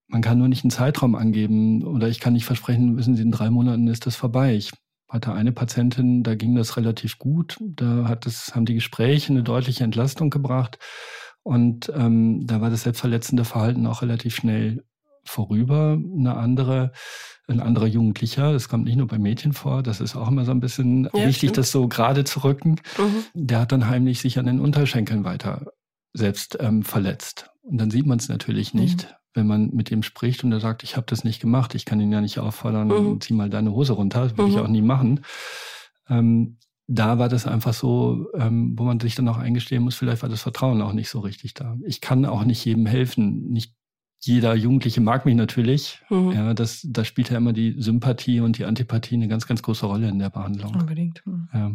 Man 0.08 0.20
kann 0.20 0.38
nur 0.38 0.48
nicht 0.48 0.64
einen 0.64 0.70
Zeitraum 0.70 1.14
angeben 1.14 1.82
oder 1.84 2.08
ich 2.08 2.20
kann 2.20 2.34
nicht 2.34 2.44
versprechen, 2.44 2.98
wissen 2.98 3.16
Sie, 3.16 3.22
in 3.22 3.30
drei 3.30 3.48
Monaten 3.48 3.86
ist 3.86 4.04
das 4.04 4.16
vorbei. 4.16 4.54
Ich 4.54 4.72
hatte 5.08 5.32
eine 5.32 5.52
Patientin, 5.52 6.22
da 6.22 6.34
ging 6.34 6.54
das 6.54 6.76
relativ 6.76 7.18
gut. 7.18 7.56
Da 7.60 8.08
hat 8.08 8.26
das, 8.26 8.54
haben 8.54 8.66
die 8.66 8.74
Gespräche 8.74 9.32
eine 9.32 9.42
deutliche 9.42 9.84
Entlastung 9.84 10.30
gebracht. 10.30 10.78
Und 11.42 11.90
ähm, 11.94 12.46
da 12.46 12.60
war 12.60 12.70
das 12.70 12.82
selbstverletzende 12.82 13.44
Verhalten 13.44 13.86
auch 13.86 14.02
relativ 14.02 14.36
schnell 14.36 14.84
vorüber. 15.24 15.98
Eine 16.18 16.36
andere 16.36 16.92
ein 17.48 17.60
anderer 17.60 17.86
Jugendlicher, 17.86 18.52
das 18.52 18.68
kommt 18.68 18.84
nicht 18.84 18.96
nur 18.96 19.06
bei 19.06 19.18
Mädchen 19.18 19.52
vor, 19.52 19.82
das 19.82 20.00
ist 20.00 20.16
auch 20.16 20.28
immer 20.28 20.44
so 20.44 20.52
ein 20.52 20.60
bisschen 20.60 21.04
ja, 21.04 21.26
wichtig, 21.26 21.50
stimmt. 21.50 21.58
das 21.58 21.72
so 21.72 21.88
gerade 21.88 22.24
zu 22.24 22.44
rücken. 22.44 22.76
Mhm. 22.98 23.24
Der 23.34 23.60
hat 23.60 23.72
dann 23.72 23.88
heimlich 23.88 24.20
sich 24.20 24.38
an 24.38 24.46
den 24.46 24.60
Unterschenkeln 24.60 25.24
weiter 25.24 25.72
selbst 26.12 26.58
ähm, 26.60 26.82
verletzt. 26.82 27.50
Und 27.62 27.78
dann 27.78 27.90
sieht 27.90 28.06
man 28.06 28.18
es 28.18 28.28
natürlich 28.28 28.74
nicht, 28.74 29.04
mhm. 29.04 29.14
wenn 29.34 29.46
man 29.46 29.70
mit 29.70 29.90
ihm 29.90 30.02
spricht 30.02 30.44
und 30.44 30.52
er 30.52 30.60
sagt, 30.60 30.82
ich 30.82 30.96
habe 30.96 31.06
das 31.08 31.24
nicht 31.24 31.40
gemacht, 31.40 31.74
ich 31.74 31.84
kann 31.84 32.00
ihn 32.00 32.12
ja 32.12 32.20
nicht 32.20 32.38
auffordern, 32.38 32.88
mhm. 32.88 33.20
zieh 33.20 33.34
mal 33.34 33.50
deine 33.50 33.72
Hose 33.72 33.94
runter, 33.94 34.22
das 34.22 34.36
würde 34.36 34.50
ich 34.50 34.56
mhm. 34.56 34.62
auch 34.62 34.68
nie 34.68 34.82
machen. 34.82 35.24
Ähm, 36.08 36.58
da 36.88 37.18
war 37.18 37.28
das 37.28 37.46
einfach 37.46 37.72
so, 37.72 38.28
ähm, 38.34 38.74
wo 38.76 38.84
man 38.84 39.00
sich 39.00 39.14
dann 39.14 39.28
auch 39.28 39.38
eingestehen 39.38 39.82
muss, 39.82 39.94
vielleicht 39.94 40.22
war 40.22 40.28
das 40.28 40.42
Vertrauen 40.42 40.82
auch 40.82 40.92
nicht 40.92 41.08
so 41.08 41.20
richtig 41.20 41.54
da. 41.54 41.76
Ich 41.86 42.00
kann 42.00 42.26
auch 42.26 42.44
nicht 42.44 42.64
jedem 42.64 42.86
helfen. 42.86 43.48
Nicht 43.50 43.74
jeder 44.24 44.54
Jugendliche 44.54 45.00
mag 45.00 45.26
mich 45.26 45.34
natürlich. 45.34 46.00
Mhm. 46.08 46.32
Ja, 46.32 46.54
das, 46.54 46.86
da 46.88 47.04
spielt 47.04 47.30
ja 47.30 47.36
immer 47.36 47.52
die 47.52 47.74
Sympathie 47.78 48.40
und 48.40 48.58
die 48.58 48.64
Antipathie 48.64 49.16
eine 49.16 49.28
ganz, 49.28 49.46
ganz 49.46 49.62
große 49.62 49.86
Rolle 49.86 50.08
in 50.08 50.18
der 50.18 50.30
Behandlung. 50.30 50.74
Unbedingt. 50.74 51.22
Mhm. 51.26 51.48
Ja. 51.52 51.72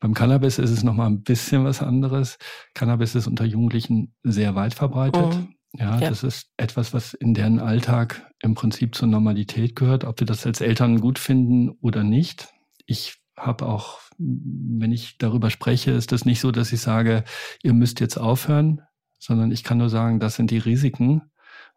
Beim 0.00 0.14
Cannabis 0.14 0.58
ist 0.58 0.70
es 0.70 0.82
nochmal 0.82 1.08
ein 1.08 1.22
bisschen 1.22 1.64
was 1.64 1.82
anderes. 1.82 2.38
Cannabis 2.74 3.14
ist 3.14 3.26
unter 3.26 3.44
Jugendlichen 3.44 4.14
sehr 4.22 4.54
weit 4.54 4.74
verbreitet. 4.74 5.36
Mhm. 5.36 5.54
Ja, 5.78 6.00
ja, 6.00 6.08
das 6.08 6.22
ist 6.22 6.50
etwas, 6.56 6.94
was 6.94 7.12
in 7.12 7.34
deren 7.34 7.60
Alltag 7.60 8.30
im 8.40 8.54
Prinzip 8.54 8.94
zur 8.94 9.08
Normalität 9.08 9.76
gehört, 9.76 10.04
ob 10.04 10.20
wir 10.20 10.26
das 10.26 10.46
als 10.46 10.62
Eltern 10.62 11.00
gut 11.00 11.18
finden 11.18 11.70
oder 11.80 12.02
nicht. 12.02 12.48
Ich 12.86 13.16
habe 13.36 13.66
auch, 13.66 14.00
wenn 14.16 14.92
ich 14.92 15.18
darüber 15.18 15.50
spreche, 15.50 15.90
ist 15.90 16.12
das 16.12 16.24
nicht 16.24 16.40
so, 16.40 16.50
dass 16.50 16.72
ich 16.72 16.80
sage, 16.80 17.24
ihr 17.62 17.74
müsst 17.74 18.00
jetzt 18.00 18.16
aufhören 18.16 18.80
sondern 19.26 19.50
ich 19.50 19.64
kann 19.64 19.78
nur 19.78 19.90
sagen, 19.90 20.20
das 20.20 20.36
sind 20.36 20.50
die 20.52 20.58
Risiken. 20.58 21.22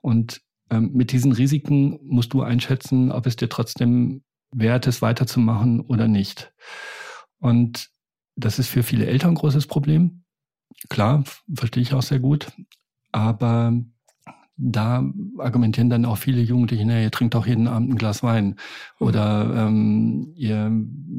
Und 0.01 0.41
ähm, 0.69 0.91
mit 0.93 1.11
diesen 1.11 1.31
Risiken 1.31 1.99
musst 2.03 2.33
du 2.33 2.43
einschätzen, 2.43 3.11
ob 3.11 3.25
es 3.25 3.35
dir 3.35 3.49
trotzdem 3.49 4.23
wert 4.51 4.85
ist, 4.85 5.01
weiterzumachen 5.01 5.81
oder 5.81 6.07
nicht. 6.07 6.53
Und 7.39 7.89
das 8.35 8.59
ist 8.59 8.67
für 8.67 8.83
viele 8.83 9.07
Eltern 9.07 9.31
ein 9.31 9.35
großes 9.35 9.65
Problem. 9.65 10.23
Klar, 10.89 11.23
verstehe 11.53 11.81
ich 11.81 11.93
auch 11.93 12.03
sehr 12.03 12.19
gut. 12.19 12.51
Aber 13.11 13.73
da 14.57 15.03
argumentieren 15.37 15.89
dann 15.89 16.05
auch 16.05 16.17
viele 16.17 16.41
Jugendliche, 16.41 16.85
naja, 16.85 17.03
ihr 17.03 17.11
trinkt 17.11 17.33
doch 17.33 17.47
jeden 17.47 17.67
Abend 17.67 17.91
ein 17.91 17.97
Glas 17.97 18.21
Wein 18.21 18.45
mhm. 18.45 18.55
oder 19.07 19.53
ähm, 19.55 20.33
ihr 20.35 20.69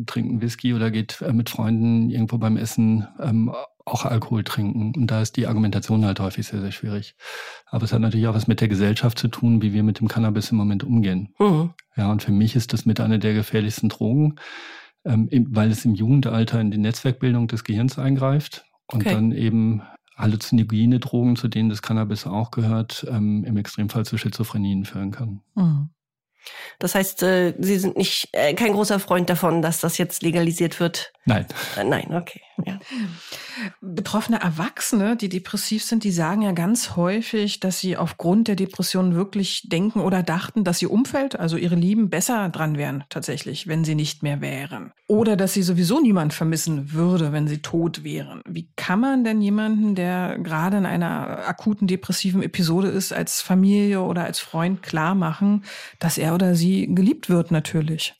trinkt 0.06 0.30
einen 0.30 0.42
Whisky 0.42 0.74
oder 0.74 0.90
geht 0.90 1.20
äh, 1.22 1.32
mit 1.32 1.48
Freunden 1.48 2.10
irgendwo 2.10 2.38
beim 2.38 2.56
Essen 2.56 3.08
ähm, 3.18 3.50
auch 3.84 4.04
Alkohol 4.04 4.44
trinken. 4.44 4.92
Und 4.94 5.06
da 5.08 5.22
ist 5.22 5.36
die 5.36 5.46
Argumentation 5.46 6.04
halt 6.04 6.20
häufig 6.20 6.46
sehr, 6.46 6.60
sehr 6.60 6.72
schwierig. 6.72 7.14
Aber 7.66 7.84
es 7.84 7.92
hat 7.92 8.00
natürlich 8.00 8.26
auch 8.26 8.34
was 8.34 8.46
mit 8.46 8.60
der 8.60 8.68
Gesellschaft 8.68 9.18
zu 9.18 9.28
tun, 9.28 9.62
wie 9.62 9.72
wir 9.72 9.82
mit 9.82 10.00
dem 10.00 10.08
Cannabis 10.08 10.50
im 10.50 10.58
Moment 10.58 10.84
umgehen. 10.84 11.34
Mhm. 11.38 11.70
Ja, 11.96 12.10
und 12.10 12.22
für 12.22 12.32
mich 12.32 12.56
ist 12.56 12.72
das 12.72 12.86
mit 12.86 13.00
einer 13.00 13.18
der 13.18 13.34
gefährlichsten 13.34 13.88
Drogen, 13.88 14.36
ähm, 15.04 15.28
weil 15.50 15.70
es 15.70 15.84
im 15.84 15.94
Jugendalter 15.94 16.60
in 16.60 16.70
die 16.70 16.78
Netzwerkbildung 16.78 17.48
des 17.48 17.64
Gehirns 17.64 17.98
eingreift 17.98 18.64
und 18.86 19.02
okay. 19.02 19.14
dann 19.14 19.32
eben 19.32 19.82
halluzinogene 20.16 21.00
Drogen, 21.00 21.36
zu 21.36 21.48
denen 21.48 21.70
das 21.70 21.82
Cannabis 21.82 22.26
auch 22.26 22.50
gehört, 22.50 23.06
ähm, 23.10 23.44
im 23.44 23.56
Extremfall 23.56 24.04
zu 24.04 24.18
Schizophrenien 24.18 24.84
führen 24.84 25.10
kann. 25.10 25.40
Mhm. 25.54 25.90
Das 26.78 26.94
heißt, 26.94 27.22
äh, 27.22 27.54
Sie 27.58 27.78
sind 27.78 27.96
nicht 27.96 28.28
äh, 28.32 28.54
kein 28.54 28.72
großer 28.72 28.98
Freund 28.98 29.28
davon, 29.28 29.62
dass 29.62 29.80
das 29.80 29.98
jetzt 29.98 30.22
legalisiert 30.22 30.80
wird? 30.80 31.12
Nein. 31.26 31.46
Äh, 31.76 31.84
nein, 31.84 32.14
okay. 32.14 32.40
Betroffene 33.80 34.40
Erwachsene, 34.40 35.16
die 35.16 35.28
depressiv 35.28 35.84
sind, 35.84 36.04
die 36.04 36.10
sagen 36.10 36.42
ja 36.42 36.52
ganz 36.52 36.96
häufig, 36.96 37.60
dass 37.60 37.80
sie 37.80 37.96
aufgrund 37.96 38.48
der 38.48 38.56
Depression 38.56 39.14
wirklich 39.14 39.68
denken 39.68 40.00
oder 40.00 40.22
dachten, 40.22 40.64
dass 40.64 40.82
ihr 40.82 40.90
Umfeld, 40.90 41.38
also 41.38 41.56
ihre 41.56 41.74
Lieben, 41.74 42.10
besser 42.10 42.48
dran 42.48 42.76
wären 42.76 43.04
tatsächlich, 43.08 43.66
wenn 43.66 43.84
sie 43.84 43.94
nicht 43.94 44.22
mehr 44.22 44.40
wären. 44.40 44.92
Oder 45.06 45.36
dass 45.36 45.54
sie 45.54 45.62
sowieso 45.62 46.00
niemand 46.00 46.32
vermissen 46.32 46.92
würde, 46.92 47.32
wenn 47.32 47.48
sie 47.48 47.62
tot 47.62 48.04
wären. 48.04 48.42
Wie 48.48 48.68
kann 48.76 49.00
man 49.00 49.24
denn 49.24 49.40
jemanden, 49.40 49.94
der 49.94 50.38
gerade 50.38 50.76
in 50.76 50.86
einer 50.86 51.48
akuten 51.48 51.86
depressiven 51.86 52.42
Episode 52.42 52.88
ist, 52.88 53.12
als 53.12 53.40
Familie 53.40 54.02
oder 54.02 54.24
als 54.24 54.40
Freund 54.40 54.82
klar 54.82 55.14
machen, 55.14 55.64
dass 55.98 56.18
er 56.18 56.34
oder 56.34 56.54
sie 56.54 56.94
geliebt 56.94 57.28
wird 57.28 57.50
natürlich? 57.50 58.14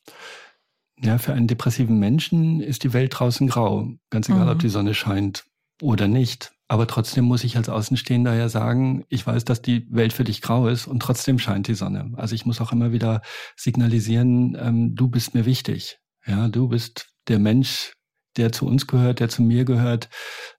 Ja, 1.03 1.19
für 1.19 1.33
einen 1.33 1.47
depressiven 1.47 1.99
Menschen 1.99 2.61
ist 2.61 2.85
die 2.85 2.93
Welt 2.93 3.19
draußen 3.19 3.49
grau. 3.49 3.89
Ganz 4.11 4.29
egal, 4.29 4.45
mhm. 4.45 4.51
ob 4.51 4.59
die 4.59 4.69
Sonne 4.69 4.95
scheint 4.95 5.45
oder 5.81 6.09
nicht. 6.09 6.53
Aber 6.69 6.87
trotzdem 6.87 7.25
muss 7.25 7.43
ich 7.43 7.57
als 7.57 7.69
Außenstehender 7.69 8.35
ja 8.35 8.49
sagen, 8.49 9.05
ich 9.09 9.27
weiß, 9.27 9.45
dass 9.45 9.63
die 9.63 9.87
Welt 9.91 10.13
für 10.13 10.25
dich 10.25 10.41
grau 10.41 10.69
ist 10.69 10.87
und 10.87 11.01
trotzdem 11.01 11.39
scheint 11.39 11.69
die 11.69 11.75
Sonne. 11.75 12.13
Also 12.17 12.35
ich 12.35 12.47
muss 12.47 12.61
auch 12.61 12.71
immer 12.71 12.93
wieder 12.93 13.23
signalisieren, 13.57 14.57
ähm, 14.61 14.95
du 14.95 15.09
bist 15.09 15.35
mir 15.35 15.47
wichtig. 15.47 15.99
Ja, 16.27 16.49
du 16.49 16.69
bist 16.69 17.09
der 17.29 17.39
Mensch, 17.39 17.95
der 18.37 18.53
zu 18.53 18.67
uns 18.67 18.87
gehört, 18.87 19.21
der 19.21 19.29
zu 19.29 19.43
mir 19.43 19.65
gehört, 19.65 20.11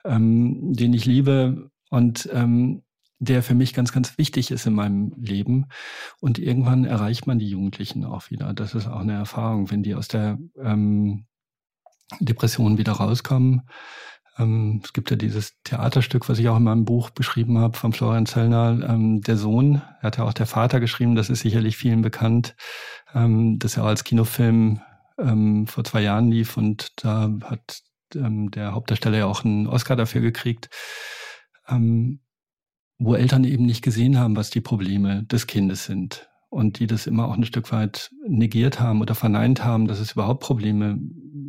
ähm, 0.03 0.73
den 0.73 0.93
ich 0.93 1.05
liebe 1.05 1.69
und 1.89 2.27
ähm, 2.33 2.83
der 3.21 3.43
für 3.43 3.53
mich 3.53 3.73
ganz, 3.75 3.93
ganz 3.93 4.17
wichtig 4.17 4.49
ist 4.49 4.65
in 4.65 4.73
meinem 4.73 5.13
Leben. 5.15 5.67
Und 6.19 6.39
irgendwann 6.39 6.85
erreicht 6.85 7.27
man 7.27 7.37
die 7.37 7.47
Jugendlichen 7.47 8.03
auch 8.03 8.31
wieder. 8.31 8.51
Das 8.53 8.73
ist 8.73 8.87
auch 8.87 8.99
eine 8.99 9.13
Erfahrung, 9.13 9.69
wenn 9.69 9.83
die 9.83 9.93
aus 9.93 10.07
der 10.07 10.39
ähm, 10.59 11.27
Depression 12.19 12.79
wieder 12.79 12.93
rauskommen. 12.93 13.69
Ähm, 14.39 14.81
es 14.83 14.91
gibt 14.93 15.11
ja 15.11 15.17
dieses 15.17 15.61
Theaterstück, 15.63 16.29
was 16.29 16.39
ich 16.39 16.49
auch 16.49 16.57
in 16.57 16.63
meinem 16.63 16.83
Buch 16.83 17.11
beschrieben 17.11 17.59
habe, 17.59 17.77
von 17.77 17.93
Florian 17.93 18.25
Zellner, 18.25 18.89
ähm, 18.89 19.21
der 19.21 19.37
Sohn. 19.37 19.83
Er 19.99 20.07
hat 20.07 20.17
ja 20.17 20.23
auch 20.23 20.33
der 20.33 20.47
Vater 20.47 20.79
geschrieben, 20.79 21.13
das 21.13 21.29
ist 21.29 21.41
sicherlich 21.41 21.77
vielen 21.77 22.01
bekannt, 22.01 22.55
ähm, 23.13 23.59
dass 23.59 23.77
er 23.77 23.83
auch 23.83 23.89
als 23.89 24.03
Kinofilm 24.03 24.81
ähm, 25.19 25.67
vor 25.67 25.83
zwei 25.83 26.01
Jahren 26.01 26.31
lief 26.31 26.57
und 26.57 27.03
da 27.03 27.29
hat 27.43 27.81
ähm, 28.15 28.49
der 28.49 28.73
Hauptdarsteller 28.73 29.19
ja 29.19 29.25
auch 29.27 29.45
einen 29.45 29.67
Oscar 29.67 29.95
dafür 29.95 30.21
gekriegt, 30.21 30.69
ähm, 31.67 32.21
wo 33.01 33.15
Eltern 33.15 33.43
eben 33.43 33.65
nicht 33.65 33.81
gesehen 33.81 34.17
haben, 34.17 34.35
was 34.35 34.51
die 34.51 34.61
Probleme 34.61 35.23
des 35.23 35.47
Kindes 35.47 35.85
sind 35.85 36.29
und 36.49 36.79
die 36.79 36.87
das 36.87 37.07
immer 37.07 37.27
auch 37.27 37.33
ein 37.33 37.45
Stück 37.45 37.71
weit 37.71 38.11
negiert 38.27 38.79
haben 38.79 39.01
oder 39.01 39.15
verneint 39.15 39.63
haben, 39.63 39.87
dass 39.87 39.99
es 39.99 40.11
überhaupt 40.11 40.43
Probleme 40.43 40.99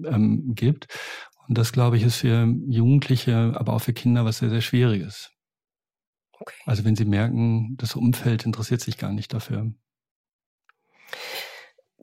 ähm, 0.07 0.55
gibt. 0.55 0.87
Und 1.49 1.59
das, 1.59 1.73
glaube 1.73 1.97
ich, 1.97 2.05
ist 2.05 2.17
für 2.17 2.47
Jugendliche, 2.69 3.53
aber 3.55 3.75
auch 3.75 3.81
für 3.81 3.93
Kinder 3.93 4.25
was 4.25 4.39
sehr, 4.39 4.49
sehr 4.49 4.63
Schwieriges. 4.63 5.31
Okay. 6.39 6.55
Also 6.65 6.85
wenn 6.85 6.97
sie 6.97 7.05
merken, 7.05 7.77
das 7.77 7.97
Umfeld 7.97 8.47
interessiert 8.47 8.81
sich 8.81 8.97
gar 8.97 9.13
nicht 9.13 9.35
dafür 9.35 9.73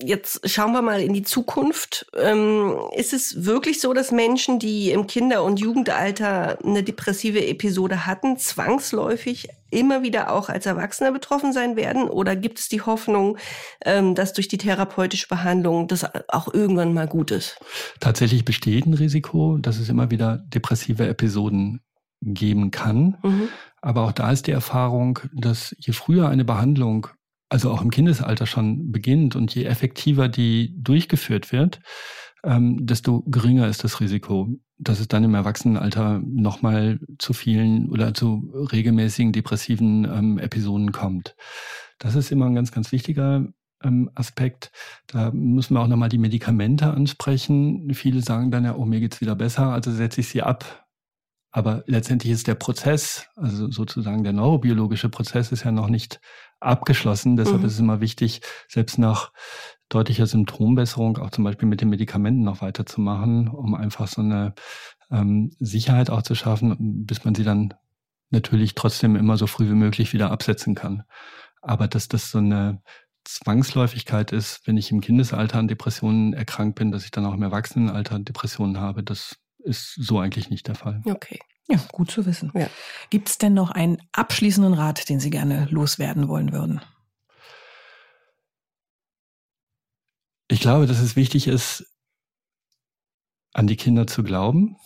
jetzt 0.04 0.50
schauen 0.50 0.72
wir 0.72 0.82
mal 0.82 1.02
in 1.02 1.14
die 1.14 1.24
Zukunft. 1.24 2.10
Ähm, 2.18 2.76
ist 2.96 3.14
es 3.14 3.46
wirklich 3.46 3.82
so, 3.82 3.94
dass 3.94 4.12
Menschen, 4.12 4.60
die 4.60 4.92
im 4.92 5.08
Kinder- 5.08 5.44
und 5.44 5.60
Jugendalter 5.60 6.58
eine 6.64 6.84
depressive 6.84 7.46
Episode 7.46 8.06
hatten, 8.06 8.38
zwangsläufig 8.38 9.50
immer 9.72 10.02
wieder 10.02 10.34
auch 10.34 10.50
als 10.50 10.66
Erwachsene 10.66 11.12
betroffen 11.12 11.54
sein 11.54 11.76
werden? 11.76 12.10
Oder 12.10 12.36
gibt 12.36 12.60
es 12.60 12.70
die 12.70 12.82
Hoffnung, 12.82 13.38
ähm, 13.86 14.16
dass 14.16 14.34
durch 14.34 14.48
die 14.48 14.58
therapeutische 14.58 15.28
Behandlung 15.28 15.88
das 15.88 16.06
auch 16.30 16.54
irgendwann 16.54 16.94
mal 16.94 17.08
gut 17.08 17.32
ist? 17.32 17.58
Tatsächlich 18.00 18.46
besteht 18.46 18.86
ein 18.86 18.94
Risiko, 18.94 19.58
dass 19.58 19.80
es 19.80 19.90
immer 19.90 20.12
wieder 20.12 20.38
depressive 20.38 21.08
Episoden 21.08 21.82
geben 22.22 22.72
kann. 22.72 23.18
Mhm. 23.24 23.50
Aber 23.82 24.04
auch 24.04 24.12
da 24.12 24.32
ist 24.32 24.48
die 24.48 24.52
Erfahrung, 24.52 25.20
dass 25.34 25.76
je 25.80 25.94
früher 25.94 26.28
eine 26.28 26.44
Behandlung 26.44 27.08
also 27.50 27.72
auch 27.72 27.82
im 27.82 27.90
Kindesalter 27.90 28.46
schon 28.46 28.92
beginnt 28.92 29.36
und 29.36 29.54
je 29.54 29.66
effektiver 29.66 30.28
die 30.28 30.76
durchgeführt 30.78 31.52
wird, 31.52 31.80
ähm, 32.44 32.86
desto 32.86 33.22
geringer 33.24 33.68
ist 33.68 33.84
das 33.84 34.00
Risiko, 34.00 34.48
dass 34.78 35.00
es 35.00 35.08
dann 35.08 35.24
im 35.24 35.36
Erwachsenenalter 35.36 36.22
nochmal 36.24 37.00
zu 37.18 37.34
vielen 37.34 37.90
oder 37.90 38.14
zu 38.14 38.52
regelmäßigen 38.72 39.34
depressiven 39.34 40.06
ähm, 40.06 40.38
Episoden 40.38 40.92
kommt. 40.92 41.36
Das 41.98 42.16
ist 42.16 42.32
immer 42.32 42.46
ein 42.46 42.56
ganz, 42.56 42.72
ganz 42.72 42.92
wichtiger 42.92 43.46
ähm, 43.84 44.10
Aspekt. 44.16 44.72
Da 45.08 45.32
müssen 45.32 45.74
wir 45.74 45.82
auch 45.82 45.88
nochmal 45.88 46.10
die 46.10 46.18
Medikamente 46.18 46.92
ansprechen. 46.92 47.94
Viele 47.94 48.22
sagen 48.22 48.52
dann 48.52 48.64
ja, 48.64 48.76
oh, 48.76 48.86
mir 48.86 49.02
geht's 49.02 49.22
wieder 49.22 49.36
besser, 49.36 49.74
also 49.74 49.92
setze 49.92 50.22
ich 50.22 50.30
sie 50.30 50.42
ab. 50.42 50.86
Aber 51.52 51.84
letztendlich 51.88 52.32
ist 52.32 52.48
der 52.48 52.56
Prozess, 52.56 53.28
also 53.36 53.72
sozusagen 53.72 54.24
der 54.24 54.34
neurobiologische 54.34 55.10
Prozess, 55.10 55.52
ist 55.52 55.64
ja 55.64 55.72
noch 55.72 55.90
nicht 55.90 56.22
abgeschlossen. 56.60 57.38
Deshalb 57.38 57.60
mhm. 57.60 57.66
ist 57.66 57.74
es 57.74 57.80
immer 57.80 58.02
wichtig, 58.02 58.42
selbst 58.68 58.98
nach 58.98 59.32
deutlicher 59.90 60.28
Symptombesserung 60.28 61.18
auch 61.18 61.32
zum 61.32 61.44
Beispiel 61.44 61.68
mit 61.68 61.82
den 61.82 61.90
Medikamenten 61.90 62.44
noch 62.44 62.62
weiterzumachen, 62.62 63.48
um 63.48 63.74
einfach 63.74 64.08
so 64.08 64.22
eine 64.22 64.54
ähm, 65.12 65.52
Sicherheit 65.60 66.10
auch 66.10 66.22
zu 66.22 66.36
schaffen, 66.36 67.06
bis 67.06 67.26
man 67.26 67.34
sie 67.34 67.44
dann 67.44 67.74
natürlich 68.30 68.76
trotzdem 68.76 69.16
immer 69.16 69.38
so 69.38 69.48
früh 69.48 69.68
wie 69.70 69.76
möglich 69.76 70.14
wieder 70.14 70.32
absetzen 70.32 70.76
kann. 70.76 71.04
Aber 71.62 71.88
dass 71.88 72.08
das 72.08 72.30
so 72.32 72.38
eine 72.38 72.82
Zwangsläufigkeit 73.24 74.32
ist, 74.32 74.66
wenn 74.66 74.78
ich 74.78 74.92
im 74.92 75.02
Kindesalter 75.02 75.60
an 75.60 75.68
Depressionen 75.68 76.34
erkrankt 76.34 76.76
bin, 76.76 76.92
dass 76.92 77.06
ich 77.06 77.12
dann 77.12 77.26
auch 77.26 77.34
im 77.34 77.44
Erwachsenenalter 77.44 78.20
Depressionen 78.20 78.80
habe, 78.80 79.04
das 79.04 79.38
ist 79.60 79.94
so 79.96 80.20
eigentlich 80.20 80.50
nicht 80.50 80.68
der 80.68 80.76
Fall. 80.76 81.02
Okay. 81.06 81.40
Ja, 81.70 81.80
gut 81.92 82.10
zu 82.10 82.26
wissen. 82.26 82.52
Ja. 82.56 82.68
Gibt 83.10 83.30
es 83.30 83.38
denn 83.38 83.54
noch 83.54 83.70
einen 83.70 84.02
abschließenden 84.12 84.74
Rat, 84.74 85.08
den 85.08 85.20
Sie 85.20 85.30
gerne 85.30 85.68
loswerden 85.70 86.28
wollen 86.28 86.52
würden? 86.52 86.82
Ich 90.48 90.60
glaube, 90.60 90.88
dass 90.88 91.00
es 91.00 91.16
wichtig 91.16 91.48
ist, 91.48 91.86
an 93.54 93.68
die 93.68 93.76
Kinder 93.76 94.08
zu 94.08 94.24
glauben, 94.24 94.78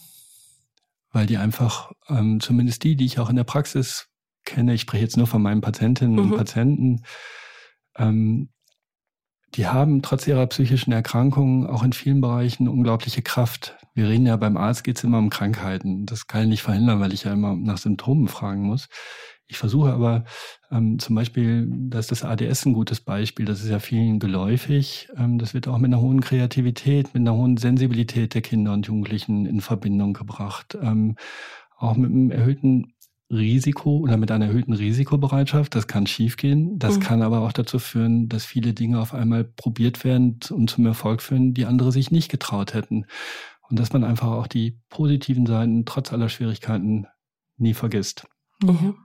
weil 1.11 1.25
die 1.25 1.38
einfach, 1.38 1.91
ähm, 2.09 2.41
zumindest 2.41 2.84
die, 2.84 2.97
die 2.97 3.05
ich 3.05 3.19
auch 3.19 3.29
in 3.29 3.38
der 3.38 3.45
Praxis 3.45 4.09
kenne, 4.43 4.73
ich 4.73 4.81
spreche 4.81 5.03
jetzt 5.03 5.15
nur 5.15 5.27
von 5.27 5.41
meinen 5.41 5.61
Patientinnen 5.61 6.15
mhm. 6.15 6.31
und 6.31 6.38
Patienten, 6.38 7.03
ähm, 7.95 8.49
die 9.55 9.67
haben 9.67 10.01
trotz 10.01 10.27
ihrer 10.27 10.47
psychischen 10.47 10.91
Erkrankungen 10.91 11.67
auch 11.67 11.84
in 11.84 11.93
vielen 11.93 12.21
Bereichen 12.21 12.67
unglaubliche 12.67 13.21
Kraft. 13.21 13.77
Wir 13.94 14.10
reden 14.10 14.26
ja 14.26 14.36
beim 14.38 14.58
Arzt 14.58 14.84
geht's 14.84 15.04
immer 15.04 15.20
um 15.20 15.30
Krankheiten. 15.30 16.06
Das 16.06 16.28
kann 16.28 16.44
ich 16.44 16.48
nicht 16.48 16.64
verhindern, 16.64 17.00
weil 17.00 17.14
ich 17.14 17.24
ja 17.24 17.34
immer 17.34 17.56
nach 17.56 17.78
Symptomen 17.78 18.28
fragen 18.28 18.64
muss. 18.64 18.88
Ich 19.48 19.58
versuche 19.58 19.91
aber 19.91 20.24
ähm, 20.72 20.98
zum 21.00 21.16
Beispiel, 21.16 21.68
da 21.70 22.00
ist 22.00 22.12
das 22.12 22.24
ADS 22.24 22.66
ein 22.66 22.74
gutes 22.74 23.02
Beispiel, 23.02 23.46
das 23.46 23.62
ist 23.62 23.70
ja 23.70 23.80
vielen 23.80 24.20
geläufig. 24.20 25.10
Ähm, 25.18 25.38
das 25.38 25.54
wird 25.54 25.68
auch 25.68 25.78
mit 25.78 25.94
einer 25.94 26.02
hohen 26.02 26.22
Kreativität, 26.22 27.14
mit 27.14 27.22
einer 27.22 27.36
hohen 27.36 27.58
Sensibilität 27.58 28.34
der 28.34 28.41
Kinder 28.41 28.74
und 28.74 28.88
Jugendlichen 28.88 29.46
in 29.46 29.62
Verbindung 29.62 30.14
gebracht. 30.14 30.78
Ähm, 30.82 31.18
auch 31.78 31.96
mit 31.96 32.10
einem 32.10 32.32
erhöhten 32.32 32.94
Risiko 33.30 33.98
oder 33.98 34.18
mit 34.18 34.32
einer 34.32 34.46
erhöhten 34.46 34.74
Risikobereitschaft. 34.74 35.76
Das 35.76 35.88
kann 35.88 36.08
schiefgehen. 36.08 36.80
Das 36.80 36.98
mhm. 36.98 37.02
kann 37.02 37.22
aber 37.22 37.41
auch 37.41 37.52
dazu 37.52 37.80
führen, 37.80 38.30
dass 38.30 38.46
viele 38.46 38.74
Dinge 38.74 39.00
auf 39.00 39.14
einmal 39.14 39.44
probiert 39.44 40.04
werden 40.04 40.39
und 40.50 40.70
zum 40.70 40.86
Erfolg 40.86 41.22
führen, 41.22 41.54
die 41.54 41.66
andere 41.66 41.91
sich 41.91 42.12
nicht 42.12 42.30
getraut 42.30 42.74
hätten. 42.74 43.06
Und 43.70 43.80
dass 43.80 43.93
man 43.93 44.03
einfach 44.03 44.28
auch 44.28 44.47
die 44.47 44.80
positiven 44.89 45.45
Seiten 45.45 45.86
trotz 45.86 46.11
aller 46.14 46.30
Schwierigkeiten 46.30 47.07
nie 47.57 47.74
vergisst. 47.74 48.28
Mhm. 48.61 48.95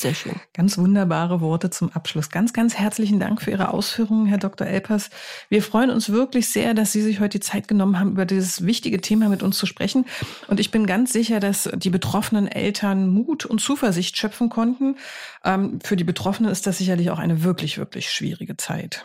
Sehr 0.00 0.14
schön. 0.14 0.40
Ganz 0.54 0.78
wunderbare 0.78 1.42
Worte 1.42 1.68
zum 1.68 1.92
Abschluss. 1.92 2.30
Ganz, 2.30 2.54
ganz 2.54 2.74
herzlichen 2.74 3.20
Dank 3.20 3.42
für 3.42 3.50
Ihre 3.50 3.68
Ausführungen, 3.68 4.24
Herr 4.24 4.38
Dr. 4.38 4.66
Elpers. 4.66 5.10
Wir 5.50 5.62
freuen 5.62 5.90
uns 5.90 6.08
wirklich 6.08 6.48
sehr, 6.48 6.72
dass 6.72 6.92
Sie 6.92 7.02
sich 7.02 7.20
heute 7.20 7.38
die 7.38 7.44
Zeit 7.44 7.68
genommen 7.68 8.00
haben, 8.00 8.12
über 8.12 8.24
dieses 8.24 8.64
wichtige 8.64 9.02
Thema 9.02 9.28
mit 9.28 9.42
uns 9.42 9.58
zu 9.58 9.66
sprechen. 9.66 10.06
Und 10.48 10.58
ich 10.58 10.70
bin 10.70 10.86
ganz 10.86 11.12
sicher, 11.12 11.38
dass 11.38 11.68
die 11.74 11.90
betroffenen 11.90 12.48
Eltern 12.48 13.10
Mut 13.10 13.44
und 13.44 13.60
Zuversicht 13.60 14.16
schöpfen 14.16 14.48
konnten. 14.48 14.96
Ähm, 15.44 15.80
für 15.84 15.96
die 15.96 16.04
Betroffenen 16.04 16.50
ist 16.50 16.66
das 16.66 16.78
sicherlich 16.78 17.10
auch 17.10 17.18
eine 17.18 17.42
wirklich, 17.42 17.76
wirklich 17.76 18.10
schwierige 18.10 18.56
Zeit. 18.56 19.04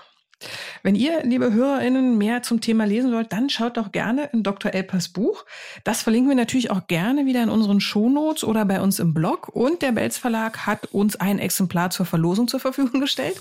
Wenn 0.84 0.96
ihr, 0.96 1.24
liebe 1.24 1.54
HörerInnen, 1.54 2.18
mehr 2.18 2.44
zum 2.44 2.62
Thema 2.62 2.86
lesen 2.86 3.12
wollt, 3.12 3.32
dann 3.32 3.50
schaut 3.50 3.78
doch 3.78 3.92
gerne 3.92 4.30
in 4.34 4.44
Dr. 4.44 4.74
Elpers 4.74 5.10
Buch. 5.10 5.46
Das 5.84 6.02
verlinken 6.02 6.30
wir 6.30 6.36
natürlich 6.36 6.72
auch 6.72 6.88
gerne 6.88 7.26
wieder 7.26 7.42
in 7.44 7.50
unseren 7.50 7.80
Shownotes 7.80 8.44
oder 8.44 8.66
bei 8.66 8.82
uns 8.82 9.00
im 9.00 9.14
Blog. 9.14 9.50
Und 9.50 9.82
der 9.82 9.92
Belz 9.92 10.18
Verlag 10.18 10.66
hat 10.66 10.88
uns 10.94 11.16
ein 11.16 11.40
Exemplar 11.40 11.90
zur 11.90 12.06
Verlosung 12.06 12.48
zur 12.48 12.60
Verfügung 12.60 13.00
gestellt. 13.02 13.38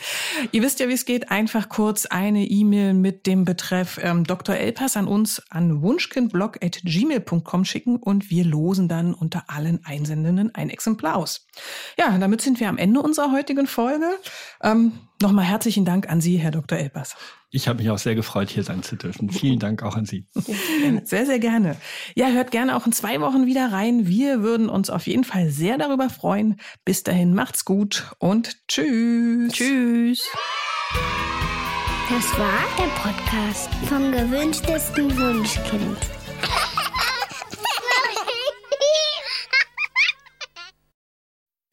Ihr 0.52 0.62
wisst 0.62 0.80
ja, 0.80 0.88
wie 0.88 0.92
es 0.92 1.04
geht. 1.04 1.30
Einfach 1.30 1.68
kurz 1.68 2.06
eine 2.06 2.44
E-Mail 2.44 2.94
mit 2.94 3.26
dem 3.26 3.44
Betreff 3.44 3.98
ähm, 4.02 4.24
Dr. 4.24 4.54
Elpers 4.54 4.96
an 4.96 5.06
uns 5.06 5.42
an 5.50 5.82
wunschkindblog.gmail.com 5.82 7.64
schicken 7.64 7.96
und 7.96 8.30
wir 8.30 8.44
losen 8.44 8.88
dann 8.88 9.14
unter 9.14 9.44
allen 9.48 9.84
Einsendenden 9.84 10.54
ein 10.54 10.70
Exemplar 10.70 11.16
aus. 11.16 11.46
Ja, 11.98 12.16
damit 12.18 12.40
sind 12.40 12.60
wir 12.60 12.68
am 12.68 12.78
Ende 12.78 13.00
unserer 13.00 13.32
heutigen 13.32 13.66
Folge. 13.66 14.06
Ähm, 14.62 14.92
Nochmal 15.22 15.44
herzlichen 15.44 15.84
Dank 15.84 16.08
an 16.08 16.20
Sie, 16.20 16.36
Herr 16.36 16.50
Dr. 16.50 16.76
Elbers. 16.76 17.16
Ich 17.50 17.68
habe 17.68 17.78
mich 17.78 17.90
auch 17.90 17.98
sehr 17.98 18.16
gefreut, 18.16 18.50
hier 18.50 18.64
sein 18.64 18.82
zu 18.82 18.96
dürfen. 18.96 19.30
Vielen 19.30 19.58
Dank 19.60 19.82
auch 19.82 19.96
an 19.96 20.06
Sie. 20.06 20.26
Sehr, 21.04 21.24
sehr 21.24 21.38
gerne. 21.38 21.76
Ja, 22.16 22.28
hört 22.28 22.50
gerne 22.50 22.76
auch 22.76 22.84
in 22.84 22.92
zwei 22.92 23.20
Wochen 23.20 23.46
wieder 23.46 23.72
rein. 23.72 24.08
Wir 24.08 24.42
würden 24.42 24.68
uns 24.68 24.90
auf 24.90 25.06
jeden 25.06 25.24
Fall 25.24 25.50
sehr 25.50 25.78
darüber 25.78 26.10
freuen. 26.10 26.60
Bis 26.84 27.04
dahin 27.04 27.32
macht's 27.32 27.64
gut 27.64 28.12
und 28.18 28.56
tschüss. 28.68 29.52
Tschüss. 29.52 30.28
Das 32.10 32.38
war 32.38 32.60
der 32.78 32.88
Podcast 33.00 33.70
vom 33.88 34.12
gewünschtesten 34.12 35.16
Wunschkind. 35.16 35.98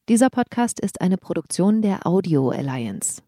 Dieser 0.08 0.30
Podcast 0.30 0.80
ist 0.80 1.00
eine 1.00 1.16
Produktion 1.16 1.82
der 1.82 2.06
Audio 2.06 2.50
Alliance. 2.50 3.22